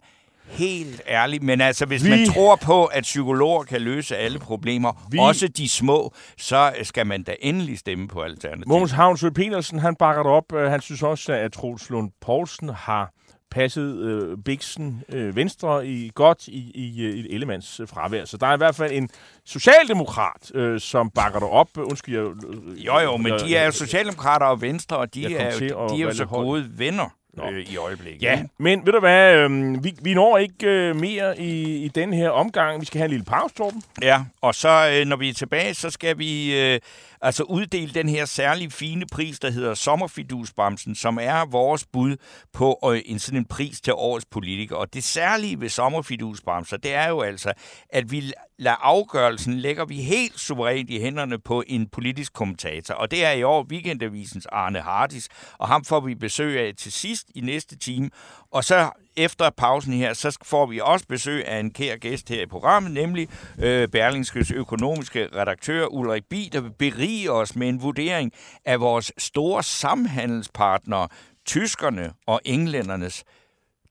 helt 0.49 1.03
ærligt, 1.09 1.43
men 1.43 1.61
altså, 1.61 1.87
hvis 1.87 2.05
Vi- 2.05 2.11
man 2.11 2.27
tror 2.35 2.57
på, 2.57 2.85
at 2.85 3.03
psykologer 3.03 3.63
kan 3.65 3.81
løse 3.81 4.17
alle 4.17 4.39
problemer, 4.39 5.09
Vi- 5.11 5.19
også 5.19 5.49
de 5.49 5.69
små, 5.69 6.15
så 6.39 6.75
skal 6.83 7.07
man 7.07 7.23
da 7.23 7.35
endelig 7.41 7.79
stemme 7.79 8.09
på 8.09 8.23
Alternativet. 8.23 8.67
Mogens 8.69 8.93
Havnsø 8.93 9.31
Petersen, 9.31 9.79
han 9.79 9.97
bakker 9.97 10.23
det 10.23 10.33
op. 10.33 10.53
Øh, 10.53 10.71
Han 10.71 10.81
synes 10.81 11.03
også, 11.03 11.33
at 11.33 11.53
Troels 11.53 11.91
Lund 11.91 12.11
Poulsen 12.21 12.69
har 12.69 13.13
passet 13.51 13.97
øh, 13.99 14.39
Bixen 14.45 15.03
øh, 15.09 15.37
venstre 15.37 15.87
i 15.87 16.11
godt 16.15 16.49
i, 16.49 16.71
i, 16.75 17.03
øh, 17.05 17.15
i 17.15 17.35
Ellemands 17.35 17.81
øh, 17.81 17.89
fravær. 17.89 18.25
Så 18.25 18.37
der 18.37 18.47
er 18.47 18.55
i 18.55 18.57
hvert 18.57 18.75
fald 18.75 18.93
en 18.93 19.09
socialdemokrat, 19.45 20.51
øh, 20.55 20.81
som 20.81 21.11
bakker 21.11 21.39
det 21.39 21.49
op. 21.49 21.69
Øh, 21.79 21.85
Undskyld, 21.85 22.15
jeg... 22.15 22.25
Øh, 22.25 22.87
Jo, 22.87 22.99
jo, 22.99 23.17
men 23.17 23.33
jeg- 23.33 23.41
de 23.41 23.57
er 23.57 23.65
jo 23.65 23.71
socialdemokrater 23.71 24.47
og 24.47 24.61
venstre, 24.61 24.97
og 24.97 25.15
de 25.15 25.25
er, 25.37 25.45
jo, 25.55 25.59
de 25.89 25.95
er 25.95 25.99
jo 26.05 26.15
så 26.15 26.25
gode 26.45 26.71
venner 26.79 27.15
Nå. 27.39 27.51
øh, 27.51 27.73
i 27.73 27.77
øjeblikket. 27.77 28.23
Ja, 28.23 28.43
men 28.59 28.87
ved 28.87 28.93
du 28.93 29.01
hvad, 29.01 29.35
øh, 29.37 29.85
vi, 29.85 29.95
vi 30.03 30.15
når 30.15 30.39
ikke 30.39 30.67
øh, 30.67 30.97
mere 30.97 31.41
i, 31.41 31.85
i 31.85 31.89
den 31.89 32.13
her 32.13 32.31
omgang. 32.31 32.81
Vi 32.81 32.87
skal 32.87 32.99
have 32.99 33.05
en 33.05 33.11
lille 33.11 33.25
pause, 33.25 33.55
Torben. 33.55 33.83
Ja, 34.03 34.25
og 34.41 34.55
så 34.55 34.91
øh, 34.93 35.07
når 35.07 35.17
vi 35.17 35.29
er 35.29 35.35
tilbage, 35.35 35.75
så 35.75 35.91
skal 35.91 36.19
vi 36.19 36.61
øh, 36.61 36.81
altså 37.21 37.43
uddele 37.43 37.95
den 37.95 38.09
her 38.09 38.25
særlig 38.25 38.73
fine 38.73 39.07
pris, 39.13 39.39
der 39.39 39.51
hedder 39.51 39.75
Sommerfidusbremsen, 39.75 40.95
som 40.95 41.19
er 41.21 41.51
vores 41.51 41.87
bud 41.93 42.17
på 42.53 42.91
øh, 42.93 43.03
en 43.07 43.19
sådan 43.19 43.39
en 43.39 43.45
pris 43.45 43.81
til 43.81 43.93
årets 43.93 44.27
politikere. 44.31 44.79
Og 44.79 44.95
det 44.95 45.05
særlige 45.05 45.61
ved 45.61 45.69
Sommerfidusbremser, 45.69 46.77
det 46.77 46.95
er 46.95 47.09
jo 47.09 47.21
altså, 47.21 47.53
at 47.91 48.13
vi 48.13 48.33
lader 48.59 48.77
afgørelsen, 48.77 49.55
lægger 49.55 49.85
vi 49.85 50.03
helt 50.03 50.41
suverænt 50.41 50.91
i 50.91 51.01
hænderne 51.01 51.39
på 51.39 51.65
en 51.67 51.89
politisk 51.89 52.33
kommentator. 52.33 52.95
Og 52.95 53.11
det 53.11 53.25
er 53.25 53.31
i 53.31 53.43
år 53.43 53.67
Weekendavisens 53.71 54.47
Arne 54.47 54.81
Hardis, 54.81 55.29
og 55.59 55.69
ham 55.69 55.85
får 55.85 56.01
vi 56.01 56.15
besøg 56.15 56.61
af 56.61 56.73
til 56.77 56.93
sidst 56.93 57.27
i 57.35 57.41
næste 57.41 57.77
time. 57.79 58.11
Og 58.51 58.65
så 58.65 58.91
efter 59.17 59.51
pausen 59.51 59.93
her, 59.93 60.13
så 60.13 60.39
får 60.43 60.67
vi 60.67 60.81
også 60.81 61.07
besøg 61.09 61.47
af 61.47 61.61
en 61.61 61.71
kær 61.71 61.97
gæst 61.97 62.29
her 62.29 62.43
i 62.43 62.47
programmet, 62.47 62.93
nemlig 62.93 63.29
øh, 63.59 63.89
Berlingskes 63.89 64.51
økonomiske 64.51 65.29
redaktør 65.35 65.87
Ulrik 65.87 66.25
Bi, 66.31 66.51
der 66.53 66.61
vil 66.61 66.73
berige 66.79 67.33
os 67.33 67.57
med 67.57 67.69
en 67.69 67.83
vurdering 67.83 68.33
af 68.65 68.81
vores 68.81 69.13
store 69.19 69.63
samhandelspartnere, 69.63 71.09
tyskerne 71.47 72.13
og 72.27 72.41
englændernes 72.45 73.25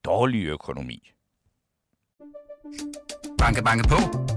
dårlige 0.05 0.47
økonomi. 0.47 1.11
Banke, 3.38 3.63
banke 3.63 3.88
på. 3.89 4.36